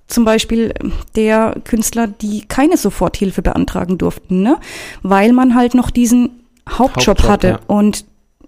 zum 0.07 0.25
Beispiel 0.25 0.73
der 1.15 1.55
Künstler, 1.63 2.07
die 2.07 2.43
keine 2.45 2.75
Soforthilfe 2.75 3.41
beantragen 3.41 3.97
durften, 3.97 4.41
ne? 4.41 4.57
weil 5.01 5.31
man 5.31 5.55
halt 5.55 5.73
noch 5.73 5.89
diesen 5.89 6.41
Hauptjob, 6.69 7.19
Hauptjob 7.19 7.29
hatte. 7.29 7.47
Ja. 7.47 7.59
Und 7.67 8.03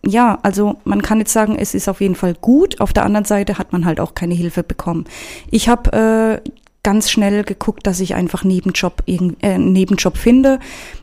ja, 0.06 0.38
also 0.43 0.75
man 0.84 1.01
kann 1.01 1.19
jetzt 1.19 1.32
sagen, 1.32 1.56
es 1.58 1.73
ist 1.73 1.88
auf 1.88 2.01
jeden 2.01 2.15
Fall 2.15 2.34
gut. 2.34 2.82
Auf 2.82 2.91
der 2.91 3.06
anderen 3.06 3.23
Seite 3.23 3.58
hat 3.58 3.71
man 3.71 3.86
halt 3.86 4.01
auch 4.01 4.13
keine 4.13 4.34
Hilfe 4.34 4.62
bekommen. 4.62 5.06
Ich 5.49 5.69
habe 5.69 6.41
äh, 6.43 6.49
ganz 6.84 7.10
schnell 7.10 7.43
geguckt, 7.43 7.88
dass 7.88 8.00
ich 8.00 8.13
einfach 8.13 8.43
Nebenjob, 8.43 9.04
äh, 9.08 9.58
Nebenjob 9.58 10.17
finde, 10.17 10.60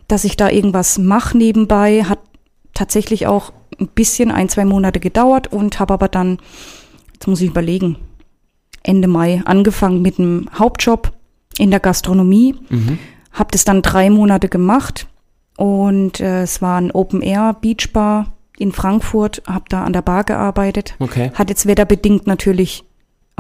dass 0.09 0.25
ich 0.25 0.37
da 0.37 0.51
irgendwas 0.51 0.99
mache 0.99 1.37
nebenbei. 1.37 2.05
Hat 2.05 2.21
tatsächlich 2.75 3.27
auch 3.27 3.53
ein 3.79 3.88
bisschen, 3.88 4.31
ein, 4.31 4.49
zwei 4.49 4.64
Monate 4.64 5.01
gedauert 5.01 5.53
und 5.53 5.81
habe 5.81 5.95
aber 5.95 6.09
dann, 6.09 6.38
jetzt 7.14 7.27
muss 7.27 7.40
ich 7.40 7.49
überlegen, 7.49 7.97
Ende 8.83 9.09
Mai 9.09 9.43
angefangen 9.45 10.03
mit 10.03 10.19
einem 10.19 10.49
Hauptjob 10.59 11.12
in 11.59 11.71
der 11.71 11.81
Gastronomie. 11.81 12.55
Mhm. 12.69 12.99
Habe 13.33 13.51
das 13.53 13.64
dann 13.64 13.83
drei 13.83 14.11
Monate 14.11 14.49
gemacht 14.49 15.07
und 15.57 16.21
äh, 16.21 16.43
es 16.43 16.62
war 16.62 16.81
ein 16.81 16.90
Open 16.90 17.23
Air 17.23 17.57
Beach 17.61 17.93
Bar 17.93 18.33
in 18.59 18.73
Frankfurt, 18.73 19.43
habe 19.47 19.64
da 19.69 19.85
an 19.85 19.93
der 19.93 20.03
Bar 20.03 20.25
gearbeitet. 20.25 20.95
Okay. 20.99 21.31
Hat 21.35 21.49
jetzt 21.49 21.66
wetterbedingt 21.66 22.27
natürlich 22.27 22.85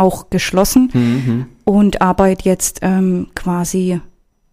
auch 0.00 0.30
geschlossen 0.30 0.90
mhm. 0.92 1.46
und 1.64 2.02
arbeite 2.02 2.48
jetzt 2.48 2.80
ähm, 2.82 3.28
quasi 3.34 4.00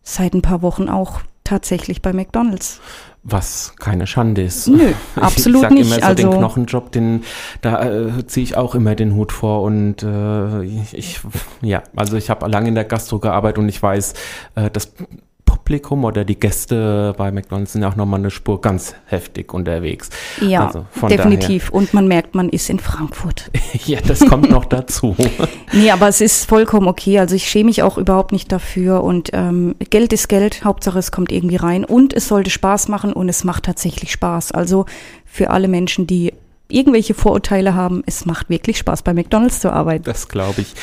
seit 0.03 0.33
ein 0.33 0.41
paar 0.41 0.61
Wochen 0.61 0.89
auch 0.89 1.21
tatsächlich 1.43 2.01
bei 2.01 2.13
McDonald's. 2.13 2.79
Was 3.23 3.73
keine 3.77 4.07
Schande 4.07 4.43
ist. 4.43 4.67
Nö, 4.67 4.93
absolut 5.15 5.57
ich 5.61 5.61
sag 5.61 5.71
nicht. 5.71 5.87
Immer 5.87 5.95
so 5.95 6.01
also, 6.01 6.29
den 6.29 6.37
Knochenjob, 6.39 6.91
den, 6.91 7.23
da 7.61 7.83
äh, 7.83 8.27
ziehe 8.27 8.43
ich 8.43 8.55
auch 8.55 8.75
immer 8.75 8.95
den 8.95 9.15
Hut 9.15 9.31
vor 9.31 9.63
und 9.63 10.03
äh, 10.03 10.63
ich, 10.63 11.19
ja, 11.61 11.83
also 11.95 12.15
ich 12.15 12.29
habe 12.29 12.47
lange 12.47 12.69
in 12.69 12.75
der 12.75 12.85
Gastro 12.85 13.19
gearbeitet 13.19 13.57
und 13.59 13.69
ich 13.69 13.81
weiß, 13.81 14.13
äh, 14.55 14.69
das 14.71 14.93
Publikum 15.67 16.05
oder 16.05 16.23
die 16.23 16.39
Gäste 16.39 17.13
bei 17.17 17.29
McDonald's 17.29 17.73
sind 17.73 17.83
auch 17.83 17.97
nochmal 17.97 18.21
eine 18.21 18.31
Spur 18.31 18.61
ganz 18.61 18.95
heftig 19.05 19.53
unterwegs. 19.53 20.09
Ja, 20.39 20.67
also 20.67 20.85
definitiv. 21.09 21.65
Daher. 21.65 21.75
Und 21.75 21.93
man 21.93 22.07
merkt, 22.07 22.35
man 22.35 22.47
ist 22.47 22.69
in 22.69 22.79
Frankfurt. 22.79 23.51
ja, 23.85 23.99
das 23.99 24.25
kommt 24.25 24.49
noch 24.49 24.63
dazu. 24.69 25.13
nee, 25.73 25.91
aber 25.91 26.07
es 26.07 26.21
ist 26.21 26.45
vollkommen 26.45 26.87
okay. 26.87 27.19
Also 27.19 27.35
ich 27.35 27.49
schäme 27.49 27.65
mich 27.65 27.83
auch 27.83 27.97
überhaupt 27.97 28.31
nicht 28.31 28.49
dafür. 28.49 29.03
Und 29.03 29.31
ähm, 29.33 29.75
Geld 29.89 30.13
ist 30.13 30.29
Geld. 30.29 30.63
Hauptsache, 30.63 30.99
es 30.99 31.11
kommt 31.11 31.33
irgendwie 31.33 31.57
rein. 31.57 31.83
Und 31.83 32.13
es 32.13 32.29
sollte 32.29 32.49
Spaß 32.49 32.87
machen 32.87 33.11
und 33.11 33.27
es 33.27 33.43
macht 33.43 33.63
tatsächlich 33.63 34.13
Spaß. 34.13 34.53
Also 34.53 34.85
für 35.25 35.49
alle 35.49 35.67
Menschen, 35.67 36.07
die 36.07 36.31
irgendwelche 36.69 37.13
Vorurteile 37.13 37.75
haben. 37.75 38.03
Es 38.05 38.25
macht 38.25 38.49
wirklich 38.49 38.77
Spaß, 38.77 39.01
bei 39.01 39.13
McDonalds 39.13 39.59
zu 39.59 39.71
arbeiten. 39.71 40.03
Das 40.03 40.27
glaube 40.27 40.61
ich. 40.61 40.73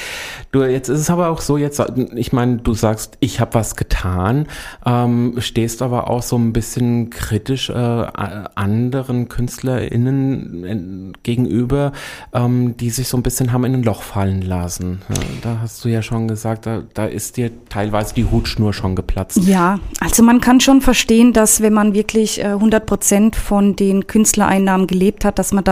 Du, 0.53 0.63
jetzt 0.63 0.89
ist 0.89 1.01
es 1.01 1.11
aber 1.11 1.29
auch 1.29 1.41
so, 1.41 1.57
jetzt, 1.57 1.83
ich 2.15 2.33
meine, 2.33 2.57
du 2.59 2.75
sagst, 2.75 3.17
ich 3.21 3.41
habe 3.41 3.55
was 3.55 3.77
getan, 3.77 4.47
ähm, 4.87 5.35
stehst 5.39 5.83
aber 5.83 6.09
auch 6.09 6.23
so 6.23 6.37
ein 6.37 6.53
bisschen 6.53 7.11
kritisch 7.11 7.71
äh, 7.71 7.75
anderen 7.75 9.29
KünstlerInnen 9.29 11.13
gegenüber, 11.23 11.93
ähm, 12.33 12.77
die 12.77 12.91
sich 12.91 13.09
so 13.09 13.17
ein 13.17 13.23
bisschen 13.23 13.53
haben 13.53 13.65
in 13.65 13.75
ein 13.75 13.83
Loch 13.83 14.03
fallen 14.03 14.43
lassen. 14.43 15.03
Ja, 15.09 15.23
da 15.43 15.59
hast 15.61 15.85
du 15.85 15.89
ja 15.89 16.03
schon 16.03 16.29
gesagt, 16.29 16.67
da, 16.67 16.83
da 16.95 17.07
ist 17.07 17.37
dir 17.37 17.51
teilweise 17.69 18.15
die 18.15 18.25
Hutschnur 18.25 18.73
schon 18.73 18.95
geplatzt. 18.95 19.39
Ja, 19.43 19.81
also 20.01 20.23
man 20.23 20.41
kann 20.41 20.61
schon 20.61 20.81
verstehen, 20.81 21.33
dass 21.33 21.61
wenn 21.61 21.73
man 21.73 21.95
wirklich 21.95 22.41
äh, 22.41 22.49
100 22.49 22.87
Prozent 22.87 23.37
von 23.37 23.77
den 23.77 24.07
Künstlereinnahmen 24.07 24.87
gelebt 24.87 25.25
hat, 25.25 25.39
dass 25.39 25.53
man 25.53 25.65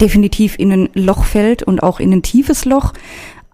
definitiv 0.00 0.58
in 0.58 0.72
ein 0.72 0.88
Loch 0.94 1.24
fällt 1.24 1.62
und 1.62 1.82
auch 1.82 2.00
in 2.00 2.12
ein 2.12 2.22
tiefes 2.22 2.64
Loch. 2.64 2.92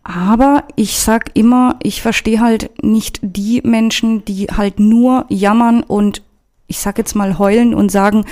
Aber 0.02 0.64
ich 0.76 0.98
sag 0.98 1.30
immer, 1.34 1.76
ich 1.82 2.00
verstehe 2.00 2.40
halt 2.40 2.70
nicht 2.82 3.18
die 3.22 3.60
Menschen, 3.64 4.24
die 4.24 4.46
halt 4.46 4.78
nur 4.78 5.26
jammern 5.28 5.82
und 5.82 6.22
ich 6.68 6.78
sag 6.78 6.98
jetzt 6.98 7.14
mal 7.14 7.38
heulen 7.38 7.74
und 7.74 7.90
sagen, 7.90 8.24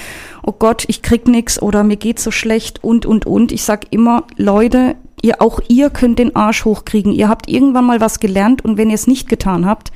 oh 0.42 0.52
Gott, 0.52 0.84
ich 0.88 1.02
krieg 1.02 1.26
nix 1.26 1.60
oder 1.60 1.84
mir 1.84 1.96
geht's 1.96 2.24
so 2.24 2.30
schlecht 2.30 2.82
und 2.82 3.06
und 3.06 3.26
und. 3.26 3.52
Ich 3.52 3.64
sag 3.64 3.86
immer, 3.92 4.24
Leute, 4.36 4.96
ihr 5.22 5.40
auch 5.40 5.60
ihr 5.68 5.90
könnt 5.90 6.18
den 6.18 6.36
Arsch 6.36 6.64
hochkriegen. 6.64 7.12
Ihr 7.12 7.28
habt 7.28 7.48
irgendwann 7.48 7.86
mal 7.86 8.00
was 8.00 8.20
gelernt 8.20 8.64
und 8.64 8.76
wenn 8.76 8.90
ihr 8.90 8.96
es 8.96 9.06
nicht 9.06 9.28
getan 9.28 9.66
habt, 9.66 9.92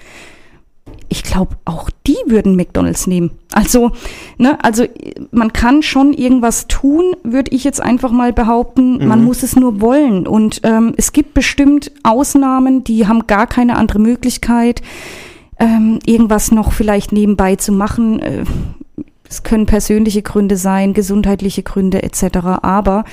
ich 1.08 1.22
glaube, 1.22 1.56
auch 1.64 1.90
die 2.06 2.16
würden 2.26 2.56
McDonalds 2.56 3.06
nehmen. 3.06 3.30
Also, 3.52 3.92
ne, 4.36 4.62
also 4.62 4.84
man 5.30 5.52
kann 5.52 5.82
schon 5.82 6.12
irgendwas 6.12 6.68
tun, 6.68 7.16
würde 7.22 7.54
ich 7.54 7.64
jetzt 7.64 7.80
einfach 7.80 8.10
mal 8.10 8.32
behaupten. 8.32 8.98
Mhm. 8.98 9.06
Man 9.06 9.24
muss 9.24 9.42
es 9.42 9.56
nur 9.56 9.80
wollen. 9.80 10.26
Und 10.26 10.60
ähm, 10.64 10.94
es 10.96 11.12
gibt 11.12 11.34
bestimmt 11.34 11.90
Ausnahmen, 12.02 12.84
die 12.84 13.06
haben 13.06 13.26
gar 13.26 13.46
keine 13.46 13.76
andere 13.76 13.98
Möglichkeit, 13.98 14.82
ähm, 15.58 15.98
irgendwas 16.04 16.52
noch 16.52 16.72
vielleicht 16.72 17.12
nebenbei 17.12 17.56
zu 17.56 17.72
machen. 17.72 18.20
Äh, 18.20 18.44
es 19.28 19.42
können 19.42 19.66
persönliche 19.66 20.22
Gründe 20.22 20.56
sein, 20.56 20.94
gesundheitliche 20.94 21.62
Gründe 21.62 22.02
etc. 22.02 22.38
Aber 22.62 23.04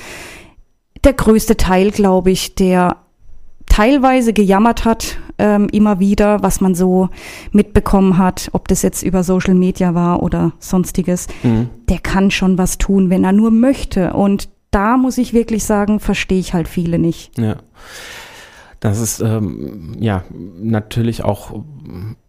der 1.04 1.12
größte 1.12 1.56
Teil, 1.56 1.90
glaube 1.90 2.30
ich, 2.30 2.54
der 2.54 2.96
teilweise 3.76 4.32
gejammert 4.32 4.86
hat, 4.86 5.18
ähm, 5.36 5.68
immer 5.70 6.00
wieder, 6.00 6.42
was 6.42 6.62
man 6.62 6.74
so 6.74 7.10
mitbekommen 7.52 8.16
hat, 8.16 8.48
ob 8.52 8.68
das 8.68 8.80
jetzt 8.80 9.02
über 9.02 9.22
Social 9.22 9.52
Media 9.52 9.94
war 9.94 10.22
oder 10.22 10.52
sonstiges, 10.58 11.26
mhm. 11.42 11.68
der 11.90 11.98
kann 11.98 12.30
schon 12.30 12.56
was 12.56 12.78
tun, 12.78 13.10
wenn 13.10 13.22
er 13.22 13.32
nur 13.32 13.50
möchte. 13.50 14.14
Und 14.14 14.48
da 14.70 14.96
muss 14.96 15.18
ich 15.18 15.34
wirklich 15.34 15.64
sagen, 15.64 16.00
verstehe 16.00 16.38
ich 16.38 16.54
halt 16.54 16.68
viele 16.68 16.98
nicht. 16.98 17.36
Ja. 17.36 17.56
Das 18.80 18.98
ist 18.98 19.20
ähm, 19.20 19.94
ja 20.00 20.24
natürlich 20.58 21.22
auch 21.22 21.62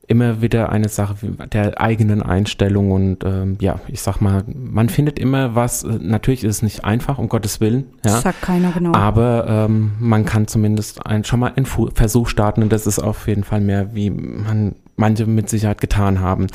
immer 0.08 0.41
wieder 0.41 0.72
eine 0.72 0.88
Sache 0.88 1.15
der 1.52 1.82
eigenen 1.82 2.24
Einstellung 2.24 2.91
und 2.91 3.26
ähm, 3.26 3.58
ja, 3.60 3.80
ich 3.88 4.02
sag 4.02 4.22
mal, 4.22 4.43
man 4.48 4.88
findet 4.88 5.20
immer 5.20 5.54
was, 5.54 5.84
äh, 5.84 6.00
natürlich 6.00 6.46
ist 6.46 6.58
es 6.58 6.62
nicht 6.62 6.86
einfach, 6.86 7.17
um 7.17 7.28
Gottes 7.28 7.60
Willen. 7.60 7.88
Ja, 8.06 8.13
das 8.13 8.22
sagt 8.22 8.41
keiner 8.41 8.72
genau. 8.72 8.93
Aber 8.93 9.46
ähm, 9.48 9.91
man 10.00 10.26
kann 10.26 10.48
zumindest 10.48 11.06
ein, 11.06 11.26
schon 11.26 11.41
mal 11.41 11.54
einen 11.56 11.65
Versuch 11.65 12.30
starten 12.30 12.63
und 12.63 12.72
das 12.72 12.88
ist 12.88 13.00
auf 13.00 13.28
jeden 13.28 13.43
Fall 13.43 13.60
mehr, 13.60 13.93
wie 13.96 14.10
man 14.10 14.76
manche 14.98 15.26
mit 15.26 15.48
Sicherheit 15.50 15.80
getan 15.80 16.20
haben. 16.20 16.48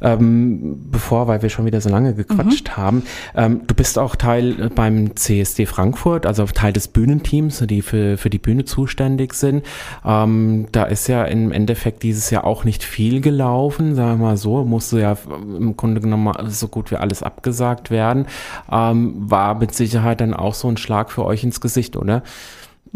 Ähm, 0.00 0.90
bevor, 0.90 1.28
weil 1.28 1.42
wir 1.42 1.50
schon 1.50 1.66
wieder 1.66 1.80
so 1.80 1.88
lange 1.88 2.14
gequatscht 2.14 2.70
mhm. 2.70 2.76
haben, 2.76 3.02
ähm, 3.36 3.60
du 3.66 3.74
bist 3.74 3.98
auch 3.98 4.16
Teil 4.16 4.60
äh, 4.60 4.68
beim 4.68 5.14
CSD 5.16 5.66
Frankfurt, 5.66 6.26
also 6.26 6.44
Teil 6.46 6.72
des 6.72 6.88
Bühnenteams, 6.88 7.62
die 7.66 7.82
für, 7.82 8.18
für 8.18 8.30
die 8.30 8.38
Bühne 8.38 8.64
zuständig 8.64 9.34
sind. 9.34 9.64
Ähm, 10.04 10.66
da 10.72 10.84
ist 10.84 11.06
ja 11.08 11.24
im 11.24 11.52
Endeffekt 11.52 12.02
dieses 12.02 12.30
Jahr 12.30 12.44
auch 12.44 12.64
nicht 12.64 12.82
viel 12.82 13.20
gelaufen, 13.20 13.94
sagen 13.94 14.18
wir 14.18 14.26
mal 14.26 14.36
so, 14.36 14.64
musste 14.64 15.00
ja 15.00 15.16
im 15.32 15.76
Grunde 15.76 16.00
genommen 16.00 16.34
so 16.48 16.68
gut 16.68 16.90
wie 16.90 16.96
alles 16.96 17.22
abgesagt 17.22 17.90
werden. 17.90 18.26
Ähm, 18.70 19.14
war 19.30 19.54
mit 19.54 19.74
Sicherheit 19.74 20.20
dann 20.20 20.34
auch 20.34 20.54
so 20.54 20.68
ein 20.68 20.76
Schlag 20.76 21.12
für 21.12 21.24
euch 21.24 21.44
ins 21.44 21.60
Gesicht, 21.60 21.96
oder? 21.96 22.22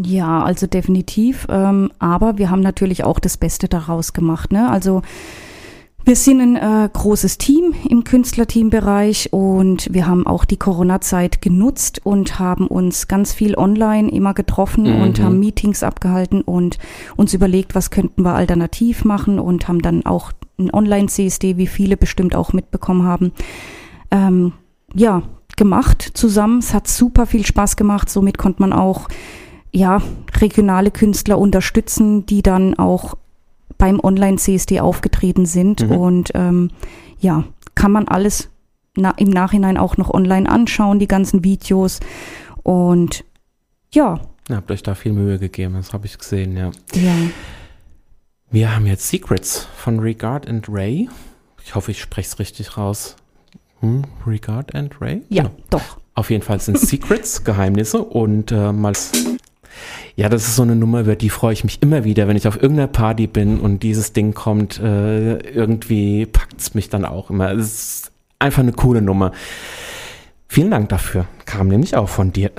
Ja, 0.00 0.44
also 0.44 0.66
definitiv. 0.66 1.46
Ähm, 1.50 1.90
aber 1.98 2.38
wir 2.38 2.50
haben 2.50 2.61
natürlich 2.61 3.02
auch 3.04 3.18
das 3.18 3.37
Beste 3.37 3.68
daraus 3.68 4.12
gemacht. 4.12 4.52
Ne? 4.52 4.70
Also 4.70 5.02
wir 6.04 6.14
sind 6.14 6.40
ein 6.40 6.56
äh, 6.56 6.88
großes 6.90 7.37
Team 7.37 7.74
im 7.88 8.04
Künstlerteambereich 8.04 9.32
und 9.32 9.92
wir 9.92 10.06
haben 10.06 10.26
auch 10.26 10.44
die 10.44 10.56
Corona-Zeit 10.56 11.42
genutzt 11.42 12.00
und 12.04 12.38
haben 12.38 12.68
uns 12.68 13.08
ganz 13.08 13.34
viel 13.34 13.58
online 13.58 14.11
immer 14.11 14.34
getroffen 14.34 14.84
mhm. 14.84 15.02
und 15.02 15.20
haben 15.20 15.40
Meetings 15.40 15.82
abgehalten 15.82 16.42
und 16.42 16.78
uns 17.16 17.34
überlegt, 17.34 17.74
was 17.74 17.90
könnten 17.90 18.22
wir 18.22 18.34
alternativ 18.34 19.04
machen 19.04 19.40
und 19.40 19.66
haben 19.66 19.82
dann 19.82 20.06
auch 20.06 20.32
ein 20.58 20.72
Online-CSD, 20.72 21.56
wie 21.56 21.66
viele 21.66 21.96
bestimmt 21.96 22.37
auch 22.37 22.52
mitbekommen 22.52 23.02
haben, 23.02 23.32
ähm, 24.11 24.52
ja, 24.94 25.22
gemacht 25.56 26.11
zusammen. 26.14 26.61
Es 26.61 26.72
hat 26.72 26.88
super 26.88 27.26
viel 27.26 27.44
Spaß 27.44 27.76
gemacht. 27.76 28.08
Somit 28.08 28.38
konnte 28.38 28.62
man 28.62 28.72
auch 28.72 29.08
ja, 29.72 30.02
regionale 30.37 30.90
Künstler 30.90 31.38
unterstützen, 31.38 32.26
die 32.26 32.42
dann 32.42 32.78
auch 32.78 33.16
beim 33.76 34.00
Online-CSD 34.00 34.81
aufgetreten 34.81 35.46
sind. 35.46 35.88
Mhm. 35.88 35.96
Und 35.96 36.31
ähm, 36.35 36.70
ja, 37.20 37.44
kann 37.74 37.92
man 37.92 38.09
alles 38.09 38.48
na, 38.96 39.12
im 39.12 39.31
Nachhinein 39.31 39.76
auch 39.76 39.96
noch 39.96 40.11
online 40.11 40.48
anschauen, 40.48 40.98
die 40.98 41.09
ganzen 41.09 41.44
Videos. 41.44 42.00
Und 42.62 43.24
ja. 43.92 44.20
Ihr 44.48 44.57
habt 44.57 44.70
euch 44.70 44.83
da 44.83 44.94
viel 44.94 45.12
Mühe 45.12 45.38
gegeben, 45.38 45.74
das 45.74 45.92
habe 45.92 46.07
ich 46.07 46.18
gesehen, 46.18 46.57
ja. 46.57 46.70
Ja. 46.94 47.14
Wir 48.50 48.74
haben 48.74 48.87
jetzt 48.87 49.09
Secrets 49.09 49.68
von 49.76 50.00
Regard 50.00 50.48
and 50.48 50.66
Ray. 50.68 51.09
Ich 51.64 51.74
hoffe, 51.74 51.90
ich 51.90 52.00
spreche 52.00 52.28
es 52.28 52.38
richtig 52.38 52.76
raus. 52.78 53.16
Hm? 53.81 54.04
Regard 54.26 54.74
and 54.74 55.00
Ray? 55.00 55.22
Ja, 55.28 55.44
genau. 55.44 55.54
doch. 55.70 55.98
Auf 56.14 56.31
jeden 56.31 56.42
Fall 56.42 56.59
sind 56.61 56.78
Secrets, 56.81 57.44
Geheimnisse 57.44 58.02
und 58.02 58.50
äh, 58.50 58.72
mal 58.72 58.94
ja, 60.16 60.28
das 60.28 60.48
ist 60.48 60.56
so 60.56 60.62
eine 60.62 60.76
Nummer, 60.76 61.00
über 61.00 61.16
die 61.16 61.30
freue 61.30 61.52
ich 61.52 61.64
mich 61.64 61.82
immer 61.82 62.04
wieder, 62.04 62.28
wenn 62.28 62.36
ich 62.36 62.48
auf 62.48 62.60
irgendeiner 62.60 62.88
Party 62.88 63.26
bin 63.26 63.60
und 63.60 63.82
dieses 63.82 64.12
Ding 64.12 64.34
kommt, 64.34 64.80
äh, 64.80 65.36
irgendwie 65.36 66.26
packt 66.26 66.60
es 66.60 66.74
mich 66.74 66.88
dann 66.88 67.04
auch 67.04 67.30
immer. 67.30 67.52
Es 67.52 67.66
ist 67.66 68.12
einfach 68.38 68.62
eine 68.62 68.72
coole 68.72 69.02
Nummer. 69.02 69.32
Vielen 70.48 70.70
Dank 70.70 70.88
dafür. 70.88 71.26
Kam 71.44 71.68
nämlich 71.68 71.94
auch 71.94 72.08
von 72.08 72.32
dir. 72.32 72.50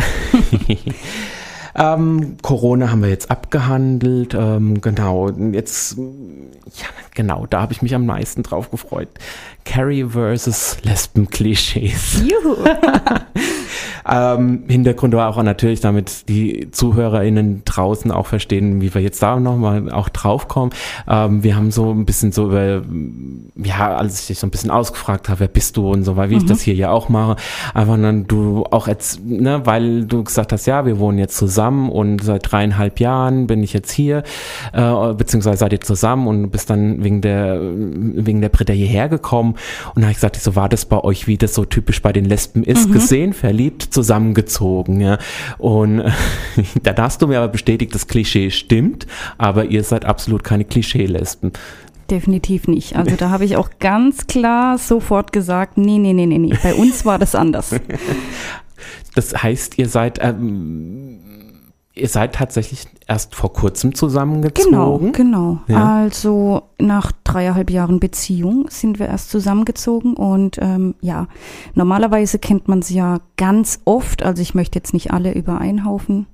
ähm, 1.76 2.38
Corona 2.42 2.92
haben 2.92 3.02
wir 3.02 3.10
jetzt 3.10 3.32
abgehandelt. 3.32 4.36
Ähm, 4.36 4.80
genau, 4.80 5.30
jetzt, 5.30 5.98
ja, 5.98 6.88
genau, 7.16 7.48
da 7.48 7.62
habe 7.62 7.74
ich 7.74 7.82
mich 7.82 7.96
am 7.96 8.06
meisten 8.06 8.44
drauf 8.44 8.70
gefreut. 8.70 9.10
Carrie 9.66 10.06
versus 10.06 10.78
Lesben-Klischees. 10.84 12.22
Juhu. 12.22 12.58
Ähm, 14.12 14.64
Hintergrund 14.68 15.14
war 15.14 15.30
auch 15.30 15.42
natürlich, 15.44 15.82
damit 15.82 16.28
die 16.30 16.70
ZuhörerInnen 16.72 17.64
draußen 17.66 18.12
auch 18.12 18.26
verstehen, 18.26 18.82
wie 18.82 18.94
wir 18.94 19.02
jetzt 19.02 19.22
da 19.22 19.40
nochmal 19.40 19.92
auch 19.92 20.10
draufkommen. 20.10 20.74
Ähm, 21.08 21.44
wir 21.44 21.56
haben 21.56 21.72
so 21.72 21.92
ein 21.92 22.06
bisschen 22.06 22.32
so 22.32 22.48
über, 22.48 22.82
ja, 23.56 23.96
als 23.96 24.22
ich 24.22 24.28
dich 24.28 24.40
so 24.40 24.48
ein 24.48 24.52
bisschen 24.52 24.72
ausgefragt 24.72 25.30
habe, 25.30 25.42
wer 25.42 25.48
bist 25.48 25.78
du 25.78 25.92
und 25.92 26.04
so, 26.04 26.16
weil 26.16 26.30
wie 26.30 26.36
mhm. 26.36 26.42
ich 26.42 26.48
das 26.48 26.62
hier 26.62 26.74
ja 26.74 26.90
auch 26.90 27.10
mache, 27.10 27.36
einfach 27.74 27.98
dann 27.98 28.28
du 28.28 28.66
auch 28.72 28.88
jetzt, 28.88 29.24
ne, 29.24 29.62
weil 29.66 30.06
du 30.06 30.24
gesagt 30.24 30.52
hast, 30.54 30.66
ja, 30.66 30.86
wir 30.86 31.00
wohnen 31.00 31.20
jetzt 31.20 31.38
zusammen 31.38 31.90
und 31.90 32.24
seit 32.24 32.52
dreieinhalb 32.52 33.00
Jahren 33.00 33.48
bin 33.48 33.62
ich 33.62 33.74
jetzt 33.74 33.92
hier, 33.92 34.24
äh, 34.74 35.14
beziehungsweise 35.14 35.58
seid 35.58 35.74
ihr 35.74 35.82
zusammen 35.82 36.28
und 36.28 36.50
bist 36.50 36.70
dann 36.70 37.04
wegen 37.04 37.22
der, 37.22 37.60
wegen 37.62 38.42
der 38.42 38.50
Britta 38.50 38.74
hierher 38.74 39.10
gekommen 39.10 39.56
und 39.96 40.02
da 40.02 40.04
habe 40.04 40.12
ich 40.12 40.18
gesagt, 40.18 40.38
so 40.38 40.56
war 40.56 40.70
das 40.70 40.86
bei 40.86 40.98
euch, 41.04 41.28
wie 41.28 41.38
das 41.38 41.54
so 41.54 41.66
typisch 41.66 42.02
bei 42.02 42.12
den 42.12 42.26
Lesben 42.26 42.64
ist, 42.64 42.90
mhm. 42.90 42.94
gesehen, 42.94 43.34
verliebt, 43.34 43.94
zusammengezogen. 44.00 45.02
Ja. 45.02 45.18
Und 45.58 46.00
äh, 46.00 46.12
da 46.84 46.96
hast 46.98 47.22
du 47.22 47.28
mir 47.28 47.40
aber 47.40 47.50
bestätigt, 47.50 47.94
das 47.94 48.08
Klischee 48.08 48.50
stimmt, 48.50 49.08
aber 49.38 49.66
ihr 49.66 49.84
seid 49.84 50.06
absolut 50.06 50.44
keine 50.44 50.64
Klischee-Lesben. 50.64 51.52
Definitiv 52.10 52.68
nicht. 52.68 52.96
Also 52.96 53.16
da 53.18 53.30
habe 53.30 53.46
ich 53.46 53.58
auch 53.58 53.70
ganz 53.80 54.26
klar 54.26 54.78
sofort 54.78 55.32
gesagt, 55.32 55.78
nee, 55.78 56.00
nee, 56.00 56.14
nee, 56.14 56.26
nee, 56.26 56.40
nee. 56.40 56.54
Bei 56.64 56.74
uns 56.74 57.06
war 57.06 57.20
das 57.20 57.36
anders. 57.36 57.76
Das 59.16 59.34
heißt, 59.44 59.78
ihr 59.80 59.90
seid 59.90 60.20
ähm, 60.22 61.20
ihr 62.00 62.08
seid 62.08 62.36
tatsächlich 62.36 62.88
erst 63.08 63.36
vor 63.36 63.54
kurzem 63.54 63.94
zusammengezogen. 63.96 64.72
Genau, 64.72 64.98
genau. 65.12 65.60
Ja. 65.68 65.96
Also 65.96 66.64
nach 66.80 67.12
dreieinhalb 67.24 67.70
Jahren 67.70 68.00
Beziehung 68.00 68.68
sind 68.70 69.00
wir 69.00 69.08
erst 69.08 69.30
zusammengezogen 69.30 70.14
und 70.16 70.58
ähm, 70.62 70.96
ja, 71.02 71.28
normalerweise 71.76 72.40
kennt 72.40 72.68
man 72.68 72.82
sie 72.82 72.96
ja 72.96 73.20
ganz 73.38 73.80
oft. 73.86 74.24
Also 74.24 74.42
ich 74.42 74.56
möchte 74.56 74.78
jetzt 74.80 74.94
nicht 74.94 75.12
alle 75.12 75.34
über 75.34 75.60
einen 75.60 75.86
Haufen 75.86 76.28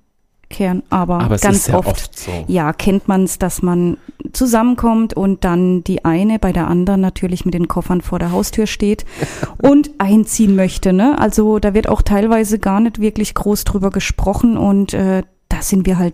kehren, 0.50 0.84
aber, 0.90 1.20
Aber 1.22 1.38
ganz 1.38 1.70
oft, 1.70 1.88
oft 1.88 2.20
so. 2.20 2.32
ja, 2.48 2.72
kennt 2.74 3.08
man 3.08 3.24
es, 3.24 3.40
dass 3.40 3.62
man 3.62 3.98
zusammenkommt 4.34 5.16
und 5.16 5.44
dann 5.44 5.84
die 5.84 6.06
eine 6.06 6.40
bei 6.40 6.52
der 6.52 6.68
anderen 6.68 7.02
natürlich 7.02 7.46
mit 7.46 7.54
den 7.54 7.68
Koffern 7.68 8.02
vor 8.02 8.20
der 8.20 8.32
Haustür 8.32 8.68
steht 8.68 9.06
und 9.62 9.92
einziehen 9.98 10.56
möchte. 10.56 10.94
Ne? 10.94 11.18
Also 11.20 11.60
da 11.60 11.74
wird 11.74 11.90
auch 11.90 12.02
teilweise 12.02 12.60
gar 12.60 12.80
nicht 12.80 13.00
wirklich 13.00 13.34
groß 13.34 13.64
drüber 13.64 13.90
gesprochen 13.90 14.58
und 14.58 14.94
äh, 14.94 15.24
da 15.50 15.62
sind 15.62 15.86
wir 15.86 15.98
halt 15.98 16.14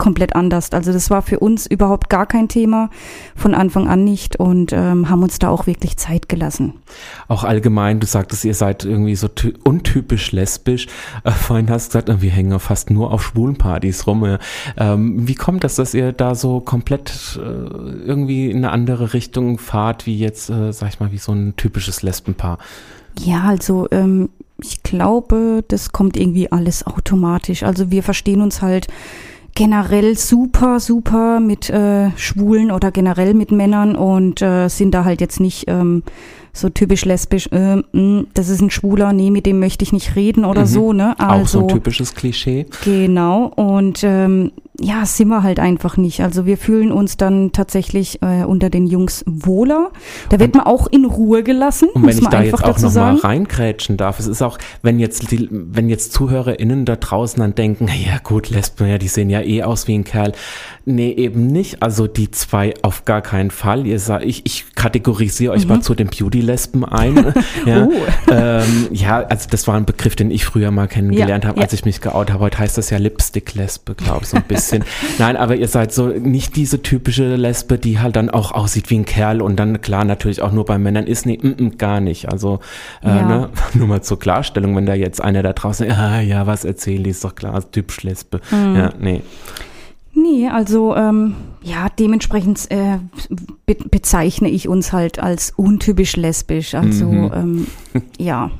komplett 0.00 0.36
anders. 0.36 0.70
Also 0.72 0.92
das 0.92 1.10
war 1.10 1.22
für 1.22 1.40
uns 1.40 1.66
überhaupt 1.66 2.08
gar 2.08 2.24
kein 2.24 2.46
Thema, 2.48 2.88
von 3.34 3.52
Anfang 3.52 3.88
an 3.88 4.04
nicht 4.04 4.36
und 4.36 4.72
ähm, 4.72 5.10
haben 5.10 5.24
uns 5.24 5.40
da 5.40 5.48
auch 5.48 5.66
wirklich 5.66 5.96
Zeit 5.96 6.28
gelassen. 6.28 6.74
Auch 7.26 7.42
allgemein, 7.42 7.98
du 7.98 8.06
sagtest, 8.06 8.44
ihr 8.44 8.54
seid 8.54 8.84
irgendwie 8.84 9.16
so 9.16 9.26
ty- 9.26 9.54
untypisch 9.64 10.30
lesbisch. 10.30 10.86
Äh, 11.24 11.32
vorhin 11.32 11.68
hast 11.68 11.92
du 11.92 11.98
gesagt, 12.00 12.22
wir 12.22 12.30
hängen 12.30 12.52
ja 12.52 12.60
fast 12.60 12.90
nur 12.90 13.12
auf 13.12 13.24
Schwulenpartys 13.24 14.06
rum. 14.06 14.24
Äh, 14.24 14.38
Ähm, 14.76 15.26
wie 15.26 15.34
kommt 15.34 15.64
das, 15.64 15.74
dass 15.74 15.94
ihr 15.94 16.12
da 16.12 16.36
so 16.36 16.60
komplett 16.60 17.36
äh, 17.42 17.42
irgendwie 17.42 18.52
in 18.52 18.58
eine 18.58 18.70
andere 18.70 19.14
Richtung 19.14 19.58
fahrt, 19.58 20.06
wie 20.06 20.16
jetzt, 20.16 20.48
äh, 20.48 20.72
sag 20.72 20.90
ich 20.90 21.00
mal, 21.00 21.10
wie 21.10 21.18
so 21.18 21.32
ein 21.32 21.54
typisches 21.56 22.02
Lesbenpaar? 22.02 22.58
Ja, 23.18 23.42
also 23.42 23.88
ähm, 23.90 24.28
ich 24.62 24.82
glaube, 24.82 25.64
das 25.68 25.92
kommt 25.92 26.16
irgendwie 26.16 26.50
alles 26.50 26.86
automatisch. 26.86 27.62
Also 27.62 27.90
wir 27.90 28.02
verstehen 28.02 28.42
uns 28.42 28.60
halt 28.60 28.88
generell 29.54 30.16
super, 30.16 30.80
super 30.80 31.40
mit 31.40 31.70
äh, 31.70 32.10
Schwulen 32.16 32.70
oder 32.70 32.90
generell 32.90 33.34
mit 33.34 33.50
Männern 33.50 33.96
und 33.96 34.42
äh, 34.42 34.68
sind 34.68 34.92
da 34.92 35.04
halt 35.04 35.20
jetzt 35.20 35.40
nicht 35.40 35.64
ähm, 35.68 36.02
so 36.52 36.68
typisch 36.68 37.04
lesbisch, 37.04 37.48
äh, 37.52 37.76
mh, 37.92 38.24
das 38.34 38.48
ist 38.48 38.60
ein 38.60 38.70
Schwuler, 38.70 39.12
nee, 39.12 39.30
mit 39.30 39.46
dem 39.46 39.58
möchte 39.58 39.82
ich 39.84 39.92
nicht 39.92 40.16
reden 40.16 40.44
oder 40.44 40.62
Mhm. 40.62 40.66
so, 40.66 40.92
ne? 40.92 41.14
Auch 41.18 41.46
so 41.46 41.58
Also 41.58 41.60
ein 41.62 41.68
typisches 41.68 42.14
Klischee. 42.14 42.66
Genau, 42.84 43.46
und 43.56 44.00
ähm, 44.02 44.52
ja, 44.80 45.04
sind 45.06 45.26
wir 45.28 45.42
halt 45.42 45.58
einfach 45.58 45.96
nicht. 45.96 46.20
Also 46.20 46.46
wir 46.46 46.56
fühlen 46.56 46.92
uns 46.92 47.16
dann 47.16 47.50
tatsächlich 47.50 48.22
äh, 48.22 48.44
unter 48.44 48.70
den 48.70 48.86
Jungs 48.86 49.24
wohler. 49.26 49.90
Da 50.28 50.38
wird 50.38 50.54
man 50.54 50.66
auch 50.66 50.86
in 50.86 51.04
Ruhe 51.04 51.42
gelassen, 51.42 51.88
Und 51.94 52.02
muss 52.02 52.16
wenn 52.16 52.22
ich 52.22 52.28
da 52.28 52.38
einfach 52.38 52.60
jetzt 52.60 52.68
auch 52.68 52.76
nochmal 52.76 52.90
sagen. 53.16 53.18
reingrätschen 53.18 53.96
darf, 53.96 54.20
es 54.20 54.28
ist 54.28 54.40
auch, 54.40 54.56
wenn 54.82 55.00
jetzt 55.00 55.32
die, 55.32 55.48
wenn 55.50 55.88
jetzt 55.88 56.12
ZuhörerInnen 56.12 56.84
da 56.84 56.94
draußen 56.94 57.40
dann 57.40 57.56
denken, 57.56 57.88
ja 57.88 58.18
gut, 58.22 58.50
Lesben, 58.50 58.86
ja, 58.88 58.98
die 58.98 59.08
sehen 59.08 59.30
ja 59.30 59.40
eh 59.42 59.64
aus 59.64 59.88
wie 59.88 59.94
ein 59.98 60.04
Kerl. 60.04 60.32
Nee, 60.84 61.10
eben 61.10 61.48
nicht. 61.48 61.82
Also 61.82 62.06
die 62.06 62.30
zwei 62.30 62.72
auf 62.82 63.04
gar 63.04 63.20
keinen 63.20 63.50
Fall. 63.50 63.84
Ihr 63.84 63.98
sa 63.98 64.20
ich, 64.20 64.42
ich 64.46 64.64
kategorisiere 64.76 65.52
euch 65.54 65.66
mal 65.66 65.80
zu 65.80 65.94
den 65.96 66.08
Beauty-Lesben 66.38 66.84
ein. 66.84 67.16
ja. 67.66 67.86
Oh. 67.86 67.92
ähm, 68.30 68.88
ja, 68.92 69.18
also 69.20 69.48
das 69.50 69.66
war 69.66 69.76
ein 69.76 69.84
Begriff, 69.84 70.16
den 70.16 70.30
ich 70.30 70.44
früher 70.44 70.70
mal 70.70 70.86
kennengelernt 70.88 71.44
Ja, 71.44 71.48
habe, 71.48 71.58
ja. 71.58 71.64
als 71.64 71.72
ich 71.72 71.84
mich 71.84 72.00
geoutet 72.00 72.32
habe. 72.34 72.44
Heute 72.44 72.58
heißt 72.58 72.78
das 72.78 72.90
ja 72.90 72.98
Lipstick-Lesbe, 72.98 73.94
glaube 73.94 74.20
ich, 74.22 74.28
so 74.28 74.36
ein 74.36 74.44
bisschen. 74.44 74.84
Nein, 75.18 75.36
aber 75.36 75.56
ihr 75.56 75.68
seid 75.68 75.92
so 75.92 76.06
nicht 76.08 76.56
diese 76.56 76.82
typische 76.82 77.36
Lesbe, 77.36 77.78
die 77.78 77.98
halt 77.98 78.16
dann 78.16 78.30
auch 78.30 78.52
aussieht 78.52 78.90
wie 78.90 78.98
ein 78.98 79.04
Kerl 79.04 79.42
und 79.42 79.56
dann 79.56 79.80
klar 79.80 80.04
natürlich 80.04 80.42
auch 80.42 80.52
nur 80.52 80.64
bei 80.64 80.78
Männern 80.78 81.06
ist. 81.06 81.26
Nee, 81.26 81.38
mm, 81.40 81.62
mm, 81.64 81.78
gar 81.78 82.00
nicht. 82.00 82.30
Also 82.30 82.60
äh, 83.02 83.08
Ja. 83.08 83.22
ne, 83.26 83.48
nur 83.74 83.86
mal 83.88 84.02
zur 84.02 84.18
Klarstellung, 84.18 84.74
wenn 84.76 84.86
da 84.86 84.94
jetzt 84.94 85.20
einer 85.20 85.42
da 85.42 85.52
draußen, 85.52 85.90
ah, 85.90 86.20
ja, 86.20 86.46
was 86.46 86.64
erzählt, 86.64 87.06
die 87.06 87.10
ist 87.10 87.24
doch 87.24 87.34
klar, 87.34 87.58
typisch 87.70 88.02
Lesbe. 88.02 88.40
Mhm. 88.50 88.76
Ja, 88.76 88.92
nee. 89.00 89.22
Nee, 90.20 90.48
also 90.48 90.96
ähm, 90.96 91.34
ja, 91.62 91.88
dementsprechend 91.98 92.70
äh, 92.70 92.98
be 93.66 93.76
bezeichne 93.90 94.48
ich 94.48 94.68
uns 94.68 94.92
halt 94.92 95.18
als 95.18 95.52
untypisch 95.56 96.16
lesbisch. 96.16 96.74
Also 96.74 97.04
Mhm. 97.06 97.30
ähm, 97.34 98.02
ja. 98.18 98.50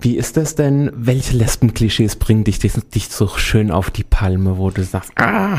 Wie 0.00 0.16
ist 0.16 0.36
das 0.36 0.54
denn? 0.54 0.90
Welche 0.94 1.36
Lesbenklischees 1.36 2.16
bringen 2.16 2.44
dich, 2.44 2.58
dich, 2.58 2.72
dich 2.94 3.08
so 3.08 3.28
schön 3.28 3.70
auf 3.70 3.90
die 3.90 4.04
Palme, 4.04 4.58
wo 4.58 4.70
du 4.70 4.82
sagst, 4.84 5.12
ah, 5.16 5.58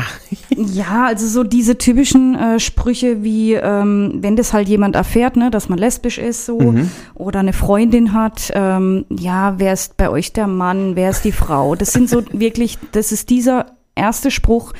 Ja, 0.50 1.06
also 1.06 1.26
so 1.26 1.42
diese 1.44 1.76
typischen 1.78 2.34
äh, 2.34 2.60
Sprüche 2.60 3.22
wie, 3.22 3.54
ähm, 3.54 4.18
wenn 4.20 4.36
das 4.36 4.52
halt 4.52 4.68
jemand 4.68 4.94
erfährt, 4.96 5.36
ne, 5.36 5.50
dass 5.50 5.68
man 5.68 5.78
lesbisch 5.78 6.18
ist 6.18 6.46
so 6.46 6.58
Mhm. 6.60 6.90
oder 7.14 7.40
eine 7.40 7.52
Freundin 7.52 8.12
hat, 8.14 8.50
ähm, 8.54 9.04
ja, 9.10 9.54
wer 9.58 9.72
ist 9.72 9.96
bei 9.96 10.08
euch 10.10 10.32
der 10.32 10.46
Mann, 10.46 10.96
wer 10.96 11.10
ist 11.10 11.24
die 11.24 11.32
Frau? 11.32 11.74
Das 11.74 11.92
sind 11.92 12.08
so 12.08 12.22
wirklich, 12.32 12.78
das 12.92 13.10
ist 13.12 13.30
dieser 13.30 13.66
erste 13.94 14.30
Spruch, 14.30 14.72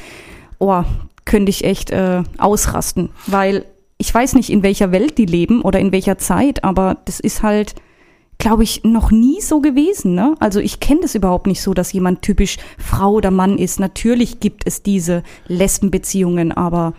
oh, 0.58 0.84
könnte 1.24 1.50
ich 1.50 1.64
echt 1.64 1.90
äh, 1.90 2.22
ausrasten, 2.38 3.10
weil 3.26 3.64
ich 3.98 4.14
weiß 4.14 4.34
nicht, 4.34 4.50
in 4.50 4.62
welcher 4.62 4.92
Welt 4.92 5.18
die 5.18 5.26
leben 5.26 5.60
oder 5.62 5.80
in 5.80 5.92
welcher 5.92 6.18
Zeit, 6.18 6.62
aber 6.62 6.98
das 7.04 7.18
ist 7.18 7.42
halt, 7.42 7.74
glaube 8.38 8.62
ich, 8.62 8.84
noch 8.84 9.10
nie 9.10 9.40
so 9.40 9.60
gewesen. 9.60 10.14
Ne? 10.14 10.36
Also 10.38 10.60
ich 10.60 10.78
kenne 10.78 11.00
das 11.02 11.16
überhaupt 11.16 11.48
nicht 11.48 11.60
so, 11.60 11.74
dass 11.74 11.92
jemand 11.92 12.22
typisch 12.22 12.58
Frau 12.78 13.14
oder 13.14 13.32
Mann 13.32 13.58
ist. 13.58 13.80
Natürlich 13.80 14.38
gibt 14.38 14.66
es 14.66 14.84
diese 14.84 15.24
Lesbenbeziehungen, 15.48 16.52
aber 16.52 16.94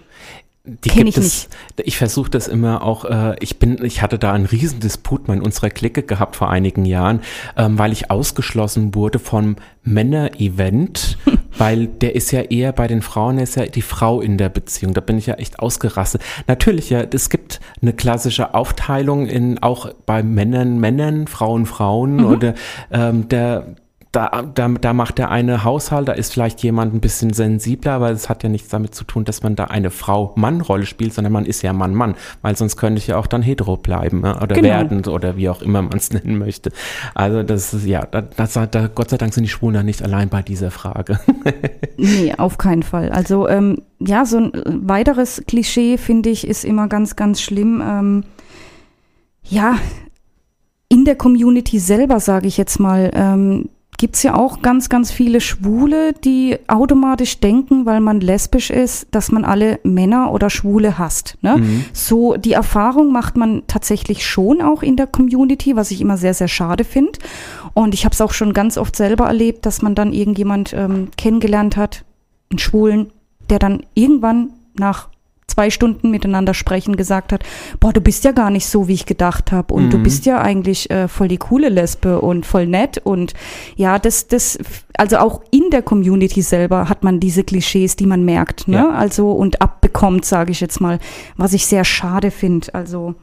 Die 0.83 0.89
Kenn 0.89 1.05
gibt 1.05 1.17
ich 1.17 1.25
es, 1.25 1.49
ich 1.77 1.97
versuche 1.97 2.29
das 2.29 2.47
immer 2.47 2.83
auch, 2.83 3.05
äh, 3.05 3.35
ich 3.39 3.59
bin, 3.59 3.83
ich 3.83 4.01
hatte 4.01 4.19
da 4.19 4.33
einen 4.33 4.45
Riesendisput 4.45 5.27
mal 5.27 5.37
in 5.37 5.43
unserer 5.43 5.69
Clique 5.69 6.03
gehabt 6.03 6.35
vor 6.35 6.49
einigen 6.49 6.85
Jahren, 6.85 7.21
ähm, 7.57 7.77
weil 7.77 7.91
ich 7.91 8.11
ausgeschlossen 8.11 8.95
wurde 8.95 9.19
vom 9.19 9.55
Männer-Event, 9.83 11.17
weil 11.57 11.87
der 11.87 12.15
ist 12.15 12.31
ja 12.31 12.41
eher 12.41 12.71
bei 12.71 12.87
den 12.87 13.01
Frauen, 13.01 13.37
der 13.37 13.43
ist 13.43 13.55
ja 13.55 13.65
die 13.65 13.81
Frau 13.81 14.21
in 14.21 14.37
der 14.37 14.49
Beziehung, 14.49 14.93
da 14.93 15.01
bin 15.01 15.17
ich 15.17 15.25
ja 15.25 15.35
echt 15.35 15.59
ausgerastet. 15.59 16.21
Natürlich, 16.47 16.89
ja, 16.89 17.01
es 17.01 17.29
gibt 17.29 17.59
eine 17.81 17.93
klassische 17.93 18.53
Aufteilung 18.53 19.27
in, 19.27 19.59
auch 19.59 19.91
bei 20.05 20.23
Männern, 20.23 20.79
Männern, 20.79 21.27
Frauen, 21.27 21.65
Frauen 21.65 22.23
oder 22.25 22.53
ähm, 22.91 23.27
der, 23.29 23.75
da, 24.11 24.41
da, 24.41 24.67
da 24.69 24.93
macht 24.93 25.19
der 25.19 25.29
eine 25.29 25.63
Haushalt, 25.63 26.07
da 26.07 26.13
ist 26.13 26.33
vielleicht 26.33 26.63
jemand 26.63 26.95
ein 26.95 26.99
bisschen 26.99 27.31
sensibler, 27.31 27.93
aber 27.93 28.09
es 28.09 28.27
hat 28.27 28.41
ja 28.41 28.49
nichts 28.49 28.69
damit 28.69 28.95
zu 28.95 29.03
tun, 29.03 29.23
dass 29.23 29.43
man 29.43 29.55
da 29.55 29.65
eine 29.65 29.91
Frau-Mann-Rolle 29.91 30.87
spielt, 30.87 31.13
sondern 31.13 31.31
man 31.31 31.45
ist 31.45 31.61
ja 31.61 31.73
Mann-Mann, 31.73 32.15
weil 32.41 32.55
sonst 32.55 32.75
könnte 32.77 32.97
ich 32.97 33.05
ja 33.05 33.17
auch 33.17 33.27
dann 33.27 33.43
hetero 33.43 33.77
bleiben 33.77 34.21
ne? 34.21 34.35
oder 34.41 34.55
Genau. 34.55 34.67
werden 34.69 35.05
oder 35.05 35.37
wie 35.37 35.47
auch 35.47 35.61
immer 35.61 35.83
man 35.83 35.97
es 35.97 36.11
nennen 36.13 36.39
möchte. 36.39 36.71
Also 37.13 37.43
das 37.43 37.73
ist, 37.73 37.85
ja, 37.85 38.03
da, 38.05 38.21
das, 38.21 38.53
da, 38.53 38.87
Gott 38.87 39.11
sei 39.11 39.17
Dank 39.17 39.33
sind 39.33 39.43
die 39.43 39.49
Schwulen 39.49 39.75
da 39.75 39.83
nicht 39.83 40.01
allein 40.01 40.29
bei 40.29 40.41
dieser 40.41 40.71
Frage. 40.71 41.19
nee, 41.97 42.33
auf 42.35 42.57
keinen 42.57 42.83
Fall. 42.83 43.11
Also 43.11 43.47
ähm, 43.47 43.83
ja, 43.99 44.25
so 44.25 44.37
ein 44.37 44.51
weiteres 44.89 45.43
Klischee, 45.47 45.97
finde 45.97 46.31
ich, 46.31 46.47
ist 46.47 46.65
immer 46.65 46.87
ganz, 46.87 47.15
ganz 47.15 47.41
schlimm. 47.41 47.83
Ähm, 47.85 48.23
ja, 49.43 49.77
in 50.87 51.05
der 51.05 51.15
Community 51.15 51.77
selber, 51.77 52.19
sage 52.19 52.47
ich 52.47 52.57
jetzt 52.57 52.79
mal, 52.79 53.11
ähm, 53.13 53.69
gibt's 53.99 54.23
ja 54.23 54.33
auch 54.33 54.61
ganz, 54.61 54.87
ganz 54.87 55.11
viele 55.11 55.41
Schwule, 55.41 56.13
die 56.13 56.57
automatisch 56.67 57.41
denken, 57.41 57.85
weil 57.85 57.99
man 57.99 58.21
lesbisch 58.21 58.69
ist, 58.69 59.07
dass 59.11 59.29
man 59.29 59.43
alle 59.43 59.79
Männer 59.83 60.31
oder 60.31 60.49
Schwule 60.49 60.97
hasst. 60.97 61.37
Ne? 61.41 61.57
Mhm. 61.57 61.85
So, 61.91 62.37
die 62.37 62.53
Erfahrung 62.53 63.11
macht 63.11 63.35
man 63.35 63.63
tatsächlich 63.67 64.25
schon 64.25 64.61
auch 64.61 64.83
in 64.83 64.95
der 64.95 65.05
Community, 65.05 65.75
was 65.75 65.91
ich 65.91 65.99
immer 65.99 66.15
sehr, 66.15 66.33
sehr 66.33 66.47
schade 66.47 66.85
finde. 66.85 67.19
Und 67.73 67.93
ich 67.93 68.05
habe 68.05 68.13
es 68.13 68.21
auch 68.21 68.31
schon 68.31 68.53
ganz 68.53 68.77
oft 68.77 68.95
selber 68.95 69.27
erlebt, 69.27 69.65
dass 69.65 69.81
man 69.81 69.95
dann 69.95 70.13
irgendjemand 70.13 70.73
ähm, 70.73 71.09
kennengelernt 71.17 71.75
hat, 71.75 72.05
einen 72.49 72.59
Schwulen, 72.59 73.11
der 73.49 73.59
dann 73.59 73.83
irgendwann 73.95 74.53
nach 74.77 75.09
zwei 75.59 75.69
Stunden 75.71 76.09
miteinander 76.09 76.53
sprechen 76.53 76.95
gesagt 76.95 77.33
hat, 77.33 77.43
boah, 77.81 77.91
du 77.91 77.99
bist 77.99 78.23
ja 78.23 78.31
gar 78.31 78.49
nicht 78.49 78.65
so, 78.65 78.87
wie 78.87 78.93
ich 78.93 79.05
gedacht 79.05 79.51
habe 79.51 79.73
und 79.73 79.91
du 79.91 79.97
Mhm. 79.97 80.03
bist 80.03 80.25
ja 80.25 80.39
eigentlich 80.41 80.89
äh, 80.89 81.09
voll 81.09 81.27
die 81.27 81.37
coole 81.37 81.67
Lesbe 81.67 82.21
und 82.21 82.45
voll 82.45 82.65
nett 82.65 82.97
und 83.03 83.33
ja, 83.75 83.99
das, 83.99 84.27
das, 84.27 84.57
also 84.97 85.17
auch 85.17 85.41
in 85.51 85.69
der 85.69 85.81
Community 85.81 86.41
selber 86.41 86.87
hat 86.87 87.03
man 87.03 87.19
diese 87.19 87.43
Klischees, 87.43 87.97
die 87.97 88.05
man 88.05 88.23
merkt, 88.23 88.69
ne? 88.69 88.77
Ja. 88.77 88.89
Also 88.91 89.31
und 89.31 89.61
abbekommt, 89.61 90.23
sage 90.23 90.51
ich 90.53 90.61
jetzt 90.61 90.79
mal, 90.79 90.97
was 91.35 91.51
ich 91.51 91.65
sehr 91.65 91.83
schade 91.83 92.31
finde. 92.31 92.73
Also 92.73 93.15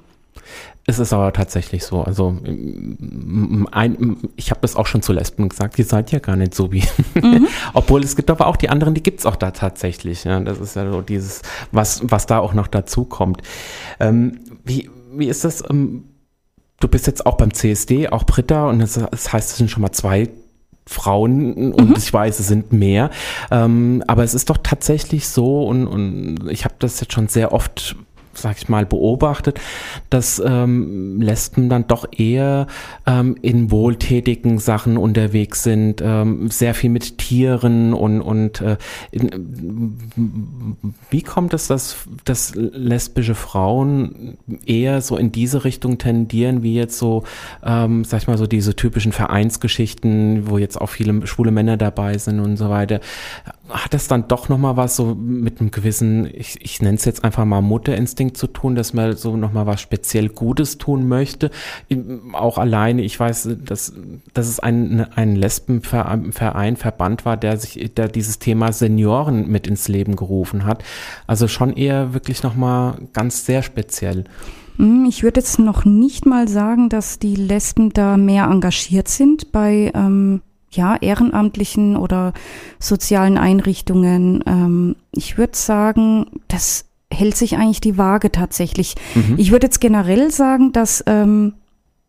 Es 0.89 1.01
ist 1.01 1.13
aber 1.13 1.33
tatsächlich 1.33 1.85
so. 1.85 2.03
Also 2.03 2.39
ein, 3.73 4.17
ich 4.37 4.51
habe 4.51 4.61
das 4.61 4.77
auch 4.77 4.87
schon 4.87 5.03
zu 5.03 5.13
Lesben 5.13 5.49
gesagt, 5.49 5.79
ihr 5.81 5.85
seid 5.85 6.13
ja 6.13 6.21
gar 6.21 6.37
nicht 6.37 6.55
so 6.55 6.71
wie. 6.71 6.85
Obwohl 7.75 8.05
es 8.05 8.15
gibt 8.15 8.31
aber 8.31 8.47
auch 8.47 8.57
die 8.57 8.69
anderen, 8.69 8.95
die 8.95 9.03
gibt 9.03 9.19
es 9.19 9.27
auch 9.27 9.35
da 9.35 9.51
tatsächlich. 9.51 10.23
Ja. 10.23 10.39
Das 10.39 10.61
ist 10.61 10.77
ja 10.77 10.91
so 10.91 11.03
dieses, 11.03 11.43
was, 11.73 12.03
was 12.05 12.27
da 12.27 12.39
auch 12.39 12.55
noch 12.55 12.69
dazu 12.69 13.05
kommt. 13.05 13.43
Ähm, 13.99 14.39
wie, 14.65 14.89
wie 15.13 15.27
ist 15.27 15.45
das? 15.45 15.65
Ähm, 15.69 16.05
du 16.79 16.87
bist 16.87 17.09
jetzt 17.09 17.27
auch 17.27 17.37
beim 17.37 17.53
CSD, 17.53 18.09
auch 18.11 18.23
Britta, 18.23 18.69
und 18.69 18.79
das, 18.79 18.95
das 18.95 19.33
heißt, 19.33 19.51
es 19.51 19.57
sind 19.57 19.71
schon 19.71 19.83
mal 19.83 19.93
zwei 19.93 20.29
Frauen 20.89 21.73
und 21.73 21.99
ich 21.99 22.13
weiß, 22.13 22.39
es 22.39 22.47
sind 22.47 22.73
mehr. 22.73 23.11
Ähm, 23.51 24.05
aber 24.07 24.23
es 24.23 24.35
ist 24.35 24.51
doch 24.51 24.59
tatsächlich 24.63 25.29
so 25.29 25.65
und, 25.67 25.89
und 25.89 26.49
ich 26.49 26.65
habe 26.65 26.77
das 26.79 27.01
jetzt 27.01 27.13
schon 27.13 27.27
sehr 27.27 27.53
oft 27.53 27.97
sag 28.37 28.57
ich 28.59 28.69
mal, 28.69 28.87
beobachtet, 28.87 29.61
dass 30.11 30.43
ähm, 30.45 31.21
Lesben 31.21 31.69
dann 31.69 31.87
doch 31.87 32.07
eher 32.17 32.67
ähm, 33.07 33.37
in 33.43 33.71
wohltätigen 33.71 34.59
Sachen 34.59 34.97
unterwegs 34.97 35.63
sind, 35.63 36.03
ähm, 36.05 36.51
sehr 36.51 36.75
viel 36.75 36.91
mit 36.91 37.19
Tieren 37.19 37.95
und, 37.95 38.21
und 38.21 38.61
äh, 38.61 38.77
in, 39.11 39.97
wie 41.11 41.23
kommt 41.23 41.55
es, 41.55 41.67
dass, 41.69 41.97
dass 42.25 42.55
lesbische 42.55 43.35
Frauen 43.35 44.37
eher 44.65 45.01
so 45.01 45.17
in 45.17 45.33
diese 45.33 45.65
Richtung 45.65 45.99
tendieren, 45.99 46.63
wie 46.63 46.75
jetzt 46.75 46.99
so, 46.99 47.25
ähm, 47.65 48.05
sag 48.05 48.23
ich 48.23 48.29
mal, 48.29 48.39
so 48.39 48.47
diese 48.47 48.77
typischen 48.77 49.13
Vereinsgeschichten, 49.13 50.49
wo 50.49 50.59
jetzt 50.59 50.81
auch 50.81 50.89
viele 50.89 51.27
schwule 51.27 51.51
Männer 51.51 51.77
dabei 51.77 52.19
sind 52.19 52.41
und 52.41 52.57
so 52.57 52.71
weiter. 52.71 53.01
Hat 53.69 53.95
das 53.95 54.09
dann 54.09 54.29
doch 54.29 54.49
nochmal 54.49 54.77
was 54.77 54.97
so 54.97 55.15
mit 55.15 55.61
einem 55.61 55.71
gewissen, 55.71 56.29
ich, 56.33 56.59
ich 56.61 56.81
nenne 56.81 56.97
es 56.97 57.05
jetzt 57.05 57.25
einfach 57.25 57.45
mal 57.45 57.61
Mutterinstinkt 57.61 58.37
zu 58.37 58.47
tun, 58.47 58.75
dass 58.75 58.93
man 58.93 59.17
so 59.17 59.37
nochmal 59.37 59.67
was 59.67 59.81
speziell 59.81 60.29
Gutes 60.29 60.79
tun 60.79 61.09
möchte. 61.09 61.51
Auch 62.33 62.59
alleine, 62.59 63.03
ich 63.03 63.19
weiß, 63.19 63.49
dass, 63.65 63.93
dass 64.35 64.49
es 64.49 64.61
ein, 64.61 65.07
ein 65.15 65.37
Lesbenverein, 65.37 66.77
Verband 66.77 67.25
war, 67.25 67.37
der 67.37 67.57
sich, 67.57 67.95
der 67.95 68.09
dieses 68.09 68.39
Thema 68.39 68.73
Senioren 68.73 69.49
mit 69.49 69.67
ins 69.67 69.89
Leben 69.89 70.17
gerufen 70.17 70.65
hat. 70.65 70.85
Also 71.27 71.49
schon 71.49 71.73
eher 71.73 72.15
wirklich 72.15 72.43
nochmal 72.43 72.99
ganz 73.13 73.47
sehr 73.47 73.63
speziell. 73.63 74.25
Hm, 74.77 75.07
ich 75.09 75.23
würde 75.23 75.41
jetzt 75.41 75.59
noch 75.59 75.85
nicht 75.85 76.27
mal 76.27 76.49
sagen, 76.49 76.89
dass 76.89 77.19
die 77.19 77.37
Lesben 77.37 77.93
da 77.93 78.17
mehr 78.17 78.45
engagiert 78.45 79.09
sind 79.09 79.53
bei 79.53 79.91
ähm, 79.95 80.43
ja, 80.77 80.97
ehrenamtlichen 80.97 81.97
oder 81.97 82.33
sozialen 82.79 83.39
Einrichtungen. 83.39 84.43
Ähm, 84.47 84.97
ich 85.13 85.39
würde 85.39 85.57
sagen, 85.57 86.27
das 86.49 86.85
hält 87.13 87.37
sich 87.37 87.57
eigentlich 87.57 87.81
die 87.81 87.99
Waage 87.99 88.33
tatsächlich. 88.33 88.95
Mhm. 89.15 89.35
Ich 89.39 89.51
würde 89.53 89.67
jetzt 89.67 89.81
generell 89.81 90.31
sagen, 90.31 90.73
dass 90.73 91.03
ähm, 91.07 91.55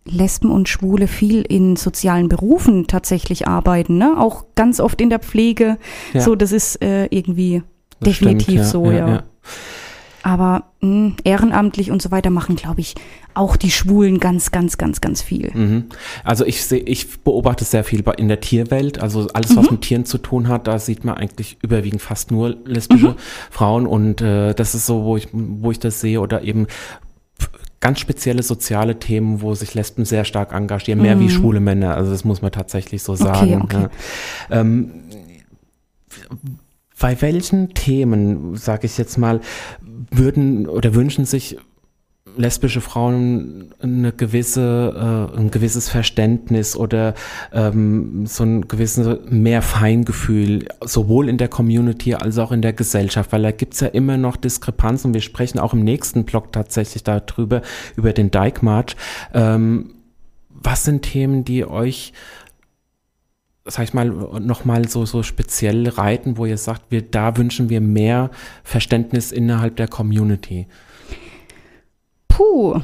Lesben 0.05 0.51
und 0.51 0.70
Schwule 0.70 1.07
viel 1.07 1.41
in 1.41 1.76
sozialen 1.76 2.30
Berufen 2.30 2.88
tatsächlich 2.88 3.47
arbeiten, 3.47 3.97
ne? 3.97 4.15
Auch 4.18 4.45
ganz 4.55 4.80
oft 4.80 5.01
in 5.01 5.09
der 5.09 5.20
Pflege. 5.20 5.78
Ja. 6.13 6.22
So, 6.22 6.36
das 6.36 6.51
ist 6.51 6.82
äh, 6.82 7.05
irgendwie 7.07 7.63
das 7.99 8.09
definitiv 8.09 8.45
stimmt, 8.45 8.57
ja, 8.57 8.63
so, 8.63 8.91
ja. 8.91 9.07
ja. 9.07 9.24
Aber 10.28 10.65
mh, 10.82 10.89
hm, 10.89 11.15
ehrenamtlich 11.23 11.89
und 11.89 12.01
so 12.01 12.11
weiter 12.11 12.32
machen, 12.32 12.57
glaube 12.57 12.82
ich, 12.82 12.95
auch 13.34 13.55
die 13.55 13.71
Schwulen 13.71 14.19
ganz, 14.19 14.51
ganz, 14.51 14.78
ganz, 14.78 14.99
ganz 14.99 15.21
viel. 15.21 15.51
Mhm. 15.53 15.86
Also 16.25 16.43
ich 16.43 16.65
sehe, 16.65 16.82
ich 16.82 17.21
beobachte 17.21 17.63
sehr 17.63 17.86
viel 17.86 18.03
in 18.17 18.28
der 18.28 18.41
Tierwelt. 18.41 18.99
Also 18.99 19.30
alles, 19.34 19.55
was 19.55 19.67
mhm. 19.67 19.75
mit 19.75 19.82
Tieren 19.84 20.03
zu 20.03 20.17
tun 20.17 20.49
hat, 20.49 20.67
da 20.67 20.80
sieht 20.80 21.05
man 21.05 21.15
eigentlich 21.15 21.55
überwiegend 21.61 22.01
fast 22.01 22.30
nur 22.30 22.57
lesbische 22.65 23.11
mhm. 23.11 23.15
Frauen. 23.49 23.88
Und 23.88 24.19
äh, 24.19 24.53
das 24.53 24.75
ist 24.75 24.86
so, 24.86 25.05
wo 25.05 25.15
ich, 25.15 25.30
wo 25.32 25.71
ich 25.71 25.80
das 25.80 26.01
sehe. 26.01 26.19
Oder 26.19 26.41
eben 26.41 26.67
ganz 27.80 28.01
spezielle 28.01 28.43
soziale 28.43 28.99
Themen, 28.99 29.41
wo 29.41 29.53
sich 29.53 29.75
Lesben 29.75 30.03
sehr 30.03 30.25
stark 30.25 30.51
engagieren, 30.51 31.01
mehr 31.01 31.21
wie 31.21 31.25
mhm. 31.25 31.30
schwule 31.30 31.61
Männer. 31.61 31.95
Also 31.95 32.11
das 32.11 32.25
muss 32.25 32.41
man 32.41 32.51
tatsächlich 32.51 33.01
so 33.01 33.15
sagen. 33.15 33.61
Okay, 33.61 33.78
okay. 33.78 33.88
Ja. 34.49 34.59
Ähm, 34.59 34.91
bei 37.00 37.22
welchen 37.22 37.74
Themen, 37.74 38.56
sage 38.56 38.86
ich 38.86 38.98
jetzt 38.98 39.18
mal, 39.18 39.41
würden 40.12 40.68
oder 40.68 40.95
wünschen 40.95 41.26
sich 41.26 41.58
lesbische 42.38 42.82
Frauen 42.82 43.74
eine 43.80 44.12
gewisse, 44.12 45.30
äh, 45.34 45.39
ein 45.39 45.52
gewisses 45.52 45.89
Verständnis 45.89 46.76
oder 46.76 47.16
ähm, 47.52 48.26
so 48.26 48.43
ein 48.43 48.68
gewisses 48.68 49.20
mehr 49.30 49.62
Feingefühl, 49.62 50.68
sowohl 50.82 51.30
in 51.30 51.38
der 51.38 51.48
Community 51.48 52.14
als 52.14 52.38
auch 52.38 52.52
in 52.52 52.62
der 52.62 52.74
Gesellschaft, 52.74 53.32
weil 53.32 53.41
da 53.41 53.52
gibt's 53.52 53.80
ja 53.80 53.88
immer 53.88 54.18
noch 54.18 54.38
Diskrepanzen. 54.38 55.14
Wir 55.14 55.22
sprechen 55.22 55.60
auch 55.60 55.74
im 55.74 55.84
nächsten 55.84 56.26
Blog 56.26 56.52
tatsächlich 56.52 57.04
darüber, 57.04 57.62
über 57.95 58.14
den 58.14 58.32
Dyke 58.32 58.64
March. 58.64 58.95
Ähm, 59.34 59.95
was 60.50 60.84
sind 60.84 61.04
Themen, 61.04 61.43
die 61.43 61.66
euch 61.66 62.14
sag 63.68 63.84
ich 63.84 63.93
mal, 63.93 64.05
nochmal 64.05 64.88
so, 64.88 65.05
so 65.05 65.24
speziell 65.24 65.88
reiten, 65.88 66.38
wo 66.38 66.45
ihr 66.45 66.57
sagt, 66.57 66.84
wir, 66.89 67.01
da 67.01 67.38
wünschen 67.38 67.70
wir 67.70 67.82
mehr 67.82 68.32
Verständnis 68.63 69.32
innerhalb 69.32 69.76
der 69.76 69.88
Community? 69.88 70.68
Puh. 72.28 72.82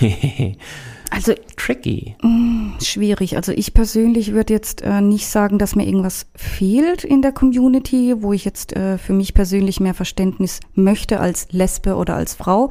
also 1.10 1.32
tricky. 1.56 2.16
Mh, 2.22 2.28
mm, 2.28 2.74
schwierig. 2.82 3.36
Also 3.36 3.52
ich 3.52 3.72
persönlich 3.72 4.32
würde 4.32 4.52
jetzt 4.52 4.82
äh, 4.82 5.00
nicht 5.00 5.26
sagen, 5.26 5.58
dass 5.58 5.76
mir 5.76 5.86
irgendwas 5.86 6.26
fehlt 6.34 7.04
in 7.04 7.22
der 7.22 7.32
Community, 7.32 8.14
wo 8.18 8.32
ich 8.32 8.44
jetzt 8.44 8.74
äh, 8.74 8.98
für 8.98 9.12
mich 9.12 9.34
persönlich 9.34 9.80
mehr 9.80 9.94
Verständnis 9.94 10.60
möchte 10.74 11.20
als 11.20 11.48
Lesbe 11.52 11.96
oder 11.96 12.16
als 12.16 12.34
Frau. 12.34 12.70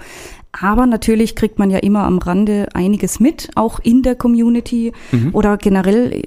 Aber 0.59 0.85
natürlich 0.85 1.35
kriegt 1.35 1.59
man 1.59 1.69
ja 1.69 1.79
immer 1.79 2.03
am 2.03 2.17
Rande 2.17 2.67
einiges 2.73 3.19
mit, 3.19 3.49
auch 3.55 3.79
in 3.79 4.03
der 4.03 4.15
Community 4.15 4.93
mhm. 5.11 5.29
oder 5.33 5.57
generell 5.57 6.21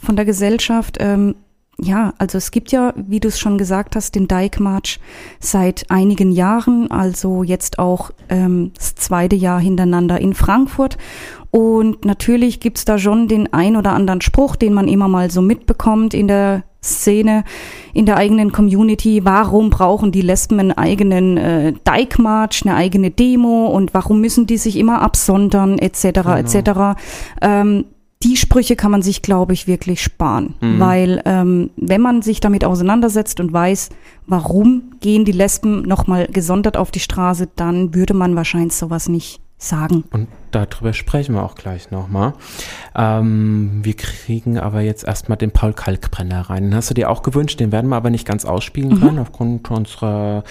von 0.00 0.16
der 0.16 0.24
Gesellschaft. 0.24 0.96
Ähm, 1.00 1.34
ja, 1.78 2.14
also 2.18 2.38
es 2.38 2.50
gibt 2.50 2.70
ja, 2.72 2.94
wie 2.96 3.20
du 3.20 3.28
es 3.28 3.38
schon 3.38 3.58
gesagt 3.58 3.96
hast, 3.96 4.14
den 4.14 4.28
Dyke 4.28 4.62
March 4.62 5.00
seit 5.40 5.90
einigen 5.90 6.30
Jahren, 6.30 6.90
also 6.90 7.42
jetzt 7.42 7.78
auch 7.78 8.10
ähm, 8.28 8.70
das 8.76 8.94
zweite 8.94 9.36
Jahr 9.36 9.60
hintereinander 9.60 10.20
in 10.20 10.34
Frankfurt. 10.34 10.96
Und 11.50 12.04
natürlich 12.04 12.60
gibt's 12.60 12.84
da 12.84 12.96
schon 12.98 13.28
den 13.28 13.52
ein 13.52 13.76
oder 13.76 13.92
anderen 13.92 14.20
Spruch, 14.20 14.56
den 14.56 14.72
man 14.72 14.88
immer 14.88 15.08
mal 15.08 15.30
so 15.30 15.42
mitbekommt 15.42 16.14
in 16.14 16.28
der 16.28 16.62
Szene, 16.84 17.44
in 17.92 18.06
der 18.06 18.16
eigenen 18.16 18.52
Community. 18.52 19.24
Warum 19.24 19.70
brauchen 19.70 20.12
die 20.12 20.20
Lesben 20.20 20.60
einen 20.60 20.72
eigenen 20.72 21.36
äh, 21.36 21.72
Dyke 21.72 22.20
March, 22.20 22.62
eine 22.64 22.74
eigene 22.74 23.10
Demo 23.10 23.66
und 23.66 23.94
warum 23.94 24.20
müssen 24.20 24.46
die 24.46 24.58
sich 24.58 24.76
immer 24.76 25.02
absondern, 25.02 25.78
etc., 25.78 26.02
genau. 26.02 26.34
etc. 26.36 27.00
Ähm, 27.40 27.84
die 28.24 28.36
Sprüche 28.36 28.74
kann 28.74 28.90
man 28.90 29.02
sich, 29.02 29.20
glaube 29.20 29.52
ich, 29.52 29.66
wirklich 29.66 30.02
sparen. 30.02 30.54
Mhm. 30.60 30.80
Weil 30.80 31.22
ähm, 31.26 31.70
wenn 31.76 32.00
man 32.00 32.22
sich 32.22 32.40
damit 32.40 32.64
auseinandersetzt 32.64 33.38
und 33.38 33.52
weiß, 33.52 33.90
warum 34.26 34.94
gehen 35.00 35.24
die 35.24 35.32
Lesben 35.32 35.82
nochmal 35.82 36.26
gesondert 36.32 36.76
auf 36.76 36.90
die 36.90 37.00
Straße, 37.00 37.48
dann 37.54 37.94
würde 37.94 38.14
man 38.14 38.34
wahrscheinlich 38.34 38.74
sowas 38.74 39.08
nicht 39.08 39.40
sagen. 39.58 40.04
Und 40.10 40.28
darüber 40.54 40.92
sprechen 40.92 41.34
wir 41.34 41.42
auch 41.42 41.54
gleich 41.54 41.90
nochmal. 41.90 42.34
Ähm, 42.94 43.80
wir 43.82 43.94
kriegen 43.94 44.58
aber 44.58 44.80
jetzt 44.80 45.04
erstmal 45.04 45.38
den 45.38 45.50
Paul 45.50 45.72
Kalkbrenner 45.72 46.42
rein. 46.50 46.64
Den 46.64 46.74
hast 46.74 46.90
du 46.90 46.94
dir 46.94 47.10
auch 47.10 47.22
gewünscht, 47.22 47.60
den 47.60 47.72
werden 47.72 47.88
wir 47.90 47.96
aber 47.96 48.10
nicht 48.10 48.26
ganz 48.26 48.44
ausspielen 48.44 48.90
mhm. 48.90 49.00
können 49.00 49.18
aufgrund 49.18 49.70
unserer 49.70 50.44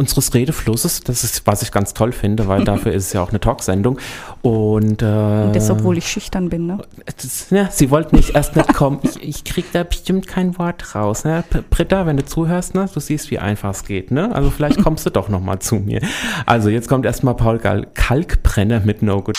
unseres 0.00 0.32
Redeflusses. 0.34 1.02
Das 1.02 1.22
ist, 1.24 1.46
was 1.46 1.62
ich 1.62 1.70
ganz 1.70 1.94
toll 1.94 2.12
finde, 2.12 2.48
weil 2.48 2.64
dafür 2.64 2.92
ist 2.92 3.06
es 3.06 3.12
ja 3.12 3.22
auch 3.22 3.28
eine 3.28 3.38
Talksendung. 3.38 3.98
Und, 4.42 5.02
äh, 5.02 5.04
Und 5.04 5.52
das, 5.54 5.70
obwohl 5.70 5.98
ich 5.98 6.08
schüchtern 6.08 6.48
bin, 6.48 6.66
ne? 6.66 6.78
Das, 7.04 7.50
ja, 7.50 7.70
sie 7.70 7.90
wollten 7.90 8.16
nicht 8.16 8.34
erst 8.34 8.56
nicht 8.56 8.72
kommen. 8.74 9.00
Ich, 9.02 9.22
ich 9.22 9.44
krieg 9.44 9.66
da 9.72 9.84
bestimmt 9.84 10.26
kein 10.26 10.58
Wort 10.58 10.94
raus. 10.94 11.24
Ne? 11.24 11.44
Britta, 11.68 12.06
wenn 12.06 12.16
du 12.16 12.24
zuhörst, 12.24 12.74
ne, 12.74 12.88
du 12.92 12.98
siehst, 12.98 13.30
wie 13.30 13.38
einfach 13.38 13.70
es 13.70 13.84
geht. 13.84 14.10
Ne? 14.10 14.34
Also 14.34 14.50
vielleicht 14.50 14.82
kommst 14.82 15.04
du 15.06 15.10
doch 15.10 15.28
noch 15.28 15.40
mal 15.40 15.60
zu 15.60 15.76
mir. 15.76 16.00
Also 16.46 16.70
jetzt 16.70 16.88
kommt 16.88 17.04
erstmal 17.04 17.34
Paul 17.34 17.58
Kalkbrenner 17.58 18.80
mit 18.80 19.02
No 19.02 19.20
Good. 19.30 19.38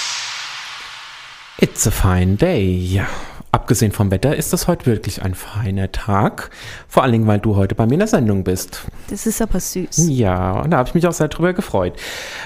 It's 1.58 1.86
a 1.86 1.92
fine 1.92 2.38
day. 2.38 2.64
Ja, 2.64 3.08
Abgesehen 3.52 3.92
vom 3.92 4.10
Wetter 4.12 4.34
ist 4.34 4.54
das 4.54 4.70
heute 4.70 4.86
wirklich 4.86 5.22
ein 5.24 5.36
feiner 5.36 5.92
Tag. 5.92 6.50
Vor 6.88 7.04
allen 7.04 7.12
Dingen, 7.12 7.28
weil 7.28 7.40
du 7.40 7.58
heute 7.58 7.76
bei 7.76 7.86
mir 7.86 7.96
in 7.96 8.00
der 8.00 8.08
Sendung 8.08 8.46
bist. 8.46 8.84
Das 9.10 9.28
ist 9.28 9.42
aber 9.42 9.60
süß. 9.60 10.08
Ja, 10.08 10.54
und 10.62 10.72
da 10.72 10.78
habe 10.78 10.88
ich 10.88 10.96
mich 10.96 11.06
auch 11.06 11.12
sehr 11.12 11.28
drüber 11.28 11.52
gefreut. 11.52 11.94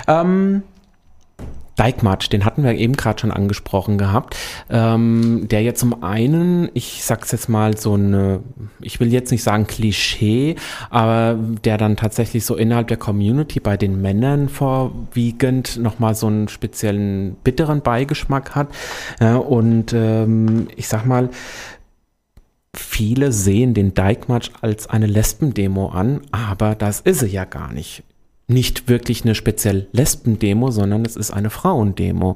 Ähm, 0.07 0.63
Dijkmatsch, 1.80 2.30
den 2.30 2.45
hatten 2.45 2.63
wir 2.63 2.73
eben 2.73 2.95
gerade 2.95 3.19
schon 3.19 3.32
angesprochen 3.32 3.97
gehabt, 3.97 4.36
ähm, 4.69 5.47
der 5.49 5.63
jetzt 5.63 5.80
zum 5.80 6.03
einen, 6.03 6.69
ich 6.73 7.03
sag's 7.03 7.32
jetzt 7.32 7.49
mal 7.49 7.78
so 7.78 7.93
eine, 7.93 8.41
ich 8.82 8.99
will 8.99 9.11
jetzt 9.11 9.32
nicht 9.32 9.43
sagen 9.43 9.67
Klischee, 9.67 10.55
aber 10.89 11.38
der 11.63 11.78
dann 11.78 11.97
tatsächlich 11.97 12.45
so 12.45 12.55
innerhalb 12.55 12.88
der 12.88 12.97
Community 12.97 13.59
bei 13.59 13.78
den 13.78 14.01
Männern 14.01 14.49
vorwiegend 14.49 15.78
nochmal 15.78 16.15
so 16.15 16.28
einen 16.28 16.47
speziellen 16.47 17.36
bitteren 17.43 17.82
Beigeschmack 17.82 18.55
hat. 18.55 18.67
Ja, 19.19 19.38
und 19.38 19.93
ähm, 19.93 20.67
ich 20.76 20.88
sag 20.88 21.05
mal, 21.05 21.30
viele 22.76 23.32
sehen 23.32 23.73
den 23.73 23.93
Dijkmatsch 23.93 24.51
als 24.61 24.88
eine 24.88 25.07
Lesbendemo 25.07 25.89
an, 25.89 26.21
aber 26.32 26.76
das 26.76 27.01
ist 27.01 27.19
sie 27.19 27.28
ja 27.28 27.45
gar 27.45 27.71
nicht 27.73 28.03
nicht 28.47 28.87
wirklich 28.89 29.23
eine 29.23 29.35
speziell 29.35 29.87
Lesben-Demo, 29.91 30.71
sondern 30.71 31.05
es 31.05 31.15
ist 31.15 31.31
eine 31.31 31.49
Frauendemo. 31.49 32.35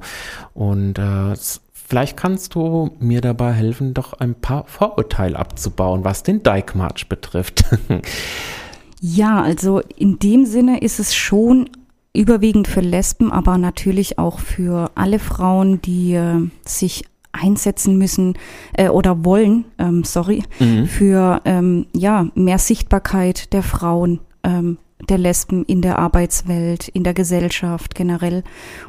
Und 0.53 0.97
äh, 0.97 1.35
vielleicht 1.73 2.17
kannst 2.17 2.55
du 2.55 2.91
mir 2.99 3.21
dabei 3.21 3.53
helfen, 3.53 3.93
doch 3.93 4.13
ein 4.13 4.35
paar 4.35 4.65
Vorurteile 4.67 5.37
abzubauen, 5.37 6.03
was 6.03 6.23
den 6.23 6.43
Dyke 6.43 6.77
March 6.77 7.09
betrifft. 7.09 7.65
ja, 9.01 9.41
also 9.41 9.81
in 9.95 10.19
dem 10.19 10.45
Sinne 10.45 10.81
ist 10.81 10.99
es 10.99 11.15
schon 11.15 11.69
überwiegend 12.13 12.67
für 12.67 12.81
Lesben, 12.81 13.31
aber 13.31 13.57
natürlich 13.57 14.17
auch 14.17 14.39
für 14.39 14.91
alle 14.95 15.19
Frauen, 15.19 15.81
die 15.81 16.13
äh, 16.13 16.49
sich 16.65 17.05
einsetzen 17.31 17.97
müssen 17.97 18.33
äh, 18.73 18.89
oder 18.89 19.23
wollen, 19.23 19.65
ähm, 19.77 20.03
sorry, 20.03 20.43
mhm. 20.59 20.87
für 20.87 21.41
ähm, 21.45 21.85
ja 21.93 22.27
mehr 22.33 22.57
Sichtbarkeit 22.57 23.53
der 23.53 23.61
Frauen 23.61 24.19
ähm, 24.43 24.79
der 25.07 25.17
Lesben 25.17 25.63
in 25.65 25.81
der 25.81 25.97
Arbeitswelt, 25.97 26.87
in 26.89 27.03
der 27.03 27.13
Gesellschaft 27.13 27.95
generell. 27.95 28.43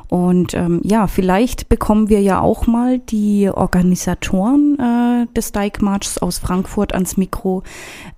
Und 0.08 0.54
ähm, 0.54 0.80
ja, 0.82 1.06
vielleicht 1.06 1.68
bekommen 1.68 2.08
wir 2.08 2.20
ja 2.20 2.40
auch 2.40 2.66
mal 2.66 2.98
die 2.98 3.48
Organisatoren 3.48 4.78
äh, 4.78 5.32
des 5.34 5.52
Dyke 5.52 5.84
Marchs 5.84 6.18
aus 6.18 6.38
Frankfurt 6.38 6.94
ans 6.94 7.16
Mikro. 7.16 7.62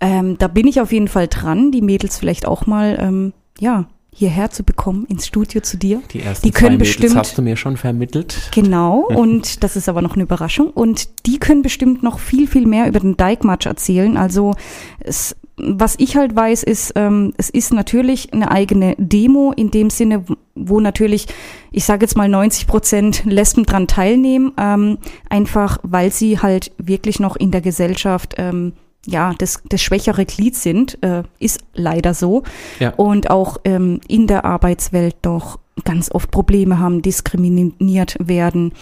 Ähm, 0.01 0.39
da 0.39 0.49
bin 0.49 0.67
ich 0.67 0.81
auf 0.81 0.93
jeden 0.93 1.09
Fall 1.09 1.29
dran, 1.29 1.71
die 1.71 1.83
Mädels 1.83 2.19
vielleicht 2.19 2.47
auch 2.47 2.67
mal, 2.67 2.97
ähm, 3.01 3.33
ja, 3.59 3.87
hierher 4.15 4.51
zu 4.51 4.63
bekommen, 4.63 5.07
ins 5.07 5.27
Studio 5.27 5.63
zu 5.63 5.79
dir. 5.79 6.03
Die 6.13 6.21
ersten 6.21 6.47
die 6.47 6.53
können 6.53 6.77
zwei 6.77 6.85
bestimmt, 6.85 7.17
hast 7.17 7.39
du 7.39 7.43
mir 7.43 7.57
schon 7.57 7.79
vermittelt. 7.79 8.51
Genau, 8.55 9.07
und 9.07 9.65
das 9.65 9.75
ist 9.75 9.89
aber 9.89 10.03
noch 10.03 10.15
eine 10.15 10.25
Überraschung. 10.25 10.69
Und 10.69 11.27
die 11.27 11.39
können 11.39 11.63
bestimmt 11.63 12.03
noch 12.03 12.19
viel, 12.19 12.47
viel 12.47 12.67
mehr 12.67 12.89
über 12.89 13.01
den 13.01 13.17
March 13.43 13.65
erzählen. 13.65 14.19
Also 14.19 14.55
es 15.01 15.35
was 15.57 15.95
ich 15.99 16.17
halt 16.17 16.35
weiß, 16.35 16.63
ist, 16.63 16.93
ähm, 16.97 17.35
es 17.37 17.51
ist 17.51 17.73
natürlich 17.73 18.33
eine 18.33 18.51
eigene 18.51 18.95
Demo 18.99 19.53
in 19.55 19.71
dem 19.71 19.91
Sinne, 19.91 20.25
wo 20.55 20.81
natürlich, 20.81 21.27
ich 21.71 21.85
sage 21.85 22.05
jetzt 22.05 22.17
mal 22.17 22.29
90 22.29 22.67
Prozent 22.67 23.25
Lesben 23.25 23.65
dran 23.65 23.87
teilnehmen, 23.87 24.53
ähm, 24.59 24.99
einfach 25.29 25.79
weil 25.83 26.11
sie 26.11 26.39
halt 26.39 26.73
wirklich 26.79 27.21
noch 27.21 27.37
in 27.37 27.51
der 27.51 27.61
Gesellschaft 27.61 28.35
ähm, 28.39 28.73
ja, 29.07 29.35
das, 29.37 29.61
das 29.69 29.83
schwächere 29.83 30.25
Glied 30.25 30.55
sind, 30.55 31.03
äh, 31.03 31.25
ist 31.41 31.61
leider 31.75 32.15
so. 32.15 32.45
Ja. 32.79 32.91
Und 32.95 33.31
auch 33.31 33.57
ähm, 33.65 34.01
in 34.07 34.29
der 34.29 34.45
Arbeitswelt 34.45 35.17
doch 35.23 35.59
ganz 35.85 36.11
oft 36.13 36.31
Probleme 36.31 36.79
haben, 36.79 37.03
diskriminiert 37.03 38.17
werden. 38.21 38.73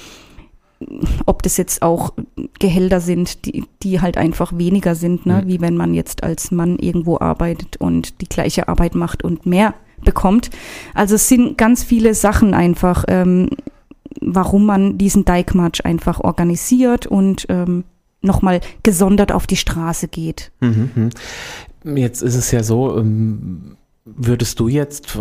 Ob 1.27 1.43
das 1.43 1.57
jetzt 1.57 1.83
auch 1.83 2.15
Gehälter 2.59 3.01
sind, 3.01 3.45
die, 3.45 3.65
die 3.83 4.01
halt 4.01 4.17
einfach 4.17 4.57
weniger 4.57 4.95
sind, 4.95 5.27
ne? 5.27 5.43
Mhm. 5.43 5.49
wie 5.49 5.61
wenn 5.61 5.77
man 5.77 5.95
jetzt 5.95 6.23
als 6.23 6.51
Mann 6.51 6.79
irgendwo 6.79 7.19
arbeitet 7.19 7.77
und 7.77 8.21
die 8.21 8.29
gleiche 8.29 8.69
Arbeit 8.69 8.95
macht 8.95 9.23
und 9.23 9.45
mehr 9.47 9.75
bekommt. 10.05 10.51
Also 10.95 11.17
es 11.17 11.29
sind 11.29 11.59
ganz 11.59 11.85
viele 11.85 12.15
Sachen 12.15 12.55
einfach, 12.55 13.05
ähm, 13.09 13.51
warum 14.21 14.67
man 14.67 14.99
diesen 14.99 15.25
Dijkmarsch 15.25 15.83
einfach 15.85 16.21
organisiert 16.21 17.07
und 17.07 17.47
ähm, 17.49 17.85
nochmal 18.23 18.61
gesondert 18.83 19.33
auf 19.33 19.47
die 19.47 19.57
Straße 19.57 20.09
geht. 20.09 20.53
Mhm, 20.61 20.91
mhm. 21.85 21.97
Jetzt 21.97 22.23
ist 22.23 22.35
es 22.35 22.51
ja 22.51 22.63
so, 22.63 22.99
ähm, 22.99 23.77
würdest 24.05 24.59
du 24.59 24.69
jetzt, 24.69 25.19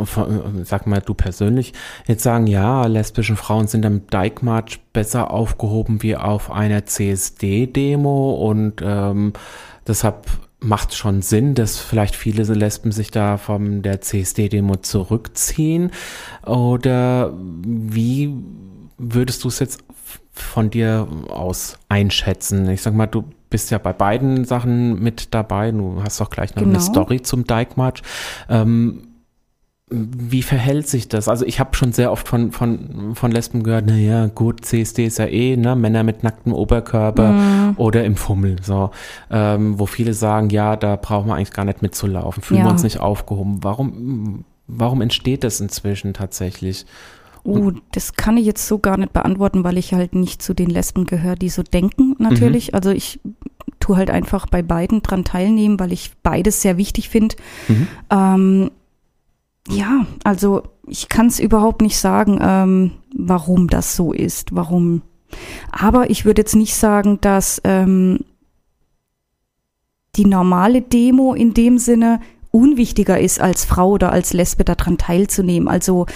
sag 0.63 0.87
mal 0.87 1.01
du 1.01 1.13
persönlich, 1.13 1.73
jetzt 2.07 2.23
sagen, 2.23 2.47
ja, 2.47 2.85
lesbische 2.85 3.35
Frauen 3.35 3.67
sind 3.67 3.85
am 3.85 4.07
Dijkmarsch 4.07 4.79
besser 4.93 5.31
aufgehoben 5.31 6.01
wie 6.01 6.15
auf 6.15 6.51
einer 6.51 6.85
CSD-Demo 6.85 8.31
und 8.49 8.81
ähm, 8.81 9.33
deshalb 9.87 10.27
macht 10.61 10.93
schon 10.93 11.21
Sinn, 11.21 11.55
dass 11.55 11.79
vielleicht 11.79 12.15
viele 12.15 12.43
Lesben 12.43 12.91
sich 12.91 13.11
da 13.11 13.37
von 13.37 13.81
der 13.81 14.01
CSD-Demo 14.01 14.77
zurückziehen? 14.77 15.91
Oder 16.45 17.33
wie 17.35 18.33
würdest 18.97 19.43
du 19.43 19.47
es 19.47 19.59
jetzt 19.59 19.83
von 20.31 20.69
dir 20.69 21.07
aus 21.29 21.77
einschätzen? 21.87 22.69
Ich 22.69 22.81
sag 22.81 22.93
mal, 22.93 23.07
du 23.07 23.23
bist 23.49 23.71
ja 23.71 23.77
bei 23.77 23.93
beiden 23.93 24.45
Sachen 24.45 25.01
mit 25.01 25.33
dabei. 25.33 25.71
Du 25.71 26.01
hast 26.03 26.21
auch 26.21 26.29
gleich 26.29 26.55
noch 26.55 26.63
eine 26.63 26.73
Genau. 26.73 26.83
Story 26.83 27.21
zum 27.21 27.45
Dijkmarsch. 27.45 28.01
Ähm, 28.49 29.03
wie 29.91 30.43
verhält 30.43 30.87
sich 30.87 31.07
das? 31.09 31.27
Also 31.27 31.45
ich 31.47 31.59
habe 31.59 31.75
schon 31.75 31.93
sehr 31.93 32.11
oft 32.11 32.27
von, 32.27 32.51
von, 32.51 33.15
von 33.15 33.31
Lesben 33.31 33.63
gehört, 33.63 33.87
naja, 33.87 34.27
gut, 34.27 34.63
CSD 34.63 35.05
ist 35.07 35.17
ja 35.17 35.25
eh, 35.25 35.57
ne, 35.57 35.75
Männer 35.75 36.03
mit 36.03 36.21
nacktem 36.21 36.53
Oberkörper 36.53 37.31
Mhm. 37.31 37.73
oder 37.77 38.03
im 38.03 38.15
Fummel, 38.15 38.57
so, 38.61 38.91
ähm, 39.31 39.79
wo 39.79 39.87
viele 39.87 40.13
sagen, 40.13 40.51
ja, 40.51 40.75
da 40.75 40.95
brauchen 40.95 41.27
wir 41.29 41.33
eigentlich 41.35 41.53
gar 41.53 41.65
nicht 41.65 41.81
mitzulaufen, 41.81 42.43
fühlen 42.43 42.59
wir 42.61 42.65
Ja. 42.67 42.71
uns 42.71 42.83
nicht 42.83 42.99
aufgehoben. 42.99 43.63
Warum, 43.63 44.45
warum 44.67 45.01
entsteht 45.01 45.43
das 45.43 45.59
inzwischen 45.59 46.13
tatsächlich? 46.13 46.85
Uh, 47.49 47.71
das 47.91 48.13
kann 48.13 48.37
ich 48.37 48.45
jetzt 48.45 48.67
so 48.67 48.79
gar 48.79 48.97
nicht 48.97 49.13
beantworten, 49.13 49.63
weil 49.63 49.77
ich 49.77 49.93
halt 49.93 50.15
nicht 50.15 50.41
zu 50.41 50.53
den 50.53 50.69
Lesben 50.69 51.05
gehöre, 51.05 51.35
die 51.35 51.49
so 51.49 51.63
denken, 51.63 52.15
natürlich. 52.19 52.73
Also 52.75 52.91
ich 52.91 53.19
tue 53.79 53.97
halt 53.97 54.09
einfach 54.09 54.45
bei 54.47 54.61
beiden 54.61 55.01
dran 55.01 55.23
teilnehmen, 55.23 55.79
weil 55.79 55.91
ich 55.91 56.11
beides 56.21 56.61
sehr 56.61 56.77
wichtig 56.77 57.09
finde. 57.09 57.35
Mhm. 57.67 57.87
Ähm, 58.09 58.71
ja, 59.69 60.05
also 60.23 60.63
ich 60.87 61.09
kann 61.09 61.27
es 61.27 61.39
überhaupt 61.39 61.81
nicht 61.81 61.97
sagen, 61.97 62.39
ähm, 62.41 62.91
warum 63.15 63.67
das 63.67 63.95
so 63.95 64.13
ist, 64.13 64.55
warum. 64.55 65.01
Aber 65.71 66.09
ich 66.09 66.25
würde 66.25 66.41
jetzt 66.41 66.55
nicht 66.55 66.75
sagen, 66.75 67.19
dass 67.21 67.61
ähm, 67.63 68.19
die 70.15 70.25
normale 70.25 70.81
Demo 70.81 71.33
in 71.33 71.53
dem 71.53 71.77
Sinne 71.77 72.19
unwichtiger 72.51 73.19
ist 73.19 73.39
als 73.39 73.63
Frau 73.63 73.91
oder 73.91 74.11
als 74.11 74.33
Lesbe 74.33 74.63
daran 74.63 74.97
teilzunehmen. 74.97 75.67
Also 75.67 76.07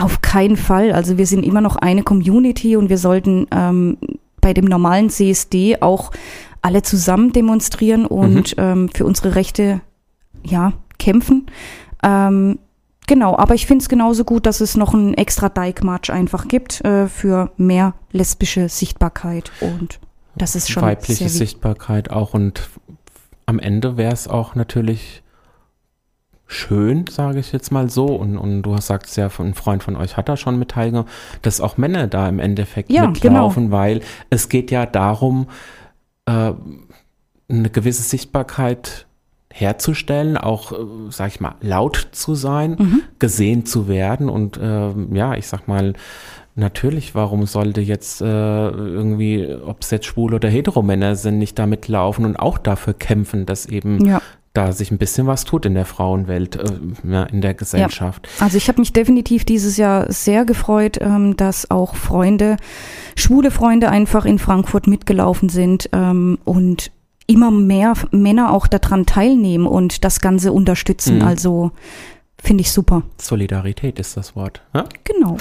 auf 0.00 0.22
keinen 0.22 0.56
Fall. 0.56 0.92
Also 0.92 1.18
wir 1.18 1.26
sind 1.26 1.44
immer 1.44 1.60
noch 1.60 1.76
eine 1.76 2.02
Community 2.02 2.76
und 2.76 2.88
wir 2.88 2.98
sollten 2.98 3.46
ähm, 3.50 3.98
bei 4.40 4.54
dem 4.54 4.64
normalen 4.64 5.10
CSD 5.10 5.80
auch 5.80 6.10
alle 6.62 6.82
zusammen 6.82 7.32
demonstrieren 7.32 8.06
und 8.06 8.54
ähm, 8.58 8.88
für 8.94 9.04
unsere 9.04 9.34
Rechte 9.34 9.80
ja 10.44 10.72
kämpfen. 10.98 11.46
Ähm, 12.02 12.58
genau, 13.06 13.36
aber 13.36 13.54
ich 13.54 13.66
finde 13.66 13.82
es 13.82 13.88
genauso 13.88 14.24
gut, 14.24 14.46
dass 14.46 14.60
es 14.60 14.76
noch 14.76 14.94
einen 14.94 15.14
extra 15.14 15.48
Dijkmarsch 15.48 16.10
einfach 16.10 16.48
gibt 16.48 16.84
äh, 16.84 17.06
für 17.06 17.52
mehr 17.56 17.94
lesbische 18.12 18.68
Sichtbarkeit 18.68 19.52
und 19.60 20.00
das 20.36 20.54
ist 20.54 20.70
schon 20.70 20.82
Weibliche. 20.82 21.28
Sichtbarkeit 21.28 22.10
auch 22.10 22.34
und 22.34 22.68
am 23.46 23.58
Ende 23.58 23.96
wäre 23.96 24.12
es 24.12 24.28
auch 24.28 24.54
natürlich 24.54 25.22
schön, 26.52 27.04
sage 27.08 27.38
ich 27.38 27.52
jetzt 27.52 27.70
mal 27.70 27.88
so, 27.88 28.06
und, 28.06 28.36
und 28.36 28.62
du 28.62 28.74
hast 28.74 28.88
sagst 28.88 29.16
ja, 29.16 29.30
ein 29.38 29.54
Freund 29.54 29.82
von 29.84 29.94
euch 29.96 30.16
hat 30.16 30.28
da 30.28 30.36
schon 30.36 30.58
mit 30.58 30.72
teilgenommen, 30.72 31.08
dass 31.42 31.60
auch 31.60 31.76
Männer 31.76 32.08
da 32.08 32.28
im 32.28 32.40
Endeffekt 32.40 32.90
Ja, 32.90 33.06
mitlaufen, 33.06 33.70
weil 33.70 34.00
es 34.30 34.48
geht 34.48 34.70
ja 34.72 34.84
darum, 34.84 35.46
äh, 36.26 36.52
eine 37.48 37.70
gewisse 37.70 38.02
Sichtbarkeit 38.02 39.06
herzustellen, 39.52 40.36
auch, 40.36 40.72
äh, 40.72 40.76
sag 41.10 41.28
ich 41.28 41.40
mal, 41.40 41.54
laut 41.60 42.08
zu 42.12 42.34
sein, 42.34 42.76
Mhm. 42.78 43.02
gesehen 43.18 43.64
zu 43.66 43.86
werden 43.88 44.28
und 44.28 44.58
ähm, 44.62 45.14
ja, 45.14 45.34
ich 45.34 45.46
sag 45.46 45.68
mal, 45.68 45.94
natürlich, 46.56 47.14
warum 47.14 47.46
sollte 47.46 47.80
jetzt 47.80 48.20
äh, 48.20 48.24
irgendwie, 48.24 49.48
ob 49.54 49.82
es 49.82 49.90
jetzt 49.90 50.06
schwule 50.06 50.36
oder 50.36 50.48
hetero-Männer 50.48 51.14
sind, 51.16 51.38
nicht 51.38 51.58
damit 51.58 51.86
laufen 51.88 52.24
und 52.24 52.36
auch 52.36 52.58
dafür 52.58 52.94
kämpfen, 52.94 53.46
dass 53.46 53.66
eben 53.66 54.04
Ja. 54.04 54.20
Da 54.52 54.72
sich 54.72 54.90
ein 54.90 54.98
bisschen 54.98 55.26
was 55.26 55.44
tut 55.44 55.64
in 55.64 55.74
der 55.74 55.84
Frauenwelt, 55.84 56.56
äh, 56.56 56.64
ja, 57.08 57.22
in 57.24 57.40
der 57.40 57.54
Gesellschaft. 57.54 58.28
Also 58.40 58.56
ich 58.56 58.68
habe 58.68 58.80
mich 58.80 58.92
definitiv 58.92 59.44
dieses 59.44 59.76
Jahr 59.76 60.10
sehr 60.10 60.44
gefreut, 60.44 60.98
ähm, 61.00 61.36
dass 61.36 61.70
auch 61.70 61.94
Freunde, 61.94 62.56
schwule 63.16 63.50
Freunde 63.50 63.90
einfach 63.90 64.24
in 64.24 64.38
Frankfurt 64.38 64.88
mitgelaufen 64.88 65.48
sind 65.48 65.88
ähm, 65.92 66.38
und 66.44 66.90
immer 67.28 67.52
mehr 67.52 67.94
Männer 68.10 68.52
auch 68.52 68.66
daran 68.66 69.06
teilnehmen 69.06 69.66
und 69.66 70.04
das 70.04 70.20
Ganze 70.20 70.52
unterstützen. 70.52 71.18
Mhm. 71.18 71.24
Also 71.24 71.70
finde 72.42 72.62
ich 72.62 72.72
super. 72.72 73.02
Solidarität 73.18 73.98
ist 73.98 74.16
das 74.16 74.36
Wort. 74.36 74.62
Ja? 74.74 74.84
Genau. 75.04 75.36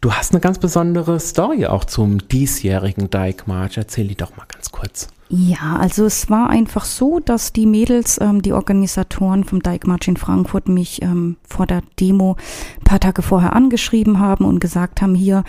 Du 0.00 0.12
hast 0.12 0.32
eine 0.32 0.40
ganz 0.40 0.58
besondere 0.58 1.18
Story 1.20 1.66
auch 1.66 1.84
zum 1.84 2.28
diesjährigen 2.28 3.10
Dijkmarsch. 3.10 3.76
Erzähl 3.76 4.08
die 4.08 4.14
doch 4.14 4.36
mal 4.36 4.46
ganz 4.46 4.70
kurz. 4.70 5.08
Ja, 5.28 5.76
also 5.80 6.04
es 6.04 6.30
war 6.30 6.50
einfach 6.50 6.84
so, 6.84 7.18
dass 7.18 7.52
die 7.52 7.66
Mädels, 7.66 8.20
ähm, 8.20 8.42
die 8.42 8.52
Organisatoren 8.52 9.42
vom 9.42 9.60
Dijkmarsch 9.60 10.06
in 10.06 10.16
Frankfurt 10.16 10.68
mich 10.68 11.02
ähm, 11.02 11.36
vor 11.48 11.66
der 11.66 11.82
Demo 11.98 12.36
ein 12.78 12.84
paar 12.84 13.00
Tage 13.00 13.22
vorher 13.22 13.54
angeschrieben 13.54 14.20
haben 14.20 14.44
und 14.44 14.60
gesagt 14.60 15.02
haben, 15.02 15.16
hier 15.16 15.42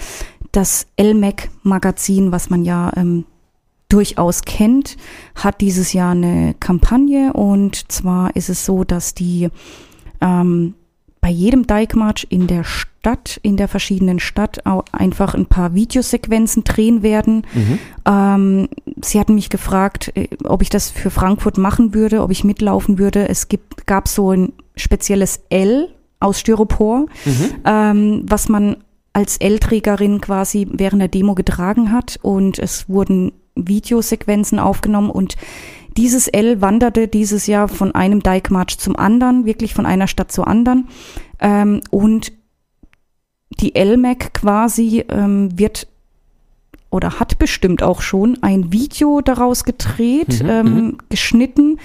das 0.51 0.87
LMAC-Magazin, 0.99 2.31
was 2.31 2.49
man 2.49 2.63
ja 2.63 2.91
ähm, 2.95 3.25
durchaus 3.89 4.41
kennt, 4.41 4.97
hat 5.35 5.61
dieses 5.61 5.93
Jahr 5.93 6.11
eine 6.11 6.55
Kampagne 6.59 7.33
und 7.33 7.91
zwar 7.91 8.35
ist 8.35 8.49
es 8.49 8.65
so, 8.65 8.83
dass 8.83 9.13
die 9.13 9.49
ähm, 10.21 10.73
bei 11.21 11.29
jedem 11.29 11.65
Dijkmarsch 11.67 12.25
in 12.29 12.47
der 12.47 12.63
Stadt, 12.63 13.39
in 13.41 13.57
der 13.57 13.67
verschiedenen 13.67 14.19
Stadt 14.19 14.65
auch 14.65 14.85
einfach 14.91 15.33
ein 15.33 15.45
paar 15.45 15.73
Videosequenzen 15.73 16.63
drehen 16.63 17.03
werden. 17.03 17.45
Mhm. 17.53 17.79
Ähm, 18.05 18.69
sie 19.03 19.19
hatten 19.19 19.35
mich 19.35 19.49
gefragt, 19.49 20.11
äh, 20.15 20.27
ob 20.43 20.61
ich 20.61 20.69
das 20.69 20.89
für 20.89 21.09
Frankfurt 21.09 21.57
machen 21.57 21.93
würde, 21.93 22.21
ob 22.21 22.31
ich 22.31 22.43
mitlaufen 22.43 22.97
würde. 22.99 23.27
Es 23.27 23.47
gibt, 23.47 23.87
gab 23.87 24.07
so 24.07 24.31
ein 24.31 24.53
spezielles 24.75 25.41
L 25.49 25.89
aus 26.19 26.39
Styropor, 26.39 27.07
Mhm. 27.25 27.49
ähm, 27.65 28.25
was 28.27 28.47
man 28.49 28.77
als 29.13 29.37
L-Trägerin 29.37 30.21
quasi 30.21 30.67
während 30.71 31.01
der 31.01 31.09
Demo 31.09 31.33
getragen 31.33 31.91
hat 31.91 32.19
und 32.21 32.59
es 32.59 32.87
wurden 32.87 33.31
Videosequenzen 33.55 34.59
aufgenommen 34.59 35.09
und 35.09 35.35
dieses 35.97 36.27
L 36.27 36.61
wanderte 36.61 37.07
dieses 37.07 37.47
Jahr 37.47 37.67
von 37.67 37.93
einem 37.93 38.21
Dijkmarsch 38.21 38.77
zum 38.77 38.95
anderen, 38.95 39.45
wirklich 39.45 39.73
von 39.73 39.85
einer 39.85 40.07
Stadt 40.07 40.31
zur 40.31 40.47
anderen. 40.47 40.87
Ähm, 41.39 41.81
und 41.89 42.31
die 43.59 43.73
LMAC 43.77 44.33
quasi 44.33 45.03
ähm, 45.09 45.57
wird 45.57 45.87
oder 46.89 47.19
hat 47.19 47.37
bestimmt 47.37 47.83
auch 47.83 48.01
schon 48.01 48.37
ein 48.41 48.71
Video 48.71 49.21
daraus 49.21 49.65
gedreht, 49.65 50.41
Mhm, 50.41 50.49
ähm, 50.49 50.97
geschnitten, 51.09 51.79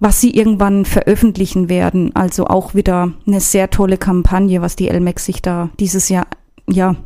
was 0.00 0.20
sie 0.20 0.30
irgendwann 0.30 0.84
veröffentlichen 0.84 1.68
werden. 1.68 2.14
Also 2.16 2.46
auch 2.46 2.74
wieder 2.74 3.12
eine 3.26 3.40
sehr 3.40 3.70
tolle 3.70 3.98
Kampagne, 3.98 4.62
was 4.62 4.76
die 4.76 4.88
LMAC 4.88 5.20
sich 5.20 5.42
da 5.42 5.70
dieses 5.78 6.08
Jahr 6.08 6.26
ja 6.68 6.96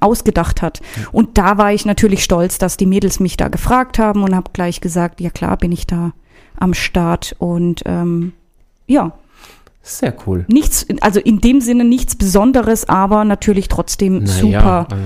ausgedacht 0.00 0.62
hat. 0.62 0.80
Und 1.12 1.38
da 1.38 1.58
war 1.58 1.72
ich 1.72 1.84
natürlich 1.84 2.24
stolz, 2.24 2.58
dass 2.58 2.76
die 2.76 2.86
Mädels 2.86 3.20
mich 3.20 3.36
da 3.36 3.48
gefragt 3.48 3.98
haben 3.98 4.22
und 4.22 4.34
habe 4.34 4.50
gleich 4.52 4.80
gesagt, 4.80 5.20
ja 5.20 5.30
klar, 5.30 5.56
bin 5.56 5.72
ich 5.72 5.86
da 5.86 6.12
am 6.58 6.74
Start 6.74 7.34
und 7.38 7.82
ähm, 7.86 8.32
ja, 8.86 9.12
Sehr 9.82 10.14
cool. 10.26 10.44
nichts, 10.48 10.86
also 11.00 11.20
in 11.20 11.40
dem 11.40 11.60
Sinne 11.60 11.84
nichts 11.84 12.16
Besonderes, 12.16 12.88
aber 12.88 13.24
natürlich 13.24 13.68
trotzdem 13.68 14.26
super. 14.26 14.86
also, 14.90 15.04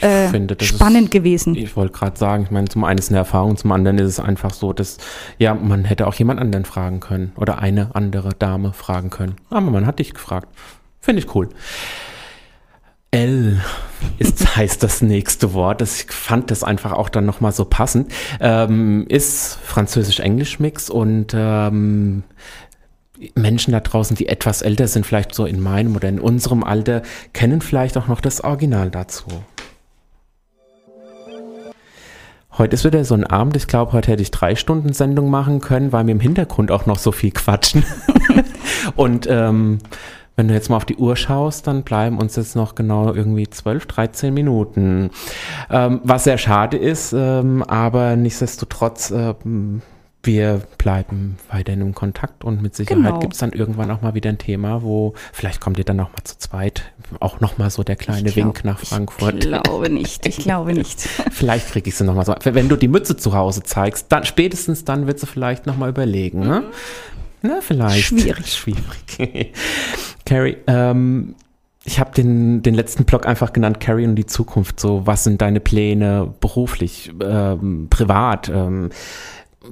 äh, 0.00 0.28
finde, 0.28 0.56
spannend 0.62 1.06
ist, 1.06 1.10
gewesen. 1.10 1.54
Ich 1.56 1.76
wollte 1.76 1.92
gerade 1.92 2.16
sagen, 2.16 2.44
ich 2.44 2.50
meine, 2.50 2.68
zum 2.68 2.84
einen 2.84 2.98
ist 2.98 3.06
es 3.06 3.10
eine 3.10 3.18
Erfahrung, 3.18 3.56
zum 3.56 3.72
anderen 3.72 3.98
ist 3.98 4.06
es 4.06 4.20
einfach 4.20 4.54
so, 4.54 4.72
dass, 4.72 4.98
ja, 5.38 5.54
man 5.54 5.84
hätte 5.84 6.06
auch 6.06 6.14
jemand 6.14 6.40
anderen 6.40 6.64
fragen 6.64 7.00
können 7.00 7.32
oder 7.36 7.58
eine 7.58 7.94
andere 7.94 8.30
Dame 8.30 8.72
fragen 8.72 9.10
können. 9.10 9.36
Aber 9.50 9.70
man 9.70 9.86
hat 9.86 9.98
dich 9.98 10.14
gefragt. 10.14 10.48
Finde 11.00 11.22
ich 11.22 11.34
cool. 11.34 11.48
L 13.10 13.60
ist, 14.18 14.56
heißt 14.56 14.82
das 14.82 15.02
nächste 15.02 15.54
Wort. 15.54 15.82
Ich 15.82 16.06
fand 16.10 16.50
das 16.50 16.62
einfach 16.62 16.92
auch 16.92 17.08
dann 17.08 17.26
nochmal 17.26 17.52
so 17.52 17.64
passend. 17.64 18.12
Ähm, 18.40 19.06
ist 19.08 19.58
Französisch-Englisch-Mix 19.64 20.90
und 20.90 21.32
ähm, 21.34 22.22
Menschen 23.34 23.72
da 23.72 23.80
draußen, 23.80 24.16
die 24.16 24.28
etwas 24.28 24.62
älter 24.62 24.86
sind, 24.86 25.06
vielleicht 25.06 25.34
so 25.34 25.44
in 25.44 25.60
meinem 25.60 25.96
oder 25.96 26.08
in 26.08 26.20
unserem 26.20 26.62
Alter, 26.62 27.02
kennen 27.32 27.60
vielleicht 27.60 27.96
auch 27.96 28.06
noch 28.06 28.20
das 28.20 28.42
Original 28.42 28.90
dazu. 28.90 29.26
Heute 32.56 32.74
ist 32.74 32.84
wieder 32.84 33.04
so 33.04 33.14
ein 33.14 33.24
Abend. 33.24 33.56
Ich 33.56 33.68
glaube, 33.68 33.92
heute 33.92 34.10
hätte 34.10 34.22
ich 34.22 34.32
drei 34.32 34.56
Stunden 34.56 34.92
Sendung 34.92 35.30
machen 35.30 35.60
können, 35.60 35.92
weil 35.92 36.06
wir 36.06 36.12
im 36.12 36.20
Hintergrund 36.20 36.72
auch 36.72 36.86
noch 36.86 36.98
so 36.98 37.12
viel 37.12 37.30
quatschen. 37.30 37.84
und 38.96 39.28
ähm, 39.30 39.78
wenn 40.38 40.46
du 40.46 40.54
jetzt 40.54 40.70
mal 40.70 40.76
auf 40.76 40.84
die 40.84 40.94
Uhr 40.96 41.16
schaust, 41.16 41.66
dann 41.66 41.82
bleiben 41.82 42.16
uns 42.18 42.36
jetzt 42.36 42.54
noch 42.54 42.76
genau 42.76 43.12
irgendwie 43.12 43.50
12, 43.50 43.86
13 43.86 44.32
Minuten. 44.32 45.10
Ähm, 45.68 46.00
was 46.04 46.22
sehr 46.24 46.38
schade 46.38 46.76
ist, 46.76 47.12
ähm, 47.12 47.64
aber 47.64 48.14
nichtsdestotrotz, 48.14 49.10
ähm, 49.10 49.82
wir 50.22 50.62
bleiben 50.78 51.38
weiterhin 51.50 51.80
im 51.80 51.94
Kontakt 51.94 52.44
und 52.44 52.62
mit 52.62 52.74
Sicherheit 52.76 53.04
Genau. 53.04 53.18
gibt 53.18 53.32
es 53.34 53.38
dann 53.40 53.50
irgendwann 53.52 53.90
auch 53.90 54.00
mal 54.02 54.14
wieder 54.14 54.28
ein 54.30 54.38
Thema, 54.38 54.82
wo 54.82 55.14
vielleicht 55.32 55.60
kommt 55.60 55.78
ihr 55.78 55.84
dann 55.84 55.96
noch 55.96 56.10
mal 56.10 56.22
zu 56.22 56.38
zweit, 56.38 56.82
auch 57.18 57.40
noch 57.40 57.58
mal 57.58 57.70
so 57.70 57.82
der 57.82 57.96
kleine 57.96 58.30
glaub- 58.30 58.36
Wink 58.36 58.64
nach 58.64 58.78
Frankfurt. 58.78 59.34
Ich 59.34 59.40
glaube 59.40 59.90
nicht, 59.90 60.24
ich 60.26 60.36
glaube 60.38 60.72
nicht. 60.74 61.00
Vielleicht 61.00 61.68
kriege 61.72 61.88
ich 61.88 61.96
sie 61.96 62.04
noch 62.04 62.14
mal 62.14 62.24
so. 62.24 62.34
Wenn 62.44 62.68
du 62.68 62.76
die 62.76 62.88
Mütze 62.88 63.16
zu 63.16 63.32
Hause 63.34 63.64
zeigst, 63.64 64.06
dann 64.10 64.24
spätestens 64.24 64.84
dann 64.84 65.08
wird 65.08 65.18
sie 65.18 65.26
vielleicht 65.26 65.66
noch 65.66 65.76
mal 65.76 65.88
überlegen. 65.88 66.40
Ne? 66.40 66.62
Na, 67.42 67.60
vielleicht. 67.60 68.04
Schwierig. 68.04 68.46
Schwierig. 68.46 69.52
Carrie, 70.24 70.56
ähm, 70.66 71.34
ich 71.84 71.98
habe 71.98 72.10
den, 72.12 72.62
den 72.62 72.74
letzten 72.74 73.04
Blog 73.04 73.26
einfach 73.26 73.52
genannt, 73.52 73.80
Carrie 73.80 74.06
und 74.06 74.16
die 74.16 74.26
Zukunft. 74.26 74.78
So, 74.78 75.06
was 75.06 75.24
sind 75.24 75.40
deine 75.40 75.60
Pläne 75.60 76.34
beruflich, 76.40 77.12
ähm, 77.22 77.86
privat? 77.88 78.48
Ähm, 78.48 78.90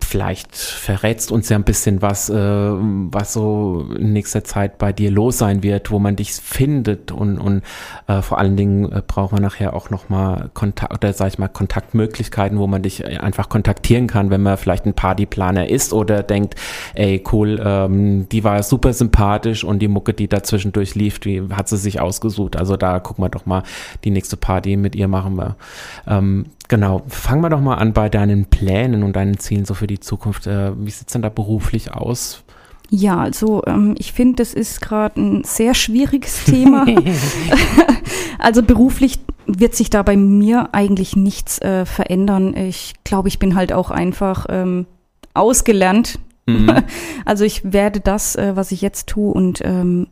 vielleicht 0.04 0.54
verrätst 0.54 1.32
uns 1.32 1.48
ja 1.48 1.56
ein 1.56 1.64
bisschen 1.64 2.02
was, 2.02 2.30
äh, 2.30 2.34
was 2.36 3.32
so 3.32 3.86
in 3.96 4.12
nächster 4.12 4.44
Zeit 4.44 4.78
bei 4.78 4.92
dir 4.92 5.10
los 5.10 5.38
sein 5.38 5.62
wird, 5.62 5.90
wo 5.90 5.98
man 5.98 6.16
dich 6.16 6.32
findet 6.32 7.12
und, 7.12 7.38
und 7.38 7.62
äh, 8.06 8.22
vor 8.22 8.38
allen 8.38 8.56
Dingen 8.56 8.90
äh, 8.90 9.02
braucht 9.06 9.32
man 9.32 9.42
nachher 9.42 9.74
auch 9.74 9.90
nochmal 9.90 10.50
Kontakt 10.54 10.92
oder 10.92 11.12
sag 11.12 11.28
ich 11.28 11.38
mal 11.38 11.48
Kontaktmöglichkeiten, 11.48 12.58
wo 12.58 12.66
man 12.66 12.82
dich 12.82 13.04
äh, 13.04 13.18
einfach 13.18 13.48
kontaktieren 13.48 14.06
kann, 14.06 14.30
wenn 14.30 14.42
man 14.42 14.56
vielleicht 14.56 14.86
ein 14.86 14.94
Partyplaner 14.94 15.68
ist 15.68 15.92
oder 15.92 16.22
denkt, 16.22 16.54
ey 16.94 17.22
cool, 17.32 17.60
ähm, 17.64 18.28
die 18.30 18.44
war 18.44 18.62
super 18.62 18.92
sympathisch 18.92 19.64
und 19.64 19.80
die 19.80 19.88
Mucke, 19.88 20.14
die 20.14 20.28
da 20.28 20.42
zwischendurch 20.42 20.94
lief, 20.94 21.18
die 21.18 21.42
hat 21.50 21.68
sie 21.68 21.76
sich 21.76 22.00
ausgesucht. 22.00 22.56
Also 22.56 22.76
da 22.76 23.00
gucken 23.00 23.24
wir 23.24 23.28
doch 23.28 23.46
mal, 23.46 23.62
die 24.04 24.10
nächste 24.10 24.36
Party 24.36 24.76
mit 24.76 24.94
ihr 24.94 25.08
machen 25.08 25.36
wir. 25.36 25.56
Ähm, 26.06 26.46
genau, 26.68 27.02
fangen 27.08 27.42
wir 27.42 27.50
doch 27.50 27.60
mal 27.60 27.76
an 27.76 27.92
bei 27.92 28.08
deinen 28.08 28.46
Plänen 28.46 29.02
und 29.02 29.14
deinen 29.14 29.38
Zielen 29.38 29.64
so 29.64 29.74
für 29.74 29.86
die 29.86 30.00
Zukunft. 30.00 30.46
Äh, 30.46 30.72
wie 30.78 30.90
sieht's 30.90 31.12
denn 31.12 31.22
da 31.22 31.28
beruflich 31.28 31.92
aus? 31.92 32.42
Ja, 32.90 33.18
also 33.18 33.62
ähm, 33.66 33.94
ich 33.98 34.12
finde, 34.12 34.36
das 34.36 34.54
ist 34.54 34.80
gerade 34.80 35.20
ein 35.20 35.44
sehr 35.44 35.74
schwieriges 35.74 36.44
Thema. 36.46 36.86
also 38.38 38.62
beruflich 38.62 39.18
wird 39.46 39.74
sich 39.74 39.90
da 39.90 40.02
bei 40.02 40.16
mir 40.16 40.70
eigentlich 40.72 41.16
nichts 41.16 41.60
äh, 41.60 41.84
verändern. 41.84 42.56
Ich 42.56 42.94
glaube, 43.04 43.28
ich 43.28 43.38
bin 43.38 43.54
halt 43.54 43.72
auch 43.72 43.90
einfach 43.90 44.46
ähm, 44.48 44.86
ausgelernt. 45.34 46.18
Also 47.24 47.44
ich 47.44 47.72
werde 47.72 47.98
das, 47.98 48.36
äh, 48.36 48.54
was 48.54 48.70
ich 48.70 48.80
jetzt 48.80 49.08
tue 49.08 49.32
und 49.32 49.60
ähm, 49.64 50.06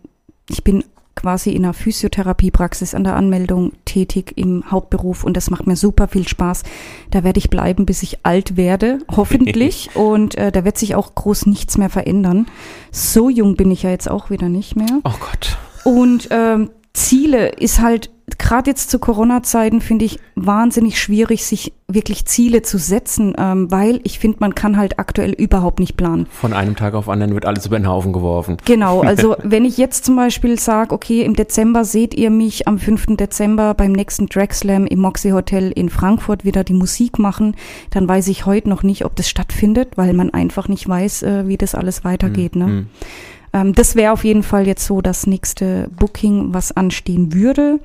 ich 0.50 0.64
bin 0.64 0.82
quasi 1.24 1.52
in 1.52 1.64
einer 1.64 1.72
Physiotherapiepraxis 1.72 2.94
an 2.94 3.02
der 3.02 3.16
Anmeldung 3.16 3.72
tätig 3.86 4.34
im 4.36 4.70
Hauptberuf 4.70 5.24
und 5.24 5.38
das 5.38 5.48
macht 5.48 5.66
mir 5.66 5.74
super 5.74 6.06
viel 6.06 6.28
Spaß. 6.28 6.64
Da 7.10 7.24
werde 7.24 7.38
ich 7.38 7.48
bleiben, 7.48 7.86
bis 7.86 8.02
ich 8.02 8.26
alt 8.26 8.58
werde, 8.58 8.98
hoffentlich. 9.16 9.88
und 9.94 10.36
äh, 10.36 10.52
da 10.52 10.66
wird 10.66 10.76
sich 10.76 10.94
auch 10.94 11.14
groß 11.14 11.46
nichts 11.46 11.78
mehr 11.78 11.88
verändern. 11.88 12.44
So 12.92 13.30
jung 13.30 13.56
bin 13.56 13.70
ich 13.70 13.84
ja 13.84 13.90
jetzt 13.90 14.10
auch 14.10 14.28
wieder 14.28 14.50
nicht 14.50 14.76
mehr. 14.76 15.00
Oh 15.02 15.14
Gott. 15.18 15.56
Und 15.84 16.28
ähm, 16.30 16.68
Ziele 16.92 17.48
ist 17.48 17.80
halt, 17.80 18.10
gerade 18.38 18.70
jetzt 18.70 18.90
zu 18.90 18.98
Corona-Zeiten, 18.98 19.80
finde 19.80 20.06
ich 20.06 20.18
wahnsinnig 20.34 21.00
schwierig, 21.00 21.44
sich 21.44 21.72
wirklich 21.86 22.24
Ziele 22.24 22.62
zu 22.62 22.78
setzen, 22.78 23.34
ähm, 23.38 23.70
weil 23.70 24.00
ich 24.04 24.18
finde, 24.18 24.38
man 24.40 24.54
kann 24.54 24.78
halt 24.78 24.98
aktuell 24.98 25.32
überhaupt 25.32 25.78
nicht 25.78 25.96
planen. 25.96 26.26
Von 26.30 26.54
einem 26.54 26.74
Tag 26.74 26.94
auf 26.94 27.10
anderen 27.10 27.34
wird 27.34 27.44
alles 27.44 27.66
über 27.66 27.78
den 27.78 27.86
Haufen 27.86 28.12
geworfen. 28.12 28.56
Genau, 28.64 29.00
also 29.02 29.36
wenn 29.42 29.66
ich 29.66 29.76
jetzt 29.76 30.06
zum 30.06 30.16
Beispiel 30.16 30.58
sage, 30.58 30.94
okay, 30.94 31.22
im 31.22 31.36
Dezember 31.36 31.84
seht 31.84 32.14
ihr 32.14 32.30
mich 32.30 32.66
am 32.66 32.78
5. 32.78 33.16
Dezember 33.16 33.74
beim 33.74 33.92
nächsten 33.92 34.26
Drag 34.26 34.52
Slam 34.52 34.86
im 34.86 35.00
Moxie 35.00 35.32
Hotel 35.32 35.70
in 35.70 35.90
Frankfurt 35.90 36.44
wieder 36.44 36.64
die 36.64 36.72
Musik 36.72 37.18
machen, 37.18 37.54
dann 37.90 38.08
weiß 38.08 38.28
ich 38.28 38.46
heute 38.46 38.70
noch 38.70 38.82
nicht, 38.82 39.04
ob 39.04 39.16
das 39.16 39.28
stattfindet, 39.28 39.96
weil 39.96 40.14
man 40.14 40.30
einfach 40.30 40.68
nicht 40.68 40.88
weiß, 40.88 41.22
äh, 41.24 41.46
wie 41.46 41.58
das 41.58 41.74
alles 41.74 42.04
weitergeht. 42.04 42.56
Ne? 42.56 42.64
Hm. 42.64 42.86
Ähm, 43.54 43.72
das 43.74 43.94
wäre 43.94 44.12
auf 44.12 44.24
jeden 44.24 44.42
Fall 44.42 44.66
jetzt 44.66 44.84
so 44.84 45.00
das 45.00 45.26
nächste 45.26 45.88
Booking, 45.96 46.52
was 46.52 46.76
anstehen 46.76 47.32
würde. 47.32 47.80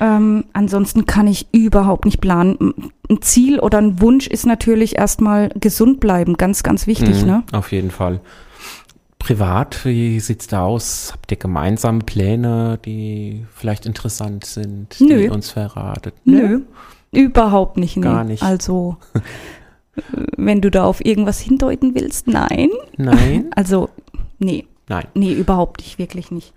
Ähm, 0.00 0.44
ansonsten 0.52 1.06
kann 1.06 1.26
ich 1.26 1.46
überhaupt 1.52 2.04
nicht 2.04 2.20
planen. 2.20 2.74
Ein 3.08 3.22
Ziel 3.22 3.60
oder 3.60 3.78
ein 3.78 4.00
Wunsch 4.00 4.26
ist 4.26 4.46
natürlich 4.46 4.96
erstmal 4.96 5.48
gesund 5.50 6.00
bleiben, 6.00 6.34
ganz, 6.36 6.62
ganz 6.62 6.86
wichtig. 6.86 7.22
Mhm, 7.22 7.26
Ne? 7.28 7.42
Auf 7.52 7.72
jeden 7.72 7.90
Fall. 7.90 8.20
Privat, 9.18 9.84
wie 9.84 10.20
sieht's 10.20 10.46
da 10.46 10.62
aus? 10.64 11.10
Habt 11.12 11.30
ihr 11.32 11.36
gemeinsame 11.38 12.00
Pläne, 12.00 12.78
die 12.84 13.44
vielleicht 13.54 13.86
interessant 13.86 14.44
sind, 14.44 14.98
die 15.00 15.04
Nö. 15.04 15.22
ihr 15.24 15.32
uns 15.32 15.50
verratet? 15.50 16.14
Nö, 16.24 16.60
überhaupt 17.10 17.76
nicht. 17.76 17.96
Nee. 17.96 18.02
Gar 18.02 18.24
nicht. 18.24 18.42
Also, 18.42 18.98
wenn 20.36 20.60
du 20.60 20.70
da 20.70 20.84
auf 20.84 21.04
irgendwas 21.04 21.40
hindeuten 21.40 21.94
willst, 21.94 22.28
nein. 22.28 22.68
Nein? 22.98 23.50
Also, 23.56 23.88
nee, 24.38 24.66
Nein. 24.88 25.06
nee, 25.14 25.32
überhaupt 25.32 25.80
nicht, 25.80 25.98
wirklich 25.98 26.30
nicht. 26.30 26.52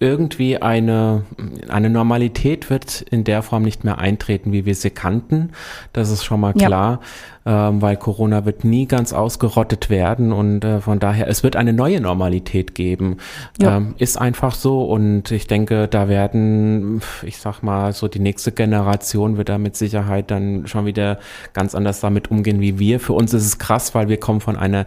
irgendwie 0.00 0.58
eine, 0.58 1.24
eine 1.68 1.90
Normalität 1.90 2.70
wird 2.70 3.02
in 3.02 3.24
der 3.24 3.42
Form 3.42 3.62
nicht 3.62 3.84
mehr 3.84 3.98
eintreten, 3.98 4.52
wie 4.52 4.64
wir 4.64 4.74
sie 4.74 4.90
kannten. 4.90 5.50
Das 5.92 6.10
ist 6.10 6.24
schon 6.24 6.40
mal 6.40 6.54
Ja. 6.56 6.66
klar, 6.66 7.00
ähm, 7.44 7.82
weil 7.82 7.96
Corona 7.96 8.44
wird 8.44 8.64
nie 8.64 8.86
ganz 8.86 9.12
ausgerottet 9.12 9.90
werden 9.90 10.32
und 10.32 10.64
äh, 10.64 10.80
von 10.80 10.98
daher, 11.00 11.28
es 11.28 11.42
wird 11.42 11.56
eine 11.56 11.72
neue 11.72 12.00
Normalität 12.00 12.74
geben. 12.74 13.16
Ja. 13.60 13.76
Ähm, 13.76 13.94
ist 13.98 14.20
einfach 14.20 14.54
so 14.54 14.84
und 14.84 15.30
ich 15.30 15.46
denke, 15.46 15.88
da 15.88 16.08
werden, 16.08 17.00
ich 17.22 17.38
sag 17.38 17.62
mal, 17.62 17.92
so 17.92 18.06
die 18.08 18.20
nächste 18.20 18.52
Generation 18.52 19.36
wird 19.36 19.48
da 19.48 19.58
mit 19.58 19.76
Sicherheit 19.76 20.30
dann 20.30 20.66
schon 20.66 20.86
wieder 20.86 21.18
ganz 21.54 21.74
anders 21.74 22.00
damit 22.00 22.30
umgehen 22.30 22.60
wie 22.60 22.78
wir. 22.78 23.00
Für 23.00 23.14
uns 23.14 23.34
ist 23.34 23.46
es 23.46 23.58
krass, 23.58 23.94
weil 23.94 24.08
wir 24.08 24.18
kommen 24.20 24.40
von 24.40 24.56
einer, 24.56 24.86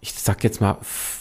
ich 0.00 0.14
sag 0.14 0.44
jetzt 0.44 0.60
mal, 0.60 0.76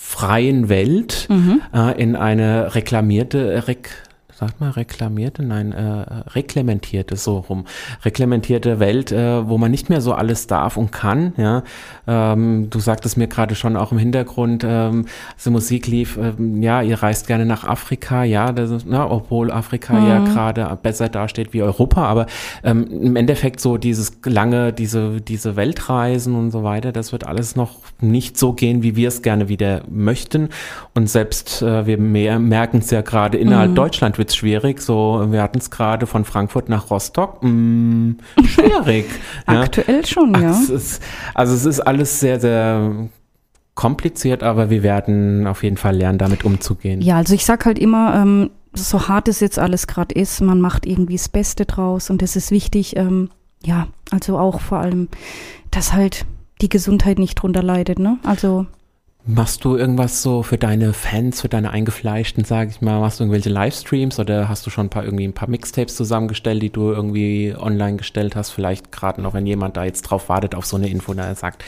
freien 0.05 0.69
Welt 0.69 1.25
Mhm. 1.29 1.61
äh, 1.73 1.99
in 2.01 2.15
eine 2.15 2.75
reklamierte, 2.75 3.67
rek, 3.67 3.89
sagt 4.37 4.59
man 4.59 4.71
reklamierte, 4.71 5.43
nein, 5.43 5.71
äh, 5.71 6.29
reglementierte, 6.31 7.15
so 7.15 7.37
rum, 7.37 7.65
reglementierte 8.03 8.81
Welt, 8.81 9.13
äh, 9.13 9.47
wo 9.47 9.57
man 9.57 9.71
nicht 9.71 9.89
mehr 9.89 10.01
so 10.01 10.13
alles 10.13 10.47
darf 10.47 10.75
und 10.75 10.91
kann, 10.91 11.33
ja. 11.37 11.63
Ähm, 12.05 12.69
du 12.69 12.79
sagtest 12.79 13.15
mir 13.17 13.27
gerade 13.27 13.55
schon 13.55 13.77
auch 13.77 13.93
im 13.93 13.97
Hintergrund, 13.97 14.65
ähm, 14.67 15.05
die 15.43 15.49
Musik 15.49 15.87
lief, 15.87 16.17
ähm, 16.17 16.61
ja, 16.61 16.81
ihr 16.81 17.01
reist 17.01 17.27
gerne 17.27 17.45
nach 17.45 17.63
Afrika, 17.63 18.25
ja, 18.25 18.49
ist, 18.49 18.85
na, 18.85 19.09
obwohl 19.09 19.51
Afrika 19.51 19.93
mhm. 19.93 20.07
ja 20.07 20.19
gerade 20.19 20.77
besser 20.83 21.07
dasteht 21.07 21.53
wie 21.53 21.63
Europa, 21.63 22.05
aber 22.05 22.25
ähm, 22.63 22.87
im 22.91 23.15
Endeffekt 23.15 23.61
so 23.61 23.77
dieses 23.77 24.17
lange, 24.25 24.73
diese, 24.73 25.21
diese 25.21 25.55
Weltreisen 25.55 26.35
und 26.35 26.51
so 26.51 26.63
weiter, 26.63 26.91
das 26.91 27.13
wird 27.13 27.25
alles 27.25 27.55
noch 27.55 27.79
nicht 28.01 28.37
so 28.37 28.51
gehen, 28.51 28.83
wie 28.83 28.97
wir 28.97 29.07
es 29.07 29.21
gerne 29.21 29.47
wieder 29.47 29.83
möchten. 29.89 30.49
Und 30.93 31.09
selbst 31.09 31.61
äh, 31.61 31.85
wir 31.85 31.97
mehr, 31.97 32.37
merken 32.39 32.79
es 32.79 32.91
ja 32.91 33.01
gerade 33.01 33.37
innerhalb 33.37 33.71
mhm. 33.71 33.75
Deutschland 33.75 34.17
wird 34.17 34.24
es 34.29 34.35
schwierig. 34.35 34.81
So, 34.81 35.27
wir 35.29 35.41
hatten 35.41 35.59
es 35.59 35.69
gerade 35.69 36.07
von 36.07 36.25
Frankfurt 36.25 36.69
nach 36.69 36.89
Rostock. 36.89 37.43
Mm, 37.43 38.13
schwierig. 38.45 39.05
Aktuell 39.45 40.01
ja. 40.01 40.07
schon, 40.07 40.33
ja. 40.33 40.51
Es 40.51 40.69
ist, 40.69 41.03
also 41.33 41.53
es 41.53 41.65
ist 41.65 41.79
alles 41.79 42.19
sehr, 42.19 42.39
sehr 42.39 43.09
kompliziert, 43.75 44.41
aber 44.41 44.69
wir 44.69 44.83
werden 44.83 45.47
auf 45.47 45.63
jeden 45.63 45.77
Fall 45.77 45.95
lernen, 45.95 46.17
damit 46.17 46.45
umzugehen. 46.45 47.01
Ja, 47.01 47.17
also 47.17 47.35
ich 47.35 47.45
sag 47.45 47.65
halt 47.65 47.77
immer, 47.77 48.15
ähm, 48.15 48.49
so 48.73 49.07
hart 49.07 49.27
es 49.27 49.39
jetzt 49.39 49.59
alles 49.59 49.87
gerade 49.87 50.15
ist, 50.15 50.41
man 50.41 50.59
macht 50.59 50.85
irgendwie 50.85 51.17
das 51.17 51.29
Beste 51.29 51.65
draus 51.65 52.09
und 52.09 52.21
es 52.21 52.35
ist 52.35 52.51
wichtig, 52.51 52.95
ähm, 52.95 53.29
ja, 53.63 53.87
also 54.11 54.37
auch 54.37 54.61
vor 54.61 54.79
allem, 54.79 55.09
dass 55.71 55.93
halt 55.93 56.25
die 56.61 56.69
Gesundheit 56.69 57.19
nicht 57.19 57.35
drunter 57.35 57.63
leidet, 57.63 57.99
ne? 57.99 58.17
Also 58.23 58.65
Machst 59.27 59.65
du 59.65 59.75
irgendwas 59.75 60.21
so 60.21 60.43
für 60.43 60.59
deine 60.59 60.93
Fans, 60.93 61.41
für 61.41 61.49
deine 61.49 61.71
Eingefleischten, 61.71 62.45
sag 62.45 62.69
ich 62.69 62.81
mal? 62.81 62.99
Machst 62.99 63.19
du 63.19 63.23
irgendwelche 63.23 63.49
Livestreams 63.49 64.19
oder 64.19 64.47
hast 64.49 64.67
du 64.67 64.69
schon 64.69 64.85
ein 64.85 64.89
paar 64.91 65.03
irgendwie 65.03 65.23
ein 65.23 65.33
paar 65.33 65.49
Mixtapes 65.49 65.95
zusammengestellt, 65.95 66.61
die 66.61 66.69
du 66.69 66.91
irgendwie 66.91 67.55
online 67.57 67.97
gestellt 67.97 68.35
hast? 68.35 68.51
Vielleicht 68.51 68.91
gerade 68.91 69.21
noch, 69.23 69.33
wenn 69.33 69.47
jemand 69.47 69.77
da 69.77 69.83
jetzt 69.83 70.03
drauf 70.03 70.29
wartet 70.29 70.53
auf 70.53 70.67
so 70.67 70.77
eine 70.77 70.89
Info, 70.89 71.11
da 71.15 71.33
sagt, 71.33 71.63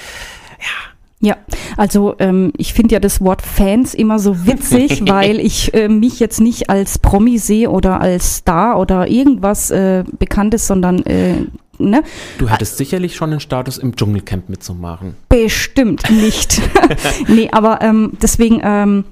ja, 0.60 0.94
ja, 1.20 1.36
also 1.78 2.14
ähm, 2.20 2.54
ich 2.58 2.76
finde 2.76 2.94
ja 2.94 3.00
das 3.00 3.22
Wort 3.22 3.42
Fans 3.42 3.96
immer 3.96 4.20
so 4.20 4.46
witzig, 4.46 5.02
weil 5.08 5.40
ich 5.40 5.74
äh, 5.74 5.90
mich 5.90 6.20
jetzt 6.20 6.40
nicht 6.40 6.70
als 6.70 7.00
Promi 7.00 7.40
sehe 7.40 7.72
oder 7.72 8.02
als 8.02 8.36
Star 8.36 8.80
oder 8.80 9.08
irgendwas 9.08 9.72
äh, 9.72 10.04
Bekanntes, 10.20 10.68
sondern 10.68 11.04
äh, 11.08 11.48
Ne? 11.80 12.04
Du 12.38 12.50
hättest 12.50 12.78
sicherlich 12.78 13.16
schon 13.16 13.32
den 13.32 13.40
Status 13.40 13.78
im 13.78 13.96
Dschungelcamp 13.96 14.50
mitzumachen. 14.50 15.16
Bestimmt 15.30 16.10
nicht. 16.10 16.62
nee, 17.28 17.50
aber 17.52 17.82
ähm, 17.82 18.14
deswegen 18.22 18.62
ähm, 18.64 19.06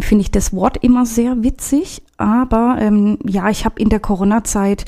finde 0.00 0.22
ich 0.22 0.30
das 0.30 0.52
Wort 0.52 0.78
immer 0.82 1.06
sehr 1.06 1.42
witzig. 1.42 2.02
Aber 2.16 2.76
ähm, 2.80 3.18
ja, 3.24 3.48
ich 3.50 3.64
habe 3.64 3.80
in 3.80 3.88
der 3.88 4.00
Corona-Zeit 4.00 4.84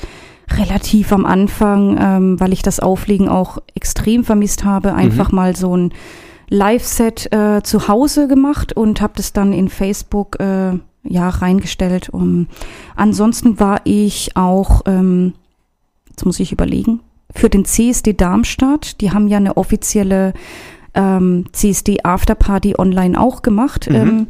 relativ 0.57 1.11
am 1.11 1.25
Anfang, 1.25 1.97
ähm, 1.99 2.39
weil 2.39 2.53
ich 2.53 2.61
das 2.61 2.79
Auflegen 2.79 3.29
auch 3.29 3.59
extrem 3.75 4.23
vermisst 4.23 4.63
habe, 4.63 4.95
einfach 4.95 5.31
mhm. 5.31 5.35
mal 5.35 5.55
so 5.55 5.75
ein 5.75 5.93
Live-Set 6.49 7.31
äh, 7.31 7.61
zu 7.61 7.87
Hause 7.87 8.27
gemacht 8.27 8.73
und 8.73 9.01
habe 9.01 9.13
das 9.15 9.33
dann 9.33 9.53
in 9.53 9.69
Facebook 9.69 10.39
äh, 10.39 10.73
ja 11.03 11.29
reingestellt. 11.29 12.09
Um, 12.09 12.47
ansonsten 12.95 13.59
war 13.59 13.81
ich 13.83 14.35
auch, 14.35 14.81
ähm, 14.85 15.33
jetzt 16.19 16.25
muss 16.25 16.39
ich 16.41 16.51
überlegen, 16.51 16.99
für 17.33 17.49
den 17.49 17.63
CSD 17.63 18.13
Darmstadt. 18.13 18.99
Die 18.99 19.11
haben 19.11 19.29
ja 19.29 19.37
eine 19.37 19.55
offizielle 19.55 20.33
ähm, 20.93 21.45
CSD 21.53 22.03
Afterparty 22.03 22.75
online 22.77 23.19
auch 23.19 23.41
gemacht. 23.41 23.89
Mhm. 23.89 23.95
Ähm, 23.95 24.27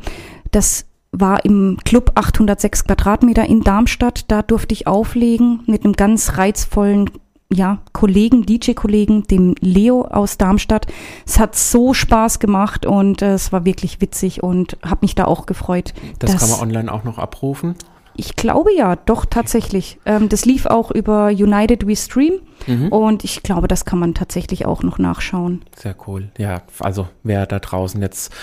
das 0.51 0.85
war 1.11 1.43
im 1.45 1.77
Club 1.83 2.11
806 2.13 2.85
Quadratmeter 2.85 3.43
in 3.45 3.61
Darmstadt. 3.61 4.25
Da 4.27 4.43
durfte 4.43 4.73
ich 4.73 4.85
auflegen 4.85 5.61
mit 5.65 5.83
einem 5.83 5.93
ganz 5.93 6.37
reizvollen 6.37 7.09
ja, 7.51 7.79
Kollegen, 7.93 8.45
DJ-Kollegen, 8.45 9.23
dem 9.23 9.55
Leo 9.59 10.03
aus 10.03 10.37
Darmstadt. 10.37 10.85
Es 11.25 11.39
hat 11.39 11.55
so 11.55 11.95
Spaß 11.95 12.37
gemacht 12.37 12.85
und 12.85 13.23
äh, 13.23 13.33
es 13.33 13.51
war 13.51 13.65
wirklich 13.65 14.01
witzig 14.01 14.43
und 14.43 14.77
habe 14.85 14.99
mich 15.01 15.15
da 15.15 15.25
auch 15.25 15.47
gefreut. 15.47 15.95
Das 16.19 16.37
kann 16.37 16.51
man 16.51 16.59
online 16.59 16.93
auch 16.93 17.03
noch 17.03 17.17
abrufen? 17.17 17.73
Ich 18.16 18.36
glaube 18.36 18.74
ja, 18.76 18.95
doch 18.95 19.26
tatsächlich. 19.26 19.99
Ähm, 20.05 20.30
das 20.30 20.45
lief 20.45 20.66
auch 20.66 20.91
über 20.91 21.28
United 21.28 21.88
We 21.88 21.95
Stream 21.95 22.41
mhm. 22.68 22.89
und 22.89 23.24
ich 23.24 23.43
glaube, 23.43 23.68
das 23.68 23.86
kann 23.86 23.99
man 23.99 24.14
tatsächlich 24.14 24.66
auch 24.66 24.84
noch 24.84 24.97
nachschauen. 24.97 25.64
Sehr 25.76 25.95
cool. 26.07 26.30
Ja, 26.38 26.64
also 26.80 27.07
wer 27.24 27.45
da 27.45 27.60
draußen 27.60 28.01
jetzt 28.01 28.34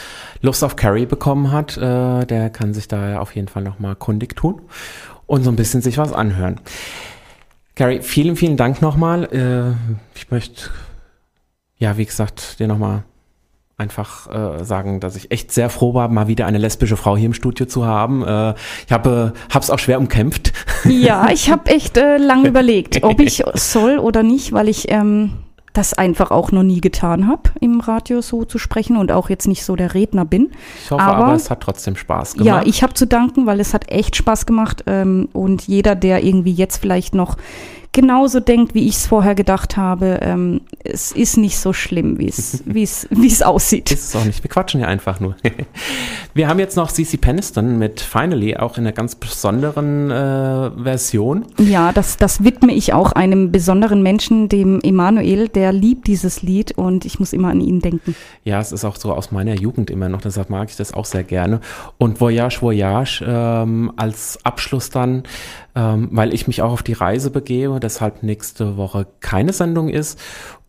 Lust 0.41 0.65
auf 0.65 0.77
Carrie 0.77 1.07
bekommen 1.07 1.53
hat, 1.53 1.77
äh, 1.77 2.25
der 2.25 2.51
kann 2.51 2.75
sich 2.75 2.89
da 2.89 3.21
auf 3.21 3.35
jeden 3.35 3.49
Fall 3.49 3.63
nochmal 3.63 3.97
kundig 3.97 4.37
tun 4.37 4.63
und 5.27 5.43
so 5.43 5.51
ein 5.51 5.57
bisschen 5.57 5.83
sich 5.83 5.99
was 5.99 6.13
anhören. 6.13 6.61
Gary, 7.75 8.01
vielen, 8.01 8.37
vielen 8.37 8.57
Dank 8.57 8.81
nochmal. 8.81 9.25
Äh, 9.25 10.17
ich 10.17 10.31
möchte, 10.31 10.71
ja, 11.77 11.99
wie 11.99 12.07
gesagt, 12.07 12.59
dir 12.59 12.69
nochmal 12.69 13.05
einfach 13.79 14.31
äh, 14.61 14.65
sagen, 14.65 15.01
dass 15.01 15.17
ich 15.17 15.31
echt 15.31 15.53
sehr 15.53 15.69
froh 15.69 15.93
war, 15.93 16.09
mal 16.09 16.29
wieder 16.29 16.47
eine 16.47 16.57
lesbische 16.57 16.97
Frau 16.97 17.15
hier 17.17 17.27
im 17.27 17.35
Studio 17.35 17.67
zu 17.67 17.85
haben. 17.85 18.23
Äh, 18.25 18.55
ich 18.87 18.93
habe 18.93 19.35
es 19.55 19.71
auch 19.71 19.79
schwer 19.79 19.99
umkämpft. 19.99 20.53
Ja, 20.85 21.31
ich 21.31 21.51
habe 21.51 21.69
echt 21.71 21.97
äh, 21.97 22.17
lange 22.17 22.49
überlegt, 22.49 23.03
ob 23.03 23.19
ich 23.19 23.43
soll 23.55 23.99
oder 23.99 24.23
nicht, 24.23 24.53
weil 24.53 24.69
ich 24.69 24.91
ähm, 24.91 25.33
das 25.73 25.95
einfach 25.95 26.31
auch 26.31 26.53
noch 26.53 26.63
nie 26.63 26.81
getan 26.81 27.27
habe, 27.27 27.51
im 27.61 27.81
Radio 27.81 28.21
so 28.21 28.45
zu 28.45 28.59
sprechen 28.59 28.97
und 28.97 29.11
auch 29.11 29.29
jetzt 29.29 29.49
nicht 29.49 29.65
so 29.65 29.75
der 29.75 29.95
Redner 29.95 30.25
bin. 30.25 30.51
Ich 30.85 30.91
hoffe 30.93 31.03
aber, 31.03 31.25
aber 31.25 31.35
es 31.35 31.51
hat 31.51 31.61
trotzdem 31.61 31.97
Spaß 31.97 32.35
gemacht. 32.35 32.47
Ja, 32.47 32.63
ich 32.65 32.85
habe 32.85 32.95
zu 32.95 33.07
danken, 33.07 33.47
weil 33.47 33.59
es 33.59 33.75
hat 33.75 33.91
echt 33.91 34.15
Spaß 34.15 34.47
gemacht 34.47 34.85
ähm, 34.87 35.29
und 35.33 35.67
jeder, 35.67 35.97
der 35.97 36.23
irgendwie 36.23 36.53
jetzt 36.53 36.77
vielleicht 36.77 37.17
noch 37.17 37.37
genauso 37.93 38.41
denkt, 38.41 38.75
wie 38.75 38.87
ich 38.87 38.97
es 38.97 39.07
vorher 39.07 39.35
gedacht 39.35 39.77
habe, 39.77 40.19
ähm, 40.23 40.61
es 40.85 41.13
ist 41.13 41.37
nicht 41.37 41.59
so 41.59 41.73
schlimm, 41.73 42.19
wie 42.19 42.29
es 42.29 42.65
wie 42.65 42.83
es 43.27 43.43
aussieht. 43.43 43.91
Ist 43.93 44.09
es 44.09 44.17
auch 44.17 44.25
nicht. 44.25 44.43
Wir 44.43 44.51
quatschen 44.51 44.81
ja 44.81 44.87
einfach 44.87 45.21
nur. 45.21 45.37
Wir 46.35 46.49
haben 46.49 46.59
jetzt 46.59 46.77
noch 46.77 46.93
CC 46.93 47.17
Peniston 47.17 47.79
mit 47.79 48.01
Finally, 48.01 48.57
auch 48.57 48.77
in 48.77 48.85
einer 48.85 48.93
ganz 48.93 49.15
besonderen 49.15 50.11
äh, 50.11 50.71
Version. 50.83 51.47
Ja, 51.59 51.93
das, 51.93 52.17
das 52.17 52.45
widme 52.45 52.73
ich 52.75 52.93
auch 52.93 53.13
einem 53.13 53.53
besonderen 53.53 54.03
Menschen, 54.03 54.49
dem 54.49 54.81
Emanuel, 54.83 55.49
der 55.49 55.73
liebt 55.73 56.07
dieses 56.07 56.43
Lied 56.43 56.77
und 56.77 57.05
ich 57.05 57.19
muss 57.19 57.33
immer 57.33 57.49
an 57.49 57.61
ihn 57.61 57.81
denken. 57.81 58.15
Ja, 58.45 58.61
es 58.61 58.73
ist 58.73 58.85
auch 58.85 58.97
so 58.97 59.13
aus 59.13 59.33
meiner 59.33 59.55
Jugend 59.55 59.91
immer 59.91 60.09
noch, 60.09 60.21
deshalb 60.21 60.51
mag 60.51 60.69
ich 60.71 60.77
das 60.77 60.93
auch 60.93 61.05
sehr 61.05 61.25
gerne. 61.25 61.61
Und 61.99 62.21
Voyage, 62.21 62.61
Voyage 62.61 63.25
ähm, 63.27 63.93
als 63.97 64.39
Abschluss 64.45 64.91
dann 64.91 65.25
ähm, 65.77 66.09
weil 66.11 66.33
ich 66.35 66.47
mich 66.47 66.63
auch 66.63 66.73
auf 66.73 66.83
die 66.83 66.95
Reise 66.95 67.31
begebe, 67.31 67.79
deshalb 67.79 68.23
nächste 68.23 68.77
Woche 68.77 69.07
keine 69.21 69.53
Sendung 69.53 69.91
ist. 69.91 70.19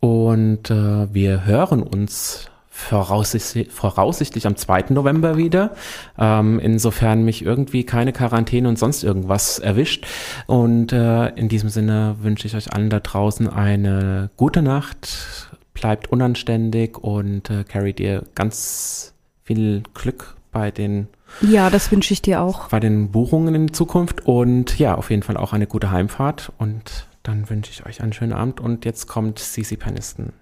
Und 0.00 0.70
äh, 0.70 1.12
wir 1.12 1.46
hören 1.46 1.82
uns 1.82 2.50
voraussichtlich, 2.68 3.72
voraussichtlich 3.72 4.46
am 4.46 4.54
2. 4.54 4.86
November 4.90 5.36
wieder. 5.36 5.72
Ähm, 6.16 6.60
insofern 6.60 7.24
mich 7.24 7.44
irgendwie 7.44 7.84
keine 7.84 8.12
Quarantäne 8.12 8.68
und 8.68 8.78
sonst 8.78 9.02
irgendwas 9.02 9.58
erwischt. 9.58 10.06
Und 10.46 10.92
äh, 10.92 11.28
in 11.30 11.48
diesem 11.48 11.70
Sinne 11.70 12.16
wünsche 12.20 12.46
ich 12.46 12.54
euch 12.54 12.72
allen 12.72 12.90
da 12.90 13.00
draußen 13.00 13.48
eine 13.48 14.30
gute 14.36 14.62
Nacht. 14.62 15.50
Bleibt 15.72 16.12
unanständig 16.12 16.98
und 16.98 17.50
äh, 17.50 17.64
Carrie 17.64 17.94
dir 17.94 18.24
ganz 18.34 19.14
viel 19.42 19.82
Glück 19.94 20.36
bei 20.52 20.70
den 20.70 21.08
ja, 21.40 21.70
das 21.70 21.90
wünsche 21.90 22.12
ich 22.12 22.22
dir 22.22 22.40
auch. 22.42 22.68
Bei 22.68 22.80
den 22.80 23.10
Buchungen 23.10 23.54
in 23.54 23.72
Zukunft 23.72 24.26
und 24.26 24.78
ja, 24.78 24.94
auf 24.94 25.10
jeden 25.10 25.22
Fall 25.22 25.36
auch 25.36 25.52
eine 25.52 25.66
gute 25.66 25.90
Heimfahrt 25.90 26.52
und 26.58 27.06
dann 27.22 27.50
wünsche 27.50 27.70
ich 27.70 27.84
euch 27.86 28.02
einen 28.02 28.12
schönen 28.12 28.32
Abend 28.32 28.60
und 28.60 28.84
jetzt 28.84 29.06
kommt 29.06 29.38
Cici 29.38 29.76
Peniston. 29.76 30.32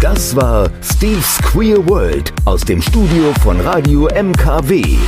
Das 0.00 0.34
war 0.34 0.68
Steve's 0.82 1.38
Queer 1.42 1.88
World 1.88 2.32
aus 2.44 2.62
dem 2.62 2.82
Studio 2.82 3.32
von 3.42 3.60
Radio 3.60 4.08
MKW. 4.08 4.98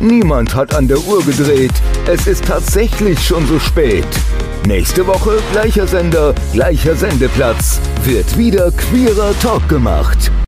Niemand 0.00 0.52
hat 0.52 0.74
an 0.74 0.88
der 0.88 0.98
Uhr 0.98 1.24
gedreht. 1.24 1.70
Es 2.08 2.26
ist 2.26 2.44
tatsächlich 2.44 3.24
schon 3.24 3.46
so 3.46 3.60
spät. 3.60 4.04
Nächste 4.66 5.06
Woche 5.06 5.38
gleicher 5.52 5.86
Sender, 5.86 6.34
gleicher 6.52 6.96
Sendeplatz. 6.96 7.80
Wird 8.02 8.36
wieder 8.36 8.72
queerer 8.72 9.32
Talk 9.38 9.68
gemacht. 9.68 10.32